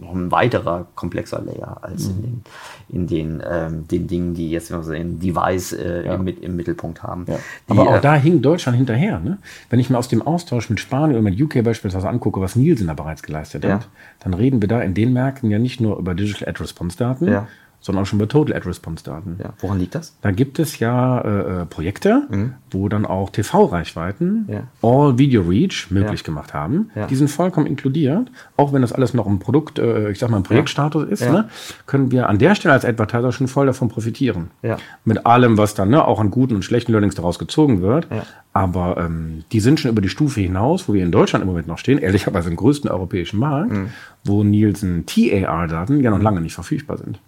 noch 0.00 0.14
ein 0.14 0.30
weiterer 0.30 0.86
komplexer 0.94 1.42
Layer 1.42 1.78
als 1.82 2.08
Mhm. 2.08 2.14
in 2.14 2.22
den, 2.22 2.42
in 2.88 3.06
den, 3.06 3.42
ähm, 3.48 3.88
den 3.88 4.06
Dingen, 4.06 4.34
die 4.34 4.50
jetzt 4.50 4.70
wir 4.70 4.82
sehen, 4.82 5.18
Device 5.20 5.72
äh, 5.72 6.02
im, 6.14 6.24
Mit- 6.24 6.42
im 6.42 6.56
Mittelpunkt 6.56 7.02
haben. 7.02 7.24
Ja. 7.28 7.36
Die, 7.68 7.72
Aber 7.72 7.88
auch 7.88 7.96
äh, 7.96 8.00
da 8.00 8.14
hing 8.14 8.42
Deutschland 8.42 8.76
hinterher. 8.78 9.18
Ne? 9.20 9.38
Wenn 9.70 9.80
ich 9.80 9.90
mir 9.90 9.98
aus 9.98 10.08
dem 10.08 10.22
Austausch 10.22 10.70
mit 10.70 10.80
Spanien 10.80 11.12
oder 11.18 11.22
mit 11.30 11.40
UK 11.40 11.62
beispielsweise 11.64 12.08
angucke, 12.08 12.40
was 12.40 12.56
Nielsen 12.56 12.86
da 12.86 12.94
bereits 12.94 13.22
geleistet 13.22 13.64
Ja. 13.64 13.74
hat, 13.74 13.88
dann 14.20 14.34
reden 14.34 14.60
wir 14.60 14.68
da 14.68 14.80
in 14.80 14.94
den 14.94 15.12
Märkten 15.12 15.50
ja 15.50 15.58
nicht 15.58 15.80
nur 15.80 15.98
über 15.98 16.14
Digital 16.14 16.48
Ad 16.48 16.60
Response 16.62 16.96
Daten, 16.96 17.28
Ja. 17.28 17.46
Sondern 17.86 18.02
auch 18.02 18.06
schon 18.06 18.18
über 18.18 18.28
Total 18.28 18.56
Ad 18.56 18.68
Response 18.68 19.04
Daten. 19.04 19.38
ja, 19.40 19.54
woran 19.60 19.78
liegt 19.78 19.94
das? 19.94 20.16
Da 20.20 20.32
gibt 20.32 20.58
es 20.58 20.80
ja 20.80 21.20
äh, 21.20 21.62
äh, 21.62 21.66
Projekte, 21.66 22.26
wo 22.76 22.88
dann 22.88 23.06
auch 23.06 23.30
TV-Reichweiten 23.30 24.46
Mhm. 24.48 24.52
Ja. 24.52 24.60
All 24.82 25.18
Video 25.18 25.42
Reach 25.42 25.86
möglich 25.90 26.20
Ja. 26.20 26.24
gemacht 26.26 26.52
haben. 26.54 26.90
Ja. 26.94 27.06
Die 27.06 27.16
sind 27.16 27.28
vollkommen 27.28 27.66
inkludiert. 27.66 28.30
Auch 28.56 28.72
wenn 28.72 28.82
das 28.82 28.92
alles 28.92 29.14
noch 29.14 29.26
im 29.26 29.38
Produkt, 29.38 29.78
äh, 29.78 30.10
ich 30.10 30.18
sag 30.18 30.30
mal, 30.30 30.38
im 30.38 30.42
Projektstatus 30.42 31.04
ist, 31.08 31.22
ne, 31.22 31.48
können 31.86 32.10
wir 32.10 32.28
an 32.28 32.38
der 32.38 32.54
Stelle 32.54 32.72
als 32.74 32.84
Advertiser 32.84 33.32
schon 33.32 33.48
voll 33.48 33.66
davon 33.66 33.88
profitieren. 33.88 34.50
Mit 35.04 35.26
allem, 35.26 35.58
was 35.58 35.74
dann 35.74 35.90
ne, 35.90 36.04
auch 36.04 36.20
an 36.20 36.30
guten 36.30 36.54
und 36.56 36.62
schlechten 36.64 36.92
Learnings 36.92 37.14
daraus 37.14 37.38
gezogen 37.38 37.80
wird. 37.82 38.06
Aber 38.52 38.96
ähm, 38.98 39.44
die 39.52 39.60
sind 39.60 39.80
schon 39.80 39.90
über 39.90 40.00
die 40.00 40.08
Stufe 40.08 40.40
hinaus, 40.40 40.88
wo 40.88 40.94
wir 40.94 41.02
in 41.02 41.12
Deutschland 41.12 41.42
im 41.42 41.48
Moment 41.48 41.66
noch 41.68 41.76
stehen, 41.76 41.98
ehrlicherweise 41.98 42.48
im 42.48 42.56
größten 42.56 42.88
europäischen 42.90 43.38
Markt, 43.38 43.70
Mhm. 43.72 43.88
wo 44.24 44.44
Nielsen 44.44 45.04
TAR-Daten 45.04 46.00
ja 46.02 46.10
noch 46.10 46.20
lange 46.22 46.40
nicht 46.40 46.54
verfügbar 46.54 46.96
sind. 46.96 47.20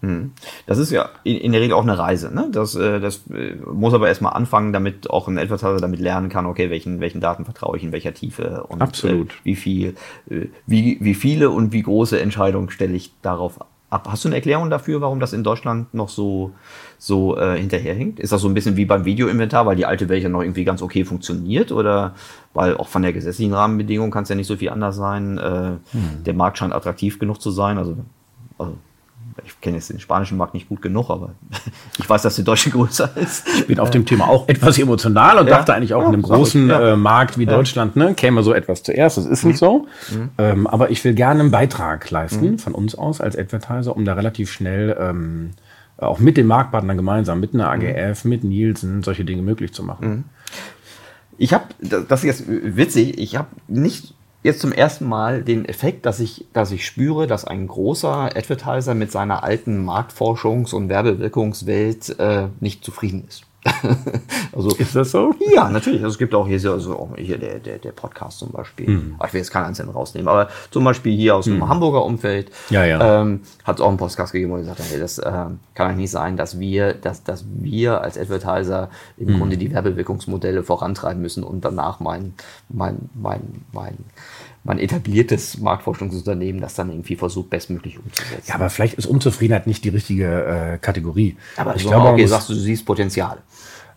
Das 0.65 0.79
ist 0.79 0.91
ja 0.91 1.09
in, 1.23 1.37
in 1.37 1.51
der 1.51 1.61
Regel 1.61 1.75
auch 1.75 1.83
eine 1.83 1.97
Reise. 1.99 2.33
Ne? 2.33 2.47
Das, 2.51 2.73
äh, 2.75 2.99
das 2.99 3.21
äh, 3.31 3.55
muss 3.71 3.93
aber 3.93 4.07
erstmal 4.07 4.33
anfangen, 4.33 4.73
damit 4.73 5.09
auch 5.11 5.27
ein 5.27 5.37
Advertiser 5.39 5.77
damit 5.77 5.99
lernen 5.99 6.29
kann, 6.29 6.45
okay, 6.45 6.69
welchen, 6.69 6.99
welchen 6.99 7.21
Daten 7.21 7.45
vertraue 7.45 7.77
ich 7.77 7.83
in 7.83 7.91
welcher 7.91 8.13
Tiefe 8.13 8.63
und 8.67 8.81
Absolut. 8.81 9.31
Äh, 9.31 9.45
wie 9.45 9.55
viel, 9.55 9.95
äh, 10.29 10.47
wie, 10.67 10.97
wie 11.01 11.15
viele 11.15 11.49
und 11.49 11.71
wie 11.73 11.81
große 11.81 12.19
Entscheidungen 12.19 12.69
stelle 12.69 12.93
ich 12.93 13.11
darauf 13.21 13.59
ab. 13.89 14.07
Hast 14.09 14.23
du 14.23 14.29
eine 14.29 14.35
Erklärung 14.35 14.69
dafür, 14.69 15.01
warum 15.01 15.19
das 15.19 15.33
in 15.33 15.43
Deutschland 15.43 15.93
noch 15.93 16.09
so, 16.09 16.51
so 16.97 17.37
äh, 17.37 17.57
hinterherhinkt? 17.57 18.19
Ist 18.19 18.31
das 18.31 18.41
so 18.41 18.47
ein 18.47 18.53
bisschen 18.53 18.77
wie 18.77 18.85
beim 18.85 19.05
Videoinventar, 19.05 19.65
weil 19.65 19.75
die 19.75 19.85
alte 19.85 20.09
Welt 20.09 20.23
ja 20.23 20.29
noch 20.29 20.41
irgendwie 20.41 20.63
ganz 20.63 20.81
okay 20.81 21.05
funktioniert? 21.05 21.71
Oder 21.71 22.13
weil 22.53 22.77
auch 22.77 22.87
von 22.87 23.01
der 23.01 23.13
gesetzlichen 23.13 23.53
Rahmenbedingung 23.53 24.11
kann 24.11 24.23
es 24.23 24.29
ja 24.29 24.35
nicht 24.35 24.47
so 24.47 24.57
viel 24.57 24.69
anders 24.69 24.95
sein? 24.95 25.37
Äh, 25.37 25.71
Der 26.25 26.33
Markt 26.33 26.57
scheint 26.59 26.73
attraktiv 26.73 27.19
genug 27.19 27.41
zu 27.41 27.51
sein. 27.51 27.77
Also, 27.77 27.97
also 28.57 28.77
ich 29.45 29.59
kenne 29.61 29.77
jetzt 29.77 29.89
den 29.89 29.99
spanischen 29.99 30.37
Markt 30.37 30.53
nicht 30.53 30.69
gut 30.69 30.81
genug, 30.81 31.09
aber 31.09 31.31
ich 31.99 32.09
weiß, 32.09 32.21
dass 32.21 32.35
der 32.35 32.45
deutsche 32.45 32.69
größer 32.69 33.09
ist. 33.17 33.47
Ich 33.47 33.67
bin 33.67 33.79
auf 33.79 33.89
dem 33.89 34.05
Thema 34.05 34.27
auch 34.27 34.47
etwas 34.47 34.77
emotional 34.77 35.37
und 35.39 35.47
Ja. 35.47 35.57
dachte 35.57 35.73
eigentlich 35.73 35.93
auch 35.93 36.01
Ja, 36.01 36.07
in 36.07 36.13
einem 36.13 36.21
großen 36.23 36.69
ja. 36.69 36.93
äh, 36.93 36.95
Markt 36.95 37.37
wie 37.37 37.45
Deutschland, 37.45 37.95
ne, 37.95 38.13
käme 38.13 38.43
so 38.43 38.53
etwas 38.53 38.83
zuerst. 38.83 39.17
Das 39.17 39.25
ist 39.25 39.43
nicht 39.45 39.57
so. 39.57 39.87
Ähm, 40.37 40.67
aber 40.67 40.89
ich 40.91 41.03
will 41.03 41.13
gerne 41.13 41.41
einen 41.41 41.51
Beitrag 41.51 42.09
leisten 42.11 42.59
von 42.59 42.73
uns 42.73 42.95
aus 42.95 43.21
als 43.21 43.37
Advertiser, 43.37 43.95
um 43.95 44.05
da 44.05 44.13
relativ 44.13 44.51
schnell 44.51 44.95
ähm, 44.99 45.51
auch 45.97 46.19
mit 46.19 46.37
den 46.37 46.47
Marktpartnern 46.47 46.95
gemeinsam, 46.97 47.39
mit 47.39 47.53
einer 47.53 47.69
AGF, 47.69 48.23
mit 48.25 48.43
Nielsen, 48.43 49.03
solche 49.03 49.25
Dinge 49.25 49.41
möglich 49.41 49.73
zu 49.73 49.83
machen. 49.83 50.25
Ich 51.37 51.53
habe, 51.53 51.65
das 51.79 52.23
ist 52.23 52.23
jetzt 52.23 52.43
witzig, 52.47 53.17
ich 53.17 53.35
habe 53.37 53.47
nicht 53.67 54.13
jetzt 54.43 54.61
zum 54.61 54.71
ersten 54.71 55.05
Mal 55.05 55.43
den 55.43 55.65
Effekt, 55.65 56.05
dass 56.05 56.19
ich, 56.19 56.45
dass 56.53 56.71
ich 56.71 56.85
spüre, 56.85 57.27
dass 57.27 57.45
ein 57.45 57.67
großer 57.67 58.35
Advertiser 58.35 58.95
mit 58.95 59.11
seiner 59.11 59.43
alten 59.43 59.87
Marktforschungs- 59.87 60.73
und 60.73 60.89
Werbewirkungswelt 60.89 62.19
äh, 62.19 62.47
nicht 62.59 62.83
zufrieden 62.83 63.25
ist. 63.27 63.43
also, 64.55 64.69
ist 64.75 64.95
das 64.95 65.11
so? 65.11 65.33
Ja, 65.53 65.69
natürlich. 65.69 66.01
Also, 66.01 66.13
es 66.13 66.17
gibt 66.17 66.33
auch 66.33 66.47
hier, 66.47 66.59
so, 66.59 66.73
also 66.73 66.97
auch 66.97 67.09
hier 67.17 67.37
der, 67.37 67.59
der, 67.59 67.77
der 67.77 67.91
Podcast 67.91 68.39
zum 68.39 68.51
Beispiel. 68.51 68.89
Mhm. 68.89 69.15
Ich 69.25 69.33
will 69.33 69.39
jetzt 69.41 69.51
keinen 69.51 69.65
einzelnen 69.65 69.91
rausnehmen, 69.91 70.27
aber 70.27 70.49
zum 70.71 70.83
Beispiel 70.83 71.15
hier 71.15 71.35
aus 71.35 71.45
dem 71.45 71.57
mhm. 71.57 71.67
Hamburger 71.67 72.05
Umfeld 72.05 72.51
ja, 72.69 72.85
ja. 72.85 73.21
Ähm, 73.21 73.41
hat 73.63 73.77
es 73.77 73.81
auch 73.81 73.89
einen 73.89 73.97
Podcast 73.97 74.31
gegeben, 74.31 74.51
wo 74.51 74.55
er 74.55 74.61
gesagt 74.61 74.79
hey, 74.89 74.99
das 74.99 75.17
äh, 75.17 75.31
kann 75.31 75.57
eigentlich 75.75 75.97
nicht 75.97 76.11
sein, 76.11 76.37
dass 76.37 76.59
wir, 76.59 76.93
dass, 76.93 77.23
dass 77.23 77.45
wir 77.49 78.01
als 78.01 78.17
Advertiser 78.17 78.89
im 79.17 79.33
mhm. 79.33 79.37
Grunde 79.39 79.57
die 79.57 79.73
Werbewirkungsmodelle 79.73 80.63
vorantreiben 80.63 81.21
müssen 81.21 81.43
und 81.43 81.65
danach 81.65 81.99
mein, 81.99 82.33
mein, 82.69 83.09
mein, 83.13 83.65
mein 83.73 83.89
mein 83.89 83.97
etabliertes 84.65 85.57
Marktforschungsunternehmen 85.59 86.61
das 86.61 86.75
dann 86.75 86.89
irgendwie 86.89 87.15
versucht, 87.15 87.49
bestmöglich 87.49 87.97
umzusetzen. 87.97 88.43
Ja, 88.45 88.55
aber 88.55 88.69
vielleicht 88.69 88.95
ist 88.95 89.05
Unzufriedenheit 89.05 89.67
nicht 89.67 89.83
die 89.83 89.89
richtige 89.89 90.25
äh, 90.73 90.77
Kategorie. 90.77 91.37
Aber 91.57 91.75
ich 91.75 91.83
glaube, 91.83 92.09
okay, 92.09 92.25
sagst 92.27 92.49
du, 92.49 92.53
du 92.53 92.59
siehst 92.59 92.85
Potenzial. 92.85 93.37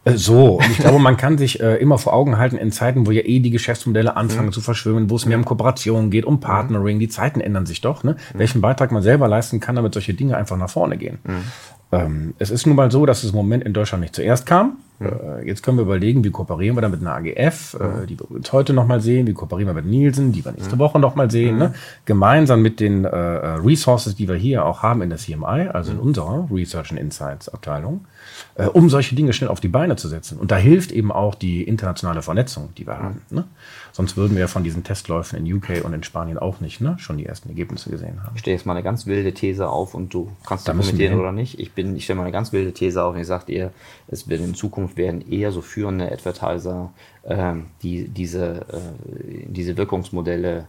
Äh, 0.05 0.17
so, 0.17 0.59
und 0.59 0.71
ich 0.71 0.79
glaube, 0.79 0.99
man 0.99 1.17
kann 1.17 1.39
sich 1.39 1.61
äh, 1.61 1.77
immer 1.77 1.99
vor 1.99 2.13
Augen 2.13 2.39
halten 2.39 2.57
in 2.57 2.73
Zeiten, 2.73 3.07
wo 3.07 3.11
ja 3.11 3.23
eh 3.23 3.41
die 3.41 3.51
Geschäftsmodelle 3.51 4.17
anfangen 4.17 4.47
mhm. 4.47 4.53
zu 4.53 4.61
verschwimmen, 4.61 5.11
wo 5.11 5.17
es 5.17 5.27
mehr 5.27 5.37
um 5.37 5.45
Kooperation 5.45 6.11
geht, 6.11 6.25
um 6.25 6.41
Partnering, 6.41 6.99
die 6.99 7.09
Zeiten 7.09 7.41
ändern 7.41 7.67
sich 7.67 7.81
doch, 7.81 8.03
ne? 8.05 8.13
Mhm. 8.13 8.39
welchen 8.39 8.61
Beitrag 8.61 8.93
man 8.93 9.03
selber 9.03 9.29
leisten 9.29 9.61
kann, 9.61 9.77
damit 9.77 9.95
solche 9.95 10.15
Dinge 10.15 10.37
einfach 10.37 10.57
nach 10.57 10.71
vorne 10.71 10.97
gehen. 10.97 11.19
Mhm. 11.25 11.45
Ähm, 11.93 12.35
es 12.39 12.51
ist 12.51 12.67
nun 12.67 12.75
mal 12.75 12.91
so, 12.91 13.05
dass 13.05 13.23
es 13.23 13.31
im 13.31 13.37
Moment 13.37 13.65
in 13.65 13.75
Deutschland 13.75 14.01
nicht 14.01 14.15
zuerst 14.15 14.47
kam. 14.47 14.79
Äh, 14.99 15.47
jetzt 15.47 15.63
können 15.63 15.77
wir 15.77 15.83
überlegen, 15.83 16.25
wie 16.25 16.31
kooperieren 16.31 16.75
wir 16.77 16.81
da 16.81 16.89
mit 16.89 17.01
einer 17.01 17.15
AGF, 17.15 17.75
äh, 17.75 18.07
die 18.07 18.19
wir 18.19 18.31
uns 18.31 18.51
heute 18.53 18.73
nochmal 18.73 19.01
sehen, 19.01 19.27
wie 19.27 19.35
kooperieren 19.35 19.69
wir 19.69 19.83
mit 19.83 19.91
Nielsen, 19.91 20.33
die 20.33 20.43
wir 20.43 20.53
nächste 20.53 20.79
Woche 20.79 20.99
nochmal 20.99 21.31
sehen. 21.31 21.59
Ne? 21.59 21.75
Gemeinsam 22.07 22.63
mit 22.63 22.81
den 22.81 23.05
äh, 23.05 23.09
Resources, 23.09 24.15
die 24.15 24.27
wir 24.27 24.37
hier 24.37 24.65
auch 24.65 24.83
haben 24.83 25.03
in 25.03 25.11
der 25.11 25.19
CMI, 25.19 25.69
also 25.73 25.93
in 25.93 25.99
unserer 25.99 26.49
Research 26.51 26.91
and 26.93 27.01
Insights 27.01 27.51
Abteilung, 27.51 28.07
äh, 28.55 28.67
um 28.67 28.89
solche 28.89 29.15
Dinge 29.15 29.35
schnell 29.35 29.51
auf 29.51 29.61
die 29.61 29.69
Beine 29.69 29.97
zu 29.97 30.09
setzen. 30.09 30.39
Und 30.39 30.51
da 30.51 30.57
hilft 30.57 30.93
eben 30.93 31.13
auch 31.13 31.35
die 31.35 31.63
internationale 31.63 32.23
Vernetzung, 32.23 32.71
die 32.79 32.87
wir 32.87 32.99
haben. 32.99 33.21
Ne? 33.31 33.45
Sonst 33.93 34.17
würden 34.17 34.37
wir 34.37 34.49
von 34.49 34.65
diesen 34.65 34.85
Testläufen 34.85 35.39
in 35.39 35.55
UK 35.55 35.85
und 35.85 35.93
in 35.93 36.03
Spanien 36.03 36.39
auch 36.39 36.61
nicht 36.61 36.81
ne? 36.81 36.97
schon 36.99 37.19
die 37.19 37.27
ersten 37.27 37.51
Ergebnisse 37.51 37.91
gesehen 37.91 38.23
haben. 38.25 38.33
Ich 38.35 38.41
stelle 38.41 38.57
jetzt 38.57 38.65
mal 38.65 38.73
eine 38.73 38.83
ganz 38.83 39.07
wilde 39.07 39.35
These 39.35 39.69
auf 39.69 39.95
und 39.95 40.15
du 40.15 40.33
kannst 40.47 40.67
da 40.67 40.73
kommentieren 40.73 41.21
oder 41.21 41.33
nicht. 41.33 41.59
Ich, 41.59 41.77
ich 41.77 42.05
stelle 42.05 42.17
mal 42.17 42.23
eine 42.23 42.33
ganz 42.33 42.53
wilde 42.53 42.73
These 42.73 43.03
auf 43.03 43.15
und 43.15 43.21
ich 43.21 43.27
sage 43.27 43.47
dir, 43.47 43.73
es 44.09 44.29
wird 44.29 44.41
in 44.41 44.55
Zukunft 44.55 44.97
werden 44.97 45.21
eher 45.31 45.53
so 45.53 45.61
führende 45.61 46.11
Advertiser, 46.11 46.93
ähm, 47.25 47.67
die 47.83 48.09
diese, 48.09 48.67
äh, 48.73 49.47
diese 49.47 49.77
Wirkungsmodelle 49.77 50.67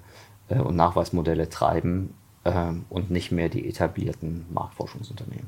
äh, 0.49 0.59
und 0.59 0.75
Nachweismodelle 0.75 1.49
treiben 1.49 2.13
ähm, 2.43 2.85
und 2.89 3.09
nicht 3.09 3.31
mehr 3.31 3.49
die 3.49 3.67
etablierten 3.67 4.45
Marktforschungsunternehmen 4.51 5.47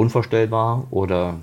unvorstellbar 0.00 0.86
oder 0.90 1.40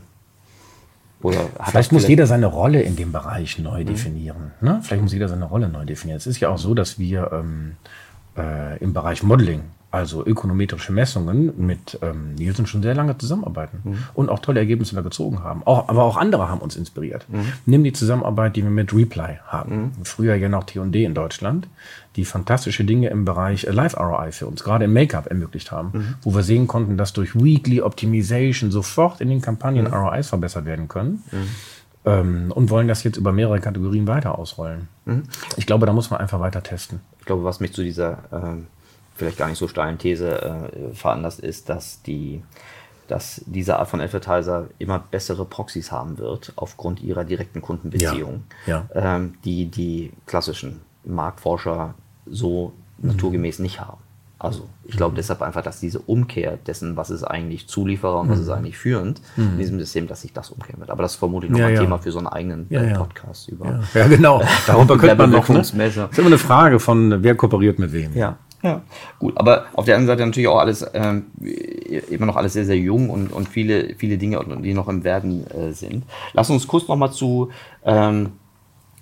oder 1.28 1.50
vielleicht 1.66 1.92
muss 1.92 2.08
jeder 2.08 2.26
seine 2.26 2.48
Rolle 2.48 2.82
in 2.82 2.96
dem 2.96 3.12
Bereich 3.12 3.60
neu 3.60 3.82
mhm. 3.82 3.88
definieren. 3.88 4.52
Ne? 4.62 4.80
Vielleicht 4.84 5.04
muss 5.04 5.14
jeder 5.14 5.28
seine 5.28 5.46
Rolle 5.46 5.68
neu 5.68 5.86
definieren. 5.86 6.18
Es 6.18 6.28
ist 6.28 6.40
ja 6.40 6.50
auch 6.50 6.58
so, 6.58 6.74
dass 6.74 6.98
wir 6.98 7.32
ähm, 7.34 7.76
äh, 8.38 8.78
im 8.80 8.94
Bereich 8.94 9.24
Modeling 9.24 9.62
also 9.98 10.24
ökonometrische 10.24 10.94
Messungen, 10.94 11.54
mit 11.58 11.98
ähm, 12.04 12.36
Nielsen 12.36 12.68
schon 12.68 12.84
sehr 12.84 12.94
lange 12.94 13.18
zusammenarbeiten 13.18 13.80
mhm. 13.84 13.98
und 14.14 14.30
auch 14.30 14.40
tolle 14.40 14.60
Ergebnisse 14.60 14.96
da 14.96 15.02
gezogen 15.02 15.44
haben. 15.44 15.64
Auch, 15.66 15.90
aber 15.90 16.04
auch 16.04 16.18
andere 16.18 16.50
haben 16.50 16.62
uns 16.62 16.76
inspiriert. 16.76 17.26
Mhm. 17.30 17.52
Nimm 17.66 17.84
die 17.84 17.94
Zusammenarbeit, 17.94 18.56
die 18.56 18.62
wir 18.62 18.70
mit 18.70 18.94
Reply 18.94 19.40
haben. 19.48 19.76
Mhm. 19.76 19.92
Früher 20.04 20.36
ja 20.36 20.50
noch 20.50 20.66
T&D 20.66 21.04
in 21.04 21.16
Deutschland, 21.16 21.68
die 22.16 22.26
fantastische 22.26 22.86
Dinge 22.86 23.10
im 23.10 23.26
Bereich 23.26 23.64
Live 23.64 23.98
ROI 23.98 24.32
für 24.32 24.46
uns, 24.46 24.64
gerade 24.64 24.86
im 24.86 24.94
Make-up 24.94 25.26
ermöglicht 25.28 25.72
haben, 25.72 25.90
mhm. 25.94 26.16
wo 26.22 26.36
wir 26.36 26.44
sehen 26.44 26.68
konnten, 26.68 26.96
dass 26.96 27.14
durch 27.14 27.36
Weekly 27.36 27.82
Optimization 27.82 28.70
sofort 28.70 29.20
in 29.20 29.30
den 29.30 29.42
Kampagnen 29.42 29.88
mhm. 29.88 29.94
ROIs 29.94 30.30
verbessert 30.30 30.66
werden 30.66 30.88
können 30.88 31.24
mhm. 31.32 31.48
ähm, 32.06 32.52
und 32.52 32.70
wollen 32.70 32.88
das 32.88 33.04
jetzt 33.04 33.18
über 33.18 33.32
mehrere 33.32 33.60
Kategorien 33.60 34.06
weiter 34.06 34.38
ausrollen. 34.38 34.90
Ich 35.56 35.66
glaube, 35.66 35.86
da 35.86 35.94
muss 35.94 36.12
man 36.12 36.20
einfach 36.20 36.40
weiter 36.40 36.62
testen. 36.62 37.00
Ich 37.20 37.26
glaube, 37.26 37.44
was 37.46 37.60
mich 37.62 37.74
zu 37.74 37.82
dieser 37.82 38.20
ähm 38.32 38.68
vielleicht 39.18 39.38
gar 39.38 39.50
nicht 39.50 39.58
so 39.58 39.68
steilen 39.68 39.98
These 39.98 40.42
äh, 40.42 40.94
veranlasst 40.94 41.40
ist, 41.40 41.70
dass 41.70 42.02
die 42.04 42.44
dass 43.08 43.42
diese 43.46 43.80
Art 43.80 43.88
von 43.88 44.02
Advertiser 44.02 44.68
immer 44.80 45.00
bessere 45.00 45.46
Proxys 45.46 45.94
haben 45.94 46.18
wird 46.18 46.52
aufgrund 46.58 47.02
ihrer 47.02 47.24
direkten 47.24 47.62
Kundenbeziehung, 47.62 48.44
ja, 48.66 48.86
ja. 48.94 49.16
Ähm, 49.16 49.36
die 49.46 49.68
die 49.68 50.12
klassischen 50.26 50.82
Marktforscher 51.06 51.94
so 52.26 52.74
mhm. 52.98 53.12
naturgemäß 53.12 53.60
nicht 53.60 53.80
haben. 53.80 54.00
Also 54.40 54.70
ich 54.84 54.96
glaube 54.96 55.14
mhm. 55.14 55.16
deshalb 55.16 55.42
einfach, 55.42 55.64
dass 55.64 55.80
diese 55.80 56.00
Umkehr 56.00 56.58
dessen, 56.58 56.96
was 56.96 57.10
ist 57.10 57.24
eigentlich 57.24 57.68
Zulieferer 57.68 58.20
und 58.20 58.28
mhm. 58.28 58.32
was 58.34 58.40
ist 58.40 58.50
eigentlich 58.50 58.78
führend 58.78 59.20
mhm. 59.36 59.54
in 59.54 59.58
diesem 59.58 59.80
System, 59.80 60.06
dass 60.06 60.22
sich 60.22 60.32
das 60.32 60.52
umkehren 60.52 60.80
wird. 60.80 60.92
Aber 60.92 61.02
das 61.02 61.14
ist 61.14 61.18
vermutlich 61.18 61.50
noch 61.50 61.58
ja, 61.58 61.68
ein. 61.68 61.76
Thema 61.76 61.98
für 61.98 62.12
so 62.12 62.20
einen 62.20 62.28
eigenen 62.28 62.68
ja, 62.70 62.98
Podcast 63.00 63.50
über. 63.50 63.84
Ja, 63.96 64.08
genau. 64.08 64.44
Darüber 64.68 64.96
könnte 64.98 65.16
man 65.16 65.32
noch. 65.32 65.50
Ne? 65.50 65.56
Das 65.56 65.74
ist 65.74 66.20
immer 66.20 66.28
eine 66.28 66.38
Frage 66.38 66.80
von, 66.80 67.24
wer 67.24 67.34
kooperiert 67.34 67.80
mit 67.80 67.92
wem. 67.94 68.14
Ja. 68.16 68.38
Ja, 68.64 68.82
gut. 69.20 69.38
Aber 69.38 69.66
auf 69.74 69.86
der 69.86 69.96
anderen 69.96 70.18
Seite 70.18 70.26
natürlich 70.26 70.48
auch 70.48 70.60
alles, 70.60 70.86
ähm, 70.94 71.28
immer 72.10 72.26
noch 72.26 72.36
alles 72.36 72.54
sehr, 72.54 72.66
sehr 72.66 72.78
jung 72.78 73.10
und, 73.10 73.32
und 73.32 73.48
viele, 73.48 73.96
viele 73.96 74.18
Dinge, 74.18 74.44
die 74.64 74.74
noch 74.74 74.88
im 74.88 75.04
Werden 75.04 75.46
äh, 75.52 75.74
sind. 75.74 76.06
Lass 76.34 76.50
uns 76.50 76.68
kurz 76.68 76.88
nochmal 76.88 77.12
zu, 77.12 77.50
ähm, 77.86 78.34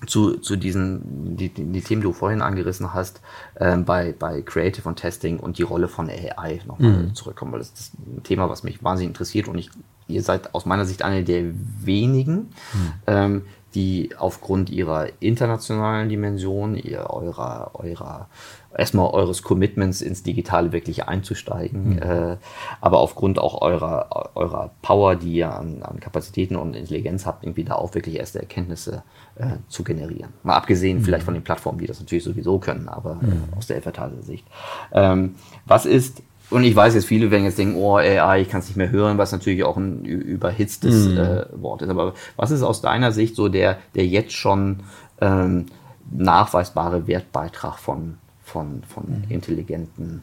zu, 0.07 0.37
zu 0.37 0.55
diesen, 0.57 1.37
die, 1.37 1.49
die 1.49 1.81
Themen, 1.81 2.01
die 2.01 2.07
du 2.07 2.13
vorhin 2.13 2.41
angerissen 2.41 2.93
hast, 2.93 3.21
ähm, 3.59 3.85
bei, 3.85 4.13
bei 4.17 4.41
Creative 4.41 4.87
und 4.87 4.97
Testing 4.97 5.39
und 5.39 5.57
die 5.57 5.63
Rolle 5.63 5.87
von 5.87 6.09
AI 6.09 6.61
nochmal 6.67 6.91
mhm. 6.91 7.15
zurückkommen, 7.15 7.53
weil 7.53 7.59
das 7.59 7.69
ist 7.69 7.93
ein 7.93 8.23
Thema, 8.23 8.49
was 8.49 8.63
mich 8.63 8.83
wahnsinnig 8.83 9.11
interessiert 9.11 9.47
und 9.47 9.57
ich, 9.57 9.69
ihr 10.07 10.21
seid 10.21 10.53
aus 10.53 10.65
meiner 10.65 10.85
Sicht 10.85 11.01
eine 11.01 11.23
der 11.23 11.45
wenigen, 11.81 12.33
mhm. 12.33 12.93
ähm, 13.07 13.41
die 13.75 14.11
aufgrund 14.17 14.69
ihrer 14.69 15.07
internationalen 15.19 16.09
Dimension, 16.09 16.75
ihr, 16.75 17.09
eurer, 17.09 17.71
eurer 17.73 18.29
erstmal 18.77 19.09
eures 19.11 19.41
Commitments 19.41 20.01
ins 20.01 20.23
Digitale 20.23 20.71
wirklich 20.71 21.07
einzusteigen, 21.07 21.95
mhm. 21.95 21.99
äh, 21.99 22.37
aber 22.81 22.99
aufgrund 22.99 23.39
auch 23.39 23.61
eurer, 23.61 24.31
eurer 24.35 24.71
Power, 24.81 25.15
die 25.15 25.33
ihr 25.33 25.53
an, 25.53 25.81
an 25.81 25.99
Kapazitäten 25.99 26.55
und 26.55 26.75
Intelligenz 26.75 27.25
habt, 27.25 27.43
irgendwie 27.43 27.63
da 27.63 27.75
auch 27.75 27.93
wirklich 27.93 28.15
erste 28.15 28.39
Erkenntnisse 28.39 29.03
äh, 29.35 29.57
zu 29.67 29.83
generieren. 29.83 30.33
Mal 30.43 30.55
abgesehen 30.55 30.99
mhm. 30.99 31.03
vielleicht 31.03 31.25
von 31.25 31.33
den 31.33 31.43
Plattformen, 31.43 31.79
die 31.79 31.87
das 31.87 31.99
natürlich 31.99 32.23
sowieso 32.23 32.59
können, 32.59 32.87
aber 32.87 33.15
mhm. 33.15 33.49
äh, 33.53 33.57
aus 33.57 33.67
der 33.67 33.77
Advertiser-Sicht. 33.77 34.45
Ähm, 34.93 35.35
was 35.65 35.85
ist 35.85 36.21
und 36.49 36.63
ich 36.63 36.75
weiß 36.75 36.93
jetzt, 36.93 37.05
viele 37.05 37.31
werden 37.31 37.45
jetzt 37.45 37.57
denken, 37.57 37.75
oh 37.75 37.95
AI, 37.95 38.41
ich 38.41 38.49
kann 38.49 38.59
es 38.59 38.67
nicht 38.67 38.77
mehr 38.77 38.91
hören, 38.91 39.17
was 39.17 39.31
natürlich 39.31 39.63
auch 39.63 39.77
ein 39.77 40.05
überhitztes 40.05 41.09
mhm. 41.09 41.17
äh, 41.17 41.45
Wort 41.61 41.81
ist. 41.81 41.89
Aber 41.89 42.13
was 42.35 42.51
ist 42.51 42.61
aus 42.61 42.81
deiner 42.81 43.11
Sicht 43.11 43.35
so 43.35 43.49
der, 43.49 43.77
der 43.95 44.05
jetzt 44.05 44.33
schon 44.33 44.81
ähm, 45.21 45.65
nachweisbare 46.11 47.07
Wertbeitrag 47.07 47.79
von 47.79 48.17
von, 48.45 48.83
von 48.87 49.03
mhm. 49.05 49.23
intelligenten 49.29 50.21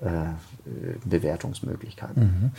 äh, 0.00 0.08
Bewertungsmöglichkeiten. 1.04 2.22
Mhm. 2.22 2.50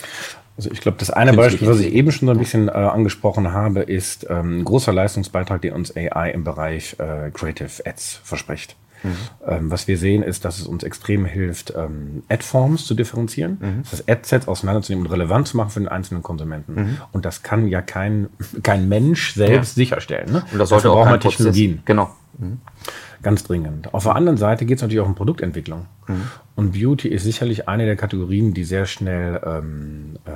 Also 0.57 0.71
ich 0.71 0.81
glaube, 0.81 0.97
das 0.97 1.09
eine 1.09 1.33
Beispiel, 1.33 1.67
was 1.67 1.79
ich 1.79 1.93
eben 1.93 2.11
schon 2.11 2.27
so 2.27 2.33
ein 2.33 2.37
bisschen 2.37 2.67
äh, 2.67 2.71
angesprochen 2.71 3.51
habe, 3.51 3.81
ist 3.81 4.27
ähm, 4.29 4.59
ein 4.59 4.63
großer 4.65 4.93
Leistungsbeitrag, 4.93 5.61
den 5.61 5.73
uns 5.73 5.95
AI 5.95 6.31
im 6.31 6.43
Bereich 6.43 6.95
äh, 6.99 7.31
Creative 7.31 7.85
Ads 7.85 8.21
verspricht. 8.23 8.75
Mhm. 9.03 9.15
Ähm, 9.47 9.71
was 9.71 9.87
wir 9.87 9.97
sehen, 9.97 10.23
ist, 10.23 10.45
dass 10.45 10.59
es 10.59 10.67
uns 10.67 10.83
extrem 10.83 11.25
hilft, 11.25 11.73
ähm, 11.75 12.23
Ad-Forms 12.29 12.85
zu 12.85 12.93
differenzieren, 12.93 13.57
mhm. 13.59 13.83
das 13.89 14.07
Ad-Sets 14.07 14.47
auseinanderzunehmen 14.47 15.05
und 15.05 15.11
relevant 15.11 15.47
zu 15.47 15.57
machen 15.57 15.69
für 15.69 15.79
den 15.79 15.87
einzelnen 15.87 16.23
Konsumenten. 16.23 16.73
Mhm. 16.73 16.97
Und 17.11 17.25
das 17.25 17.43
kann 17.43 17.67
ja 17.67 17.81
kein, 17.81 18.29
kein 18.63 18.89
Mensch 18.89 19.33
selbst 19.33 19.77
ja. 19.77 19.83
sicherstellen. 19.83 20.31
Ne? 20.31 20.43
Und 20.51 20.59
das 20.59 20.69
sollte 20.69 20.87
Dafür 20.87 20.91
auch 20.91 20.95
braucht 21.03 21.11
man 21.11 21.19
Technologien. 21.19 21.81
Genau. 21.85 22.15
Mhm. 23.19 23.23
Ganz 23.23 23.43
dringend. 23.43 23.93
Auf 23.93 24.03
der 24.03 24.15
anderen 24.15 24.37
Seite 24.37 24.65
geht 24.65 24.77
es 24.77 24.81
natürlich 24.81 25.01
auch 25.01 25.07
um 25.07 25.15
Produktentwicklung. 25.15 25.85
Mhm. 26.07 26.23
Und 26.55 26.73
Beauty 26.73 27.07
ist 27.07 27.23
sicherlich 27.23 27.67
eine 27.67 27.85
der 27.85 27.95
Kategorien, 27.95 28.53
die 28.53 28.63
sehr 28.63 28.85
schnell 28.85 29.39
ähm, 29.45 30.17
äh, 30.25 30.31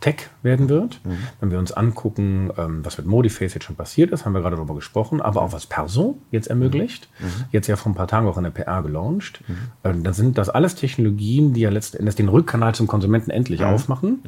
Tech 0.00 0.28
werden 0.42 0.68
wird. 0.68 1.00
Mhm. 1.04 1.18
Wenn 1.40 1.50
wir 1.50 1.58
uns 1.58 1.72
angucken, 1.72 2.50
ähm, 2.56 2.84
was 2.84 2.98
mit 2.98 3.06
Modiface 3.06 3.54
jetzt 3.54 3.64
schon 3.64 3.76
passiert 3.76 4.12
ist, 4.12 4.24
haben 4.24 4.34
wir 4.34 4.40
gerade 4.40 4.56
darüber 4.56 4.74
gesprochen, 4.74 5.20
aber 5.20 5.42
auch 5.42 5.52
was 5.52 5.66
Perso 5.66 6.18
jetzt 6.30 6.48
ermöglicht. 6.48 7.08
Mhm. 7.18 7.26
Jetzt 7.50 7.66
ja 7.66 7.76
vor 7.76 7.90
ein 7.90 7.94
paar 7.94 8.06
Tagen 8.06 8.28
auch 8.28 8.36
in 8.36 8.44
der 8.44 8.50
PR 8.50 8.82
gelauncht. 8.82 9.42
Mhm. 9.48 9.56
Ähm, 9.82 10.02
dann 10.04 10.12
sind 10.12 10.38
das 10.38 10.48
alles 10.48 10.74
Technologien, 10.74 11.54
die 11.54 11.62
ja 11.62 11.70
letzten 11.70 11.96
Endes 11.96 12.14
den 12.14 12.28
Rückkanal 12.28 12.74
zum 12.74 12.86
Konsumenten 12.86 13.30
endlich 13.30 13.60
mhm. 13.60 13.66
aufmachen. 13.66 14.22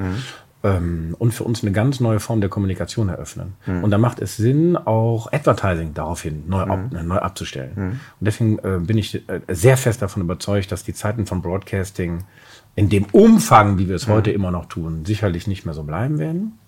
Ähm, 0.62 1.14
und 1.18 1.32
für 1.32 1.44
uns 1.44 1.62
eine 1.62 1.72
ganz 1.72 2.00
neue 2.00 2.18
Form 2.18 2.40
der 2.40 2.48
Kommunikation 2.48 3.08
eröffnen. 3.08 3.54
Mhm. 3.66 3.84
Und 3.84 3.90
da 3.90 3.98
macht 3.98 4.20
es 4.20 4.36
Sinn, 4.36 4.76
auch 4.76 5.30
Advertising 5.32 5.92
daraufhin 5.94 6.44
neu, 6.48 6.64
mhm. 6.64 6.70
ab, 6.70 6.80
neu 7.04 7.18
abzustellen. 7.18 7.72
Mhm. 7.74 7.90
Und 7.90 8.00
deswegen 8.20 8.58
äh, 8.60 8.78
bin 8.80 8.96
ich 8.98 9.28
äh, 9.28 9.40
sehr 9.48 9.76
fest 9.76 10.02
davon 10.02 10.22
überzeugt, 10.22 10.72
dass 10.72 10.82
die 10.82 10.94
Zeiten 10.94 11.26
von 11.26 11.42
Broadcasting 11.42 12.24
in 12.74 12.88
dem 12.88 13.04
Umfang, 13.12 13.78
wie 13.78 13.88
wir 13.88 13.96
es 13.96 14.06
mhm. 14.06 14.12
heute 14.12 14.30
immer 14.30 14.50
noch 14.50 14.66
tun, 14.66 15.04
sicherlich 15.04 15.46
nicht 15.46 15.64
mehr 15.64 15.74
so 15.74 15.82
bleiben 15.82 16.18
werden. 16.18 16.58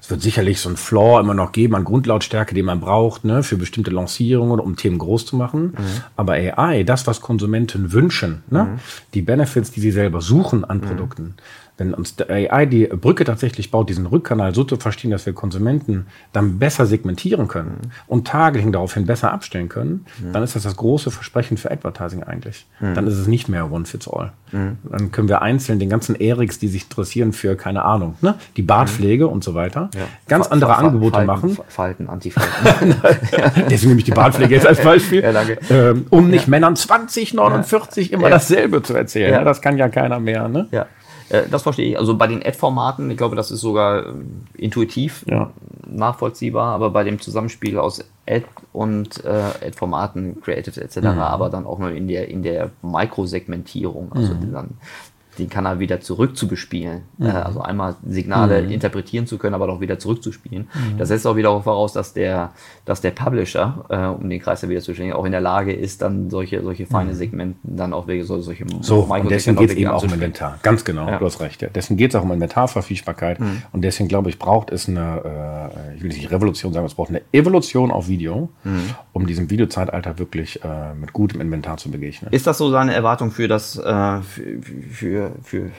Es 0.00 0.10
wird 0.10 0.22
sicherlich 0.22 0.60
so 0.60 0.68
ein 0.68 0.76
Floor 0.76 1.20
immer 1.20 1.34
noch 1.34 1.52
geben 1.52 1.74
an 1.74 1.84
Grundlautstärke, 1.84 2.54
den 2.54 2.66
man 2.66 2.80
braucht, 2.80 3.24
ne, 3.24 3.42
für 3.42 3.56
bestimmte 3.56 3.90
Lancierungen, 3.90 4.60
um 4.60 4.76
Themen 4.76 4.98
groß 4.98 5.26
zu 5.26 5.36
machen. 5.36 5.68
Mhm. 5.68 6.02
Aber 6.16 6.34
AI, 6.34 6.84
das, 6.84 7.06
was 7.06 7.20
Konsumenten 7.20 7.92
wünschen, 7.92 8.42
ne, 8.48 8.64
mhm. 8.64 8.78
die 9.14 9.22
Benefits, 9.22 9.72
die 9.72 9.80
sie 9.80 9.90
selber 9.90 10.20
suchen 10.20 10.64
an 10.64 10.80
Produkten, 10.80 11.34
wenn 11.78 11.92
uns 11.94 12.16
der 12.16 12.30
AI 12.30 12.64
die 12.66 12.86
Brücke 12.86 13.24
tatsächlich 13.24 13.70
baut, 13.70 13.88
diesen 13.90 14.06
Rückkanal 14.06 14.54
so 14.54 14.64
zu 14.64 14.76
verstehen, 14.76 15.10
dass 15.10 15.26
wir 15.26 15.32
Konsumenten 15.34 16.06
dann 16.32 16.58
besser 16.58 16.86
segmentieren 16.86 17.48
können 17.48 17.78
Mhm. 17.82 17.90
und 18.06 18.26
Targeting 18.26 18.72
daraufhin 18.72 19.04
besser 19.06 19.32
abstellen 19.32 19.68
können, 19.68 20.06
dann 20.32 20.42
ist 20.42 20.56
das 20.56 20.62
das 20.62 20.76
große 20.76 21.10
Versprechen 21.10 21.56
für 21.56 21.70
Advertising 21.70 22.22
eigentlich. 22.22 22.66
Mhm. 22.80 22.94
Dann 22.94 23.06
ist 23.06 23.14
es 23.18 23.26
nicht 23.26 23.48
mehr 23.48 23.70
One 23.70 23.84
Fits 23.84 24.08
All. 24.08 24.32
Dann 24.52 25.10
können 25.12 25.28
wir 25.28 25.42
einzeln 25.42 25.78
den 25.78 25.90
ganzen 25.90 26.14
Eriks, 26.18 26.58
die 26.58 26.68
sich 26.68 26.84
interessieren 26.84 27.32
für, 27.32 27.56
keine 27.56 27.84
Ahnung, 27.84 28.14
ne, 28.22 28.36
die 28.56 28.62
Bartpflege 28.62 29.26
und 29.28 29.42
so 29.44 29.54
weiter, 29.54 29.90
ganz 30.28 30.46
Fa- 30.46 30.52
andere 30.52 30.70
Fa- 30.72 30.78
Angebote 30.78 31.12
Falten, 31.14 31.26
machen. 31.26 31.50
Fa- 31.50 31.64
Falten, 31.68 32.08
Antifalten. 32.08 32.94
Deswegen 33.70 33.88
nehme 33.88 33.98
ich 33.98 34.04
die 34.04 34.12
Bartpflege 34.12 34.54
jetzt 34.54 34.66
als 34.66 34.80
Beispiel. 34.82 35.22
Ja, 35.22 35.32
danke. 35.32 35.58
Ähm, 35.68 36.06
um 36.10 36.28
nicht 36.30 36.48
Männern 36.48 36.76
20, 36.76 37.34
49 37.34 38.12
immer 38.12 38.24
Ja. 38.24 38.30
dasselbe 38.30 38.82
zu 38.82 38.94
erzählen. 38.94 39.32
Ja. 39.32 39.38
Ne? 39.40 39.44
Das 39.44 39.60
kann 39.60 39.76
ja 39.76 39.88
keiner 39.88 40.20
mehr. 40.20 40.48
Ne? 40.48 40.68
Ja, 40.70 40.86
das 41.50 41.62
verstehe 41.62 41.90
ich. 41.90 41.98
Also 41.98 42.16
bei 42.16 42.26
den 42.26 42.44
Ad-Formaten, 42.44 43.10
ich 43.10 43.16
glaube, 43.16 43.36
das 43.36 43.50
ist 43.50 43.60
sogar 43.60 44.06
ähm, 44.06 44.42
intuitiv 44.54 45.24
Ja. 45.28 45.50
nachvollziehbar, 45.88 46.74
aber 46.74 46.90
bei 46.90 47.04
dem 47.04 47.20
Zusammenspiel 47.20 47.78
aus 47.78 48.04
Ad 48.28 48.44
und 48.72 49.24
äh, 49.24 49.28
Ad-Formaten, 49.66 50.40
Creative 50.40 50.80
etc., 50.80 50.96
Mhm. 50.98 51.06
aber 51.18 51.48
dann 51.50 51.66
auch 51.66 51.78
nur 51.78 51.90
in 51.90 52.08
der, 52.08 52.28
in 52.28 52.42
der 52.42 52.70
Mikrosegmentierung, 52.82 54.12
also 54.12 54.34
Mhm. 54.34 54.52
dann 54.52 54.70
den 55.38 55.48
Kanal 55.48 55.78
wieder 55.78 56.00
zurück 56.00 56.36
zu 56.36 56.48
bespielen. 56.48 57.02
Äh, 57.20 57.26
also 57.28 57.60
einmal 57.60 57.96
Signale 58.06 58.62
Mhm. 58.62 58.70
interpretieren 58.70 59.26
zu 59.26 59.38
können, 59.38 59.54
aber 59.54 59.66
doch 59.66 59.80
wieder 59.80 59.98
zurückzuspielen. 59.98 60.68
Das 60.98 61.08
setzt 61.08 61.26
auch 61.26 61.36
wieder 61.36 61.60
voraus, 61.62 61.92
dass 61.92 62.12
der, 62.14 62.52
dass 62.84 63.00
der 63.00 63.10
Publisher, 63.12 63.84
äh, 63.88 64.06
um 64.22 64.28
den 64.30 64.40
Kreis 64.40 64.62
ja 64.62 64.68
wieder 64.68 64.80
zu 64.80 64.94
schließen, 64.94 65.12
auch 65.12 65.24
in 65.24 65.32
der 65.32 65.40
Lage 65.40 65.72
ist, 65.72 66.02
dann 66.02 66.30
solche, 66.30 66.62
solche 66.62 66.86
feine 66.86 67.14
Segmenten 67.14 67.76
dann 67.76 67.92
auch 67.92 68.06
wirklich 68.06 68.26
so, 68.26 68.40
solche 68.40 68.64
Mhm. 68.64 68.82
So, 68.82 69.00
und 69.00 69.30
deswegen 69.30 69.56
geht 69.56 69.70
es 69.70 69.76
eben 69.76 69.90
auch 69.90 70.02
um. 70.02 70.12
Inventar. 70.12 70.58
Ganz 70.62 70.84
genau, 70.84 71.06
Ja. 71.08 71.18
du 71.18 71.26
hast 71.26 71.40
recht. 71.40 71.62
Ja. 71.62 71.68
Deswegen 71.74 71.96
geht 71.98 72.10
es 72.12 72.16
auch 72.16 72.22
um 72.24 72.32
Inventarverfügbarkeit. 72.32 73.38
Und 73.72 73.82
deswegen 73.82 74.08
glaube 74.08 74.28
ich, 74.30 74.38
braucht 74.38 74.70
es 74.70 74.88
eine, 74.88 75.70
äh, 75.92 75.96
ich 75.96 76.02
will 76.02 76.08
nicht 76.10 76.30
Revolution 76.30 76.72
sagen, 76.72 76.86
es 76.86 76.94
braucht 76.94 77.10
eine 77.10 77.22
Evolution 77.32 77.90
auf 77.90 78.08
Video, 78.08 78.48
um 79.16 79.26
diesem 79.26 79.48
Videozeitalter 79.48 80.18
wirklich 80.18 80.62
äh, 80.62 80.92
mit 80.94 81.14
gutem 81.14 81.40
Inventar 81.40 81.78
zu 81.78 81.90
begegnen. 81.90 82.30
Ist 82.32 82.46
das 82.46 82.58
so 82.58 82.70
seine 82.70 82.92
Erwartung 82.92 83.30
für 83.30 83.48
das, 83.48 83.78
äh, 83.78 84.20
für, 84.20 84.60
für, 84.92 85.32
für, 85.42 85.70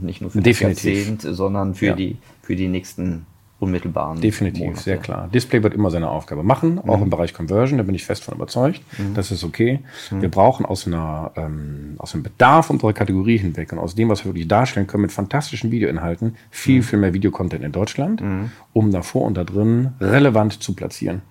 nicht 0.00 0.22
nur 0.22 0.30
für 0.30 0.40
Definitiv. 0.40 0.82
das 0.82 0.84
Jahrzehnt, 1.20 1.36
sondern 1.36 1.74
für 1.74 1.86
Ja. 1.88 1.94
die, 1.94 2.16
für 2.42 2.56
die 2.56 2.68
nächsten 2.68 3.26
unmittelbaren 3.58 4.20
Definitiv, 4.20 4.64
Monate? 4.64 4.82
sehr 4.82 4.96
klar. 4.96 5.28
Display 5.32 5.62
wird 5.62 5.74
immer 5.74 5.90
seine 5.90 6.08
Aufgabe 6.10 6.42
machen, 6.42 6.78
auch 6.78 7.00
im 7.02 7.08
Bereich 7.10 7.32
Conversion, 7.34 7.76
da 7.78 7.84
bin 7.84 7.94
ich 7.94 8.04
fest 8.04 8.24
von 8.24 8.34
überzeugt. 8.34 8.80
Das 9.14 9.30
ist 9.30 9.44
okay. 9.44 9.80
Wir 10.10 10.30
brauchen 10.30 10.64
aus, 10.66 10.86
einer, 10.86 11.32
ähm, 11.36 11.94
aus 11.98 12.12
dem 12.12 12.22
Bedarf 12.22 12.68
unserer 12.70 12.92
Kategorie 12.94 13.38
hinweg 13.38 13.72
und 13.72 13.78
aus 13.78 13.94
dem, 13.94 14.08
was 14.10 14.24
wir 14.24 14.30
wirklich 14.30 14.48
darstellen 14.48 14.86
können, 14.86 15.02
mit 15.02 15.12
fantastischen 15.12 15.70
Videoinhalten, 15.70 16.36
viel, 16.50 16.82
viel 16.82 16.98
mehr 16.98 17.12
Videocontent 17.14 17.62
in 17.64 17.72
Deutschland, 17.72 18.22
um 18.74 18.90
davor 18.90 19.22
und 19.26 19.36
da 19.36 19.44
drin 19.44 19.92
relevant 20.00 20.62
zu 20.62 20.74
platzieren. 20.74 21.22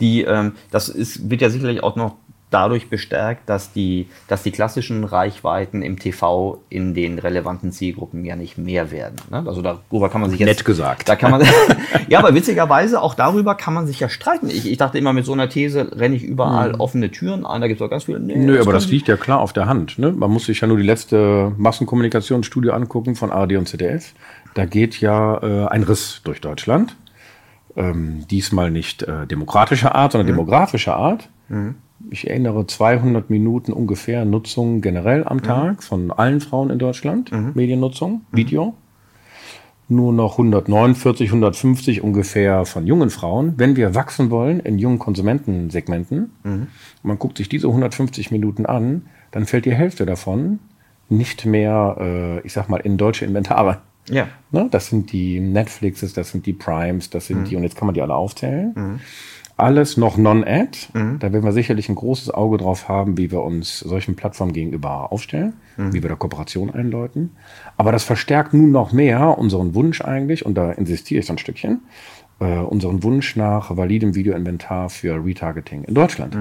Die, 0.00 0.22
ähm, 0.22 0.52
das 0.70 0.88
ist, 0.88 1.30
wird 1.30 1.40
ja 1.40 1.50
sicherlich 1.50 1.82
auch 1.82 1.96
noch 1.96 2.14
dadurch 2.50 2.88
bestärkt, 2.88 3.48
dass 3.48 3.72
die, 3.72 4.06
dass 4.26 4.42
die 4.42 4.50
klassischen 4.50 5.04
Reichweiten 5.04 5.82
im 5.82 5.98
TV 5.98 6.62
in 6.68 6.94
den 6.94 7.18
relevanten 7.18 7.72
Zielgruppen 7.72 8.24
ja 8.24 8.36
nicht 8.36 8.58
mehr 8.58 8.90
werden. 8.90 9.16
Ne? 9.30 9.44
Also 9.46 9.62
darüber 9.62 10.08
kann 10.08 10.20
man 10.20 10.30
sich 10.30 10.40
jetzt. 10.40 10.48
Nett 10.48 10.64
gesagt. 10.64 11.08
Da 11.08 11.16
kann 11.16 11.30
man, 11.30 11.42
ja, 12.08 12.18
aber 12.18 12.34
witzigerweise 12.34 13.02
auch 13.02 13.14
darüber 13.14 13.54
kann 13.54 13.74
man 13.74 13.86
sich 13.86 14.00
ja 14.00 14.08
streiten. 14.08 14.48
Ich, 14.48 14.70
ich 14.70 14.78
dachte 14.78 14.98
immer, 14.98 15.12
mit 15.12 15.26
so 15.26 15.32
einer 15.32 15.48
These 15.48 15.90
renne 15.96 16.16
ich 16.16 16.24
überall 16.24 16.74
offene 16.74 17.10
Türen 17.10 17.44
ein. 17.44 17.60
Da 17.60 17.68
gibt 17.68 17.80
es 17.80 17.86
auch 17.86 17.90
ganz 17.90 18.04
viele. 18.04 18.20
Nee, 18.20 18.34
Hm. 18.34 18.46
Nö, 18.46 18.54
aber 18.54 18.64
können 18.64 18.74
das 18.74 18.88
liegt 18.88 19.08
ja 19.08 19.16
klar 19.16 19.40
auf 19.40 19.52
der 19.52 19.66
Hand. 19.66 19.98
Ne? 19.98 20.12
Man 20.12 20.30
muss 20.30 20.46
sich 20.46 20.60
ja 20.60 20.68
nur 20.68 20.76
die 20.76 20.82
letzte 20.82 21.52
Massenkommunikationsstudie 21.56 22.70
angucken 22.70 23.14
von 23.14 23.30
ARD 23.30 23.56
und 23.56 23.68
ZDF. 23.68 24.12
Da 24.54 24.64
geht 24.64 25.00
ja 25.00 25.38
äh, 25.42 25.68
ein 25.68 25.82
Riss 25.82 26.22
durch 26.24 26.40
Deutschland. 26.40 26.96
Ähm, 27.78 28.26
diesmal 28.28 28.70
nicht 28.70 29.04
äh, 29.04 29.26
demokratischer 29.26 29.94
Art, 29.94 30.12
sondern 30.12 30.26
demografischer 30.26 30.96
Art. 30.96 31.30
Ich 32.10 32.28
erinnere 32.28 32.66
200 32.66 33.30
Minuten 33.30 33.72
ungefähr 33.72 34.24
Nutzung 34.24 34.80
generell 34.80 35.24
am 35.24 35.42
Tag 35.42 35.82
von 35.82 36.10
allen 36.10 36.40
Frauen 36.40 36.70
in 36.70 36.78
Deutschland, 36.78 37.30
Mediennutzung, 37.54 38.22
Video. 38.32 38.74
Nur 39.88 40.12
noch 40.12 40.32
149, 40.32 41.30
150 41.30 42.02
ungefähr 42.02 42.66
von 42.66 42.86
jungen 42.86 43.10
Frauen. 43.10 43.54
Wenn 43.56 43.74
wir 43.76 43.94
wachsen 43.94 44.30
wollen 44.30 44.60
in 44.60 44.78
jungen 44.78 44.98
Konsumentensegmenten, 44.98 46.30
man 47.02 47.18
guckt 47.18 47.38
sich 47.38 47.48
diese 47.48 47.68
150 47.68 48.30
Minuten 48.30 48.66
an, 48.66 49.06
dann 49.30 49.46
fällt 49.46 49.64
die 49.64 49.74
Hälfte 49.74 50.04
davon 50.04 50.58
nicht 51.08 51.46
mehr, 51.46 51.96
äh, 51.98 52.46
ich 52.46 52.52
sag 52.52 52.68
mal, 52.68 52.80
in 52.80 52.98
deutsche 52.98 53.24
Inventare. 53.24 53.78
Ja. 54.10 54.28
Ne? 54.50 54.68
Das 54.70 54.88
sind 54.88 55.12
die 55.12 55.40
Netflixes, 55.40 56.12
das 56.12 56.30
sind 56.30 56.46
die 56.46 56.52
Primes, 56.52 57.10
das 57.10 57.26
sind 57.26 57.50
die, 57.50 57.56
und 57.56 57.62
jetzt 57.62 57.76
kann 57.76 57.86
man 57.86 57.94
die 57.94 58.02
alle 58.02 58.14
aufzählen. 58.14 59.00
Alles 59.56 59.96
noch 59.96 60.16
Non-Ad. 60.16 60.78
Da 60.92 61.32
werden 61.32 61.44
wir 61.44 61.52
sicherlich 61.52 61.88
ein 61.88 61.96
großes 61.96 62.30
Auge 62.30 62.58
drauf 62.58 62.88
haben, 62.88 63.18
wie 63.18 63.32
wir 63.32 63.42
uns 63.42 63.80
solchen 63.80 64.14
Plattformen 64.14 64.52
gegenüber 64.52 65.10
aufstellen, 65.10 65.54
wie 65.76 66.02
wir 66.02 66.08
da 66.08 66.14
Kooperation 66.14 66.70
einläuten. 66.70 67.32
Aber 67.76 67.90
das 67.90 68.04
verstärkt 68.04 68.54
nun 68.54 68.70
noch 68.70 68.92
mehr 68.92 69.36
unseren 69.36 69.74
Wunsch 69.74 70.00
eigentlich, 70.00 70.46
und 70.46 70.54
da 70.54 70.70
insistiere 70.72 71.20
ich 71.20 71.26
so 71.26 71.32
ein 71.32 71.38
Stückchen, 71.38 71.82
äh, 72.40 72.58
unseren 72.58 73.02
Wunsch 73.02 73.34
nach 73.34 73.76
validem 73.76 74.14
Videoinventar 74.14 74.90
für 74.90 75.24
Retargeting 75.24 75.84
in 75.84 75.94
Deutschland. 75.94 76.36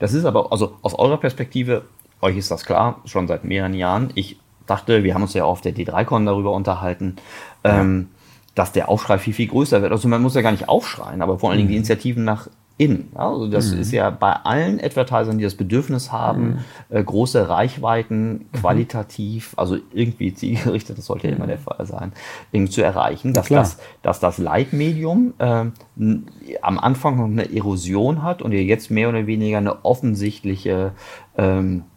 Das 0.00 0.12
ist 0.12 0.24
aber, 0.24 0.50
also 0.50 0.74
aus 0.82 0.94
eurer 0.94 1.18
Perspektive, 1.18 1.84
euch 2.20 2.36
ist 2.36 2.50
das 2.50 2.64
klar, 2.64 3.00
schon 3.04 3.28
seit 3.28 3.44
mehreren 3.44 3.74
Jahren. 3.74 4.10
Ich 4.14 4.40
dachte, 4.66 5.04
wir 5.04 5.14
haben 5.14 5.22
uns 5.22 5.34
ja 5.34 5.44
auf 5.44 5.60
der 5.60 5.74
D3Con 5.74 6.24
darüber 6.26 6.52
unterhalten, 6.52 7.16
ähm, 7.64 8.08
dass 8.54 8.72
der 8.72 8.88
Aufschrei 8.88 9.18
viel, 9.18 9.34
viel 9.34 9.48
größer 9.48 9.82
wird. 9.82 9.92
Also 9.92 10.08
man 10.08 10.22
muss 10.22 10.34
ja 10.34 10.42
gar 10.42 10.52
nicht 10.52 10.68
aufschreien, 10.68 11.22
aber 11.22 11.38
vor 11.38 11.50
allen 11.50 11.58
Dingen 11.58 11.68
die 11.70 11.76
Initiativen 11.76 12.24
nach 12.24 12.48
innen. 12.76 13.10
Ja, 13.14 13.30
also 13.30 13.46
das 13.46 13.70
ist 13.72 13.92
ja 13.92 14.10
bei 14.10 14.32
allen 14.32 14.80
Advertisern, 14.80 15.38
die 15.38 15.44
das 15.44 15.54
Bedürfnis 15.54 16.10
haben, 16.10 16.58
äh, 16.88 17.04
große 17.04 17.48
Reichweiten, 17.48 18.46
qualitativ, 18.52 19.54
also 19.56 19.76
irgendwie 19.92 20.34
zielgerichtet, 20.34 20.98
das 20.98 21.06
sollte 21.06 21.28
ja 21.28 21.36
immer 21.36 21.46
der 21.46 21.58
Fall 21.58 21.86
sein, 21.86 22.12
irgendwie 22.50 22.72
zu 22.72 22.82
erreichen, 22.82 23.32
dass 23.32 23.46
klar. 23.46 23.60
das, 23.62 23.78
dass 24.02 24.18
das 24.18 24.38
Leitmedium 24.38 25.34
n- 25.38 26.26
am 26.62 26.78
Anfang 26.80 27.16
noch 27.16 27.26
eine 27.26 27.54
Erosion 27.54 28.24
hat 28.24 28.42
und 28.42 28.50
ihr 28.50 28.64
jetzt 28.64 28.90
mehr 28.90 29.08
oder 29.08 29.28
weniger 29.28 29.58
eine 29.58 29.84
offensichtliche 29.84 30.92
ähm, 31.38 31.84
äh, 31.84 31.93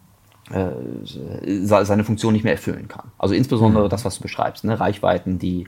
seine 1.62 2.04
Funktion 2.04 2.32
nicht 2.32 2.42
mehr 2.44 2.52
erfüllen 2.54 2.88
kann. 2.88 3.10
Also 3.18 3.34
insbesondere 3.34 3.88
das, 3.88 4.04
was 4.04 4.16
du 4.16 4.22
beschreibst, 4.22 4.64
ne? 4.64 4.80
Reichweiten, 4.80 5.38
die, 5.38 5.64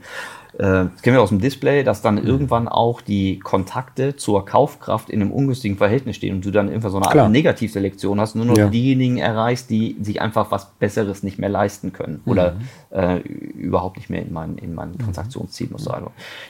äh, 0.57 0.87
das 0.91 1.01
kennen 1.01 1.15
wir 1.15 1.21
aus 1.21 1.29
dem 1.29 1.39
Display, 1.39 1.83
dass 1.83 2.01
dann 2.01 2.17
irgendwann 2.17 2.67
auch 2.67 3.01
die 3.01 3.39
Kontakte 3.39 4.15
zur 4.15 4.45
Kaufkraft 4.45 5.09
in 5.09 5.21
einem 5.21 5.31
ungünstigen 5.31 5.77
Verhältnis 5.77 6.15
stehen 6.15 6.35
und 6.35 6.45
du 6.45 6.51
dann 6.51 6.69
einfach 6.69 6.89
so 6.89 6.97
eine 6.97 7.05
Klar. 7.07 7.25
Art 7.25 7.31
Negativselektion 7.31 8.19
hast, 8.19 8.35
nur 8.35 8.45
noch 8.45 8.57
Ja. 8.57 8.69
diejenigen 8.69 9.17
erreichst, 9.17 9.69
die 9.69 9.97
sich 10.01 10.19
einfach 10.21 10.49
was 10.51 10.71
Besseres 10.79 11.21
nicht 11.23 11.37
mehr 11.37 11.49
leisten 11.49 11.93
können 11.93 12.21
oder 12.25 12.55
äh, 12.89 13.17
überhaupt 13.19 13.97
nicht 13.97 14.09
mehr 14.09 14.23
in 14.23 14.33
mein, 14.33 14.57
in 14.57 14.73
mein 14.73 14.97
Transaktionsziel 14.97 15.69
muss 15.71 15.83
sein. 15.83 16.03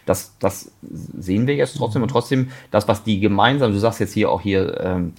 Das, 0.06 0.36
das 0.40 0.72
sehen 0.82 1.48
wir 1.48 1.56
jetzt 1.56 1.76
trotzdem 1.78 2.02
und 2.02 2.08
trotzdem 2.10 2.50
das, 2.72 2.88
was 2.88 3.04
die 3.04 3.20
gemeinsam, 3.20 3.74
du 3.74 3.80
sagst 3.80 4.00
jetzt 4.00 4.14
hier 4.14 4.32
auch 4.32 4.42
hier 4.42 4.80
ähm, 4.82 5.14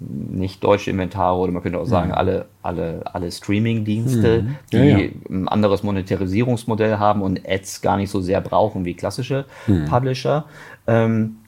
nicht 0.00 0.62
deutsche 0.62 0.90
Inventare 0.90 1.36
oder 1.36 1.50
man 1.50 1.62
könnte 1.62 1.78
auch 1.78 1.86
sagen, 1.86 2.12
alle, 2.12 2.46
alle, 2.62 3.02
alle 3.04 3.32
Streaming-Dienste, 3.32 4.46
die 4.72 4.76
Ja, 4.76 4.84
ja. 4.84 5.08
ein 5.28 5.48
anderes 5.48 5.82
Monetarisierungsmodell 5.82 6.98
haben 6.98 7.22
und 7.22 7.40
Ads 7.48 7.82
gar 7.82 7.96
nicht 7.96 8.10
so 8.10 8.20
sehr 8.20 8.40
brauchen 8.40 8.84
wie 8.84 8.94
klassische 8.94 9.44
Publisher. 9.88 10.44
Ähm, 10.86 11.38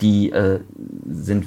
die 0.00 0.30
äh, 0.30 0.60
sind 1.08 1.46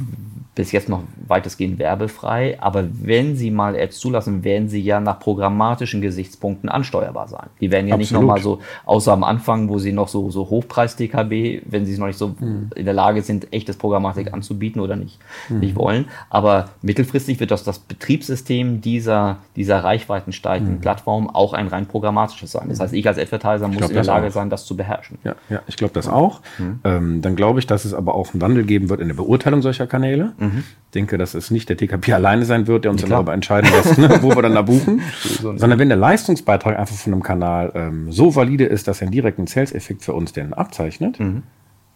bis 0.60 0.74
jetzt 0.74 0.90
noch 0.90 1.04
weitestgehend 1.26 1.80
werbefrei, 1.80 2.58
aber 2.60 2.84
wenn 2.92 3.38
sie 3.38 3.50
mal 3.50 3.78
Ads 3.78 3.98
zulassen, 3.98 4.44
werden 4.44 4.68
sie 4.68 4.82
ja 4.82 5.00
nach 5.00 5.18
programmatischen 5.18 6.02
Gesichtspunkten 6.02 6.68
ansteuerbar 6.68 7.30
sein. 7.30 7.48
Die 7.62 7.72
werden 7.72 7.88
ja 7.88 7.96
nicht 7.96 8.08
Absolut. 8.12 8.28
nochmal 8.28 8.44
so, 8.44 8.60
außer 8.86 9.14
am 9.14 9.24
Anfang, 9.24 9.70
wo 9.70 9.78
sie 9.78 9.94
noch 9.94 10.10
so, 10.10 10.30
so 10.32 10.50
Hochpreis-DKB, 10.50 11.62
wenn 11.66 11.86
sie 11.86 11.98
noch 11.98 12.08
nicht 12.08 12.20
so 12.20 12.36
in 12.76 12.84
der 12.84 12.94
Lage 12.94 13.22
sind, 13.22 13.54
echtes 13.54 13.78
Programmatik 13.78 14.34
anzubieten 14.34 14.82
oder 14.82 14.98
nicht, 14.98 15.20
nicht 15.48 15.78
wollen. 15.78 16.10
Aber 16.30 16.72
mittelfristig 16.82 17.40
wird 17.40 17.52
das 17.52 17.64
das 17.64 17.80
Betriebssystem 17.80 18.82
dieser, 18.82 19.38
dieser 19.56 19.82
reichweitensteigenden 19.82 20.82
Plattform 20.82 21.30
auch 21.30 21.54
ein 21.54 21.70
rein 21.70 21.86
programmatisches 21.86 22.52
sein. 22.52 22.68
Das 22.68 22.82
heißt, 22.82 22.94
ich 22.94 23.08
als 23.08 23.18
Advertiser 23.18 23.70
muss 23.70 23.78
glaub, 23.78 23.92
in 23.92 23.96
der 23.96 24.04
Lage 24.04 24.28
auch. 24.28 24.32
sein, 24.32 24.50
das 24.50 24.66
zu 24.66 24.76
beherrschen. 24.76 25.20
Ja, 25.24 25.36
ja 25.50 25.62
ich 25.68 25.78
glaube 25.78 25.94
das 25.94 26.10
auch. 26.10 26.42
Ähm, 26.84 27.22
dann 27.22 27.38
glaube 27.38 27.60
ich, 27.60 27.68
dass 27.68 27.86
es 27.86 27.94
aber 27.94 28.14
auch 28.14 28.34
einen 28.34 28.42
Wandel 28.42 28.66
geben 28.66 28.90
wird 28.90 29.00
in 29.00 29.08
der 29.08 29.16
Beurteilung 29.16 29.62
solcher 29.62 29.88
Kanäle. 29.88 30.34
Ich 30.58 30.92
denke, 30.94 31.18
dass 31.20 31.36
es 31.36 31.52
nicht 31.52 31.70
der 31.70 31.78
TKP 31.78 32.14
alleine 32.14 32.46
sein 32.46 32.66
wird, 32.66 32.84
der 32.84 32.92
uns 32.92 33.02
dann 33.02 33.12
darüber 33.12 33.34
entscheiden 33.34 33.70
lässt, 33.72 33.98
ne, 34.00 34.20
wo 34.22 34.36
wir 34.36 34.42
dann 34.42 34.56
da 34.56 34.64
buchen. 34.64 35.02
Sondern 35.42 35.78
wenn 35.78 35.90
der 35.90 35.98
Leistungsbeitrag 35.98 36.80
einfach 36.80 36.96
von 36.96 37.14
einem 37.14 37.22
Kanal 37.22 37.72
ähm, 37.76 38.12
so 38.12 38.36
valide 38.36 38.66
ist, 38.66 38.88
dass 38.88 39.02
er 39.02 39.06
einen 39.06 39.12
direkten 39.12 39.46
Sales-Effekt 39.46 40.04
für 40.04 40.14
uns 40.14 40.34
denn 40.34 40.54
abzeichnet, 40.54 41.20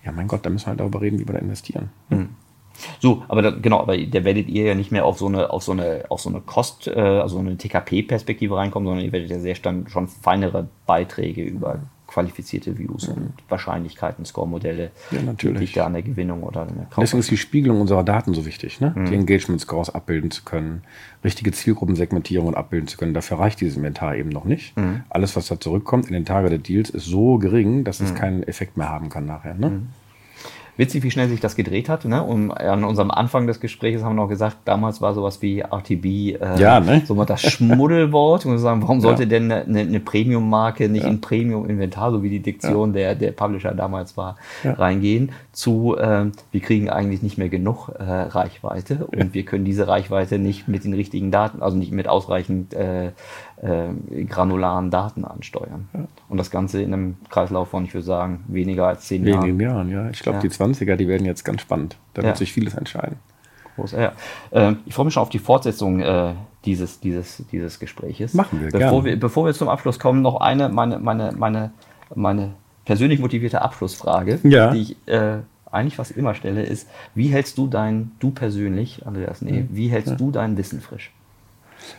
ja 0.05 0.11
mein 0.11 0.27
Gott, 0.27 0.45
dann 0.45 0.53
müssen 0.53 0.65
wir 0.65 0.69
halt 0.69 0.79
darüber 0.79 1.01
reden, 1.01 1.19
wie 1.19 1.27
wir 1.27 1.33
da 1.33 1.39
investieren. 1.39 1.89
So, 2.99 3.23
aber 3.27 3.41
da, 3.41 3.51
genau, 3.51 3.79
aber 3.79 3.97
da 3.97 4.23
werdet 4.23 4.47
ihr 4.49 4.65
ja 4.65 4.75
nicht 4.75 4.91
mehr 4.91 5.05
auf 5.05 5.17
so 5.17 5.27
eine, 5.27 5.51
auf 5.51 5.63
so 5.63 5.71
eine, 5.71 6.05
auf 6.09 6.21
so 6.21 6.29
eine 6.29 6.41
Kost, 6.41 6.87
äh, 6.87 6.99
also 6.99 7.39
eine 7.39 7.57
TKP-Perspektive 7.57 8.55
reinkommen, 8.55 8.87
sondern 8.87 9.05
ihr 9.05 9.11
werdet 9.11 9.29
ja 9.29 9.39
sehr 9.39 9.55
stand, 9.55 9.91
schon 9.91 10.07
feinere 10.07 10.67
Beiträge 10.85 11.43
über 11.43 11.79
qualifizierte 12.13 12.77
Views 12.77 13.07
mhm. 13.07 13.13
und 13.13 13.33
Wahrscheinlichkeiten, 13.49 14.23
Score-Modelle, 14.23 14.91
ja, 15.09 15.21
natürlich. 15.23 15.71
die 15.71 15.79
da 15.79 15.87
an 15.87 15.93
der 15.93 16.03
Gewinnung 16.03 16.43
oder 16.43 16.61
an 16.61 16.67
der 16.75 16.85
Kauf 16.85 17.03
Deswegen 17.03 17.19
ist 17.21 17.31
die 17.31 17.37
Spiegelung 17.37 17.81
unserer 17.81 18.03
Daten 18.03 18.35
so 18.35 18.45
wichtig, 18.45 18.79
ne? 18.79 18.93
Mhm. 18.95 19.05
die 19.05 19.15
Engagement-Scores 19.15 19.89
abbilden 19.89 20.29
zu 20.29 20.43
können, 20.43 20.83
richtige 21.23 21.51
Zielgruppensegmentierungen 21.51 22.53
abbilden 22.53 22.87
zu 22.87 22.97
können. 22.97 23.15
Dafür 23.15 23.39
reicht 23.39 23.61
dieses 23.61 23.77
Inventar 23.77 24.15
eben 24.15 24.29
noch 24.29 24.45
nicht. 24.45 24.77
Mhm. 24.77 25.03
Alles, 25.09 25.35
was 25.35 25.47
da 25.47 25.59
zurückkommt 25.59 26.05
in 26.05 26.13
den 26.13 26.25
Targeted 26.25 26.67
Deals, 26.67 26.91
ist 26.91 27.05
so 27.05 27.39
gering, 27.39 27.83
dass 27.83 27.99
es 27.99 28.11
mhm. 28.11 28.15
keinen 28.15 28.43
Effekt 28.43 28.77
mehr 28.77 28.89
haben 28.89 29.09
kann 29.09 29.25
nachher. 29.25 29.55
Ne? 29.55 29.81
Witzig, 30.75 31.03
wie 31.03 31.11
schnell 31.11 31.29
sich 31.29 31.39
das 31.39 31.55
gedreht 31.55 31.87
hat. 31.89 32.05
Ne? 32.05 32.23
Und 32.23 32.51
an 32.51 32.83
unserem 32.83 33.11
Anfang 33.11 33.45
des 33.45 33.59
Gesprächs 33.59 34.01
haben 34.01 34.15
wir 34.15 34.23
noch 34.23 34.29
gesagt, 34.29 34.57
damals 34.65 35.01
war 35.01 35.13
sowas 35.13 35.41
wie 35.41 35.59
RTB 35.59 36.05
äh, 36.05 36.37
ja, 36.57 36.79
ne? 36.79 37.03
so 37.05 37.13
mal 37.13 37.25
das 37.25 37.41
Schmuddelwort. 37.41 38.45
Und 38.45 38.53
wir 38.53 38.59
sagen, 38.59 38.81
warum 38.81 38.99
sollte 38.99 39.23
ja. 39.23 39.29
denn 39.29 39.51
eine, 39.51 39.79
eine 39.79 39.99
Premium-Marke 39.99 40.89
nicht 40.89 41.03
ja. 41.03 41.09
in 41.09 41.21
Premium-Inventar, 41.21 42.11
so 42.11 42.23
wie 42.23 42.29
die 42.29 42.39
Diktion 42.39 42.93
der, 42.93 43.13
der 43.15 43.31
Publisher 43.31 43.73
damals 43.73 44.17
war, 44.17 44.37
reingehen, 44.63 45.31
zu 45.51 45.95
äh, 45.97 46.25
wir 46.51 46.61
kriegen 46.61 46.89
eigentlich 46.89 47.21
nicht 47.21 47.37
mehr 47.37 47.49
genug 47.49 47.89
äh, 47.89 48.03
Reichweite 48.03 49.05
und 49.05 49.33
wir 49.33 49.43
können 49.43 49.65
diese 49.65 49.87
Reichweite 49.87 50.39
nicht 50.39 50.67
mit 50.67 50.83
den 50.83 50.93
richtigen 50.93 51.29
Daten, 51.29 51.61
also 51.61 51.77
nicht 51.77 51.91
mit 51.91 52.07
ausreichend 52.07 52.73
äh, 52.73 53.11
äh, 53.63 54.25
granularen 54.25 54.91
Daten 54.91 55.23
ansteuern. 55.25 55.87
Ja. 55.93 56.05
Und 56.27 56.37
das 56.37 56.51
Ganze 56.51 56.81
in 56.81 56.93
einem 56.93 57.15
Kreislauf 57.29 57.69
von, 57.69 57.85
ich 57.85 57.93
würde 57.93 58.05
sagen, 58.05 58.43
weniger 58.47 58.87
als 58.87 59.07
zehn 59.07 59.25
Jahren. 59.25 59.43
Wenigen 59.43 59.59
Jahren, 59.59 59.89
ja. 59.89 60.09
Ich 60.09 60.19
glaube, 60.19 60.37
ja. 60.37 60.41
die 60.41 60.49
20er, 60.49 60.95
die 60.95 61.07
werden 61.07 61.25
jetzt 61.25 61.43
ganz 61.45 61.61
spannend. 61.61 61.97
Da 62.13 62.21
ja. 62.21 62.27
wird 62.27 62.37
sich 62.37 62.51
vieles 62.51 62.73
entscheiden. 62.73 63.17
Groß, 63.75 63.93
ja. 63.93 64.11
Äh, 64.51 64.73
ich 64.85 64.93
freue 64.93 65.05
mich 65.05 65.13
schon 65.13 65.23
auf 65.23 65.29
die 65.29 65.39
Fortsetzung 65.39 66.01
äh, 66.01 66.33
dieses, 66.65 66.99
dieses, 66.99 67.43
dieses 67.51 67.79
Gespräches. 67.79 68.33
Machen 68.33 68.61
wir, 68.61 68.69
bevor 68.69 69.05
wir 69.05 69.19
Bevor 69.19 69.45
wir 69.45 69.53
zum 69.53 69.69
Abschluss 69.69 69.97
kommen, 69.97 70.21
noch 70.21 70.41
eine, 70.41 70.69
meine, 70.69 70.99
meine, 70.99 71.31
meine, 71.31 71.71
meine 72.13 72.53
persönlich 72.85 73.19
motivierte 73.19 73.61
Abschlussfrage, 73.61 74.39
die 74.43 74.81
ich 74.81 75.07
äh, 75.07 75.37
eigentlich 75.71 75.95
fast 75.95 76.11
immer 76.11 76.35
stelle, 76.35 76.63
ist, 76.63 76.87
wie 77.15 77.29
hältst 77.29 77.57
du 77.57 77.67
dein, 77.67 78.11
du 78.19 78.31
persönlich, 78.31 79.07
Andreas, 79.07 79.41
nee, 79.41 79.61
mhm. 79.61 79.69
wie 79.71 79.87
hältst 79.87 80.19
du 80.19 80.31
dein 80.31 80.57
Wissen 80.57 80.81
frisch? 80.81 81.11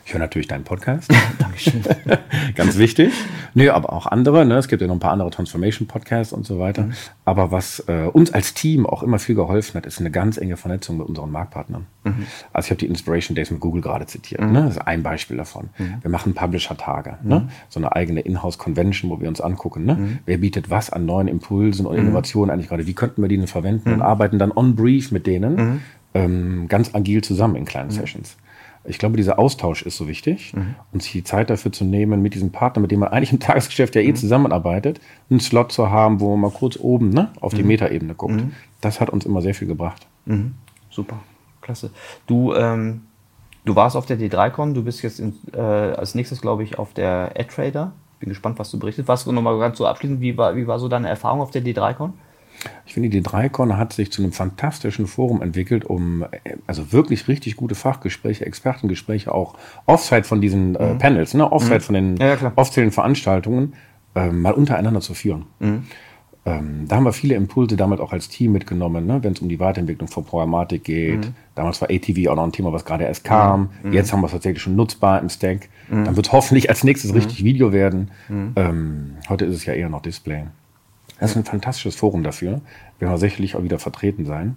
Ich 0.05 0.13
höre 0.13 0.21
natürlich 0.21 0.49
deinen 0.49 0.65
Podcast. 0.65 1.11
Dankeschön. 1.39 1.83
Ganz 2.55 2.79
wichtig. 2.79 3.13
Nö, 3.55 3.71
aber 3.71 3.93
auch 3.93 4.07
andere. 4.07 4.45
Ne? 4.45 4.57
Es 4.57 4.69
gibt 4.69 4.83
ja 4.83 4.89
noch 4.89 4.95
ein 4.95 5.01
paar 5.01 5.13
andere 5.13 5.31
Transformation-Podcasts 5.31 6.33
und 6.33 6.47
so 6.47 6.59
weiter. 6.59 6.85
Mhm. 6.85 6.93
Aber 7.25 7.51
was 7.51 7.81
äh, 7.89 8.09
uns 8.13 8.33
als 8.33 8.55
Team 8.55 8.87
auch 8.87 9.03
immer 9.03 9.19
viel 9.19 9.35
geholfen 9.35 9.77
hat, 9.77 9.87
ist 9.87 10.01
eine 10.01 10.11
ganz 10.11 10.37
enge 10.37 10.57
Vernetzung 10.57 10.99
mit 10.99 11.09
unseren 11.09 11.31
Marktpartnern. 11.31 11.87
Mhm. 12.05 12.27
Also 12.53 12.67
ich 12.67 12.71
habe 12.71 12.79
die 12.79 12.87
Inspiration 12.87 13.35
Days 13.35 13.51
mit 13.51 13.61
Google 13.61 13.83
gerade 13.83 14.07
zitiert. 14.07 14.41
Mhm. 14.41 14.53
Ne? 14.53 14.63
Das 14.63 14.77
ist 14.77 14.83
ein 14.83 15.03
Beispiel 15.03 15.37
davon. 15.37 15.71
Mhm. 15.79 15.95
Wir 16.03 16.11
machen 16.11 16.35
Publisher-Tage. 16.35 17.19
Ne? 17.23 17.41
Mhm. 17.41 17.49
So 17.69 17.81
eine 17.81 17.95
eigene 17.95 18.21
Inhouse-Convention, 18.21 19.11
wo 19.11 19.21
wir 19.21 19.29
uns 19.29 19.41
angucken, 19.41 19.85
ne? 19.85 19.95
Mhm. 19.95 20.19
wer 20.27 20.39
bietet 20.39 20.71
was 20.71 20.91
an 20.91 21.07
neuen 21.07 21.29
Impulsen 21.29 21.87
und 21.87 21.97
Innovationen 21.97 22.51
eigentlich 22.51 22.69
gerade, 22.69 22.87
wie 22.87 22.95
könnten 22.95 23.23
wir 23.23 23.29
die 23.29 23.37
denn 23.37 23.47
verwenden 23.47 23.93
und 23.93 24.03
arbeiten 24.03 24.39
dann 24.39 24.53
on 24.53 24.77
brief 24.77 25.13
mit 25.13 25.27
denen 25.27 25.83
ähm, 26.15 26.69
ganz 26.69 26.95
agil 26.95 27.23
zusammen 27.23 27.57
in 27.57 27.65
kleinen 27.65 27.91
Sessions. 27.91 28.37
Ich 28.87 28.99
glaube, 28.99 29.17
dieser 29.17 29.39
Austausch 29.39 29.83
ist 29.83 29.97
so 29.97 30.09
wichtig 30.09 30.53
mhm. 30.55 30.75
und 30.93 31.03
sich 31.03 31.13
die 31.13 31.25
Zeit 31.25 31.49
dafür 31.49 31.73
zu 31.73 31.85
nehmen, 31.85 32.21
mit 32.21 32.35
diesem 32.35 32.53
Partner, 32.53 32.83
mit 32.83 32.91
dem 32.91 33.01
man 33.01 33.11
eigentlich 33.11 33.33
im 33.33 33.41
Tagesgeschäft 33.41 33.95
ja 33.95 34.03
eh 34.03 34.09
mhm. 34.09 34.17
zusammenarbeitet, 34.17 35.01
einen 35.31 35.41
Slot 35.41 35.73
zu 35.73 35.91
haben, 35.91 36.21
wo 36.21 36.31
man 36.31 36.51
mal 36.51 36.57
kurz 36.57 36.77
oben 36.79 37.11
ne, 37.11 37.31
auf 37.41 37.55
die 37.55 37.63
mhm. 37.63 37.69
Metaebene 37.69 38.15
guckt. 38.15 38.35
Mhm. 38.35 38.53
Das 38.81 39.01
hat 39.01 39.11
uns 39.11 39.25
immer 39.25 39.43
sehr 39.43 39.55
viel 39.55 39.69
gebracht. 39.69 40.07
Mhm. 40.27 40.55
Super, 40.91 41.19
klasse. 41.61 41.91
Du, 42.27 42.55
ähm, 42.55 43.03
du 43.65 43.75
warst 43.75 43.97
auf 43.97 44.07
der 44.07 44.19
D3Con, 44.19 44.75
du 44.75 44.85
bist 44.85 45.03
jetzt 45.03 45.19
in, 45.19 45.35
äh, 45.53 45.59
als 45.59 46.15
nächstes, 46.15 46.41
glaube 46.41 46.63
ich, 46.63 46.79
auf 46.79 46.93
der 46.93 47.33
AdTrader. 47.39 47.93
Bin 48.21 48.29
gespannt, 48.29 48.59
was 48.59 48.71
du 48.71 48.79
berichtest. 48.79 49.09
Was 49.09 49.27
nochmal 49.27 49.59
ganz 49.59 49.79
so 49.79 49.87
abschließend, 49.87 50.21
wie 50.21 50.37
war, 50.37 50.57
wie 50.57 50.67
war 50.67 50.79
so 50.79 50.89
deine 50.89 51.09
Erfahrung 51.09 51.41
auf 51.41 51.51
der 51.51 51.63
D3Con? 51.63 52.13
Ich 52.87 52.95
finde, 52.95 53.09
die 53.09 53.23
Dreikon 53.23 53.77
hat 53.77 53.93
sich 53.93 54.13
zu 54.13 54.23
einem 54.23 54.33
fantastischen 54.33 55.07
Forum 55.07 55.43
entwickelt, 55.43 55.85
um 55.85 56.25
also 56.67 56.93
wirklich 56.93 57.29
richtig 57.29 57.57
gute 57.57 57.75
Fachgespräche, 57.75 58.47
Expertengespräche, 58.47 59.33
auch 59.33 59.57
offside 59.87 60.25
von 60.25 60.41
diesen 60.41 60.77
äh, 60.77 60.95
mhm. 60.95 60.99
Panels, 60.99 61.35
ne, 61.35 61.51
offside 61.51 61.77
mhm. 61.77 61.81
von 61.81 61.95
den 61.95 62.17
ja, 62.17 62.53
offiziellen 62.57 62.93
Veranstaltungen, 62.93 63.75
äh, 64.15 64.31
mal 64.31 64.53
untereinander 64.53 65.01
zu 65.01 65.15
führen. 65.15 65.47
Mhm. 65.59 65.85
Ähm, 66.47 66.85
da 66.89 66.97
haben 66.97 67.05
wir 67.05 67.15
viele 67.15 67.37
Impulse 67.37 67.77
damit 67.77 68.01
auch 68.01 68.13
als 68.13 68.29
Team 68.29 68.53
mitgenommen, 68.53 69.07
ne, 69.07 69.23
wenn 69.23 69.33
es 69.33 69.41
um 69.41 69.49
die 69.49 69.59
Weiterentwicklung 69.59 70.09
von 70.09 70.25
Programmatik 70.25 70.85
geht. 70.85 71.27
Mhm. 71.27 71.35
Damals 71.55 71.81
war 71.81 71.89
ATV 71.91 72.29
auch 72.29 72.37
noch 72.37 72.45
ein 72.45 72.53
Thema, 72.53 72.73
was 72.73 72.85
gerade 72.85 73.05
erst 73.05 73.25
kam. 73.25 73.71
Mhm. 73.83 73.93
Jetzt 73.95 74.13
haben 74.13 74.21
wir 74.21 74.27
es 74.27 74.33
tatsächlich 74.33 74.63
schon 74.63 74.77
nutzbar 74.77 75.21
im 75.21 75.31
Stack. 75.31 75.69
Mhm. 75.89 76.05
Dann 76.05 76.17
wird 76.17 76.33
hoffentlich 76.33 76.69
als 76.69 76.85
nächstes 76.85 77.15
richtig 77.15 77.45
Video 77.45 77.73
werden. 77.73 78.11
Ähm, 78.57 79.17
heute 79.29 79.47
ist 79.47 79.55
es 79.57 79.65
ja 79.65 79.73
eher 79.73 79.89
noch 79.89 80.03
Display. 80.03 80.45
Das 81.21 81.31
ist 81.31 81.37
ein 81.37 81.45
fantastisches 81.45 81.97
Forum 81.97 82.23
dafür. 82.23 82.61
Werden 82.99 83.13
wir 83.13 83.19
sicherlich 83.19 83.57
auch 83.57 83.63
wieder 83.63 83.79
vertreten 83.79 84.25
sein. 84.25 84.57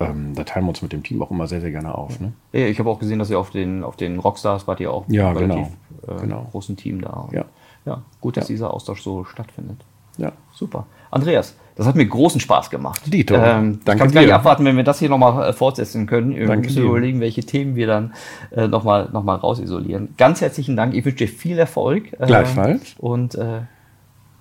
Ähm, 0.00 0.34
da 0.34 0.44
teilen 0.44 0.64
wir 0.64 0.70
uns 0.70 0.80
mit 0.80 0.92
dem 0.92 1.02
Team 1.02 1.20
auch 1.22 1.30
immer 1.30 1.46
sehr, 1.46 1.60
sehr 1.60 1.70
gerne 1.70 1.94
auf. 1.94 2.18
Ne? 2.20 2.32
Ich 2.52 2.78
habe 2.78 2.88
auch 2.88 2.98
gesehen, 2.98 3.18
dass 3.18 3.28
ihr 3.28 3.38
auf 3.38 3.50
den, 3.50 3.84
auf 3.84 3.96
den 3.96 4.18
Rockstars 4.18 4.66
wart 4.66 4.80
ihr 4.80 4.90
auch 4.90 5.04
ja, 5.08 5.30
relativ 5.30 5.66
genau. 6.06 6.16
Äh, 6.16 6.20
genau. 6.22 6.46
großen 6.50 6.76
Team 6.76 7.02
da. 7.02 7.28
Ja. 7.32 7.44
ja, 7.84 8.02
gut, 8.20 8.38
dass 8.38 8.48
ja. 8.48 8.54
dieser 8.54 8.72
Austausch 8.72 9.02
so 9.02 9.24
stattfindet. 9.24 9.76
Ja. 10.16 10.32
Super. 10.52 10.86
Andreas, 11.10 11.54
das 11.76 11.86
hat 11.86 11.96
mir 11.96 12.06
großen 12.06 12.40
Spaß 12.40 12.70
gemacht. 12.70 13.02
Dito, 13.12 13.34
ähm, 13.34 13.80
danke 13.84 13.92
ich 13.92 13.98
kann 13.98 14.10
gleich 14.10 14.32
abwarten, 14.32 14.64
wenn 14.64 14.76
wir 14.76 14.84
das 14.84 14.98
hier 14.98 15.10
nochmal 15.10 15.50
äh, 15.50 15.52
fortsetzen 15.52 16.06
können. 16.06 16.34
Wir 16.34 16.46
danke 16.46 16.68
müssen 16.68 16.82
dir. 16.82 16.88
überlegen, 16.88 17.20
welche 17.20 17.42
Themen 17.42 17.76
wir 17.76 17.86
dann 17.86 18.14
äh, 18.52 18.68
nochmal 18.68 19.10
noch 19.12 19.22
mal 19.22 19.36
rausisolieren. 19.36 20.14
Ganz 20.16 20.40
herzlichen 20.40 20.76
Dank. 20.76 20.94
Ich 20.94 21.04
wünsche 21.04 21.18
dir 21.18 21.28
viel 21.28 21.58
Erfolg. 21.58 22.12
Äh, 22.18 22.26
Gleichfalls. 22.26 22.94
Und 22.98 23.34
äh, 23.34 23.62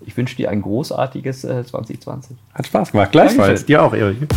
ich 0.01 0.15
wünsche 0.15 0.35
dir 0.35 0.49
ein 0.49 0.61
großartiges 0.61 1.43
äh, 1.43 1.63
2020. 1.65 2.37
Hat 2.53 2.67
Spaß 2.67 2.91
gemacht. 2.91 3.11
Gleichfalls. 3.11 3.65
Dir 3.65 3.83
auch, 3.83 3.93
Erik. 3.93 4.27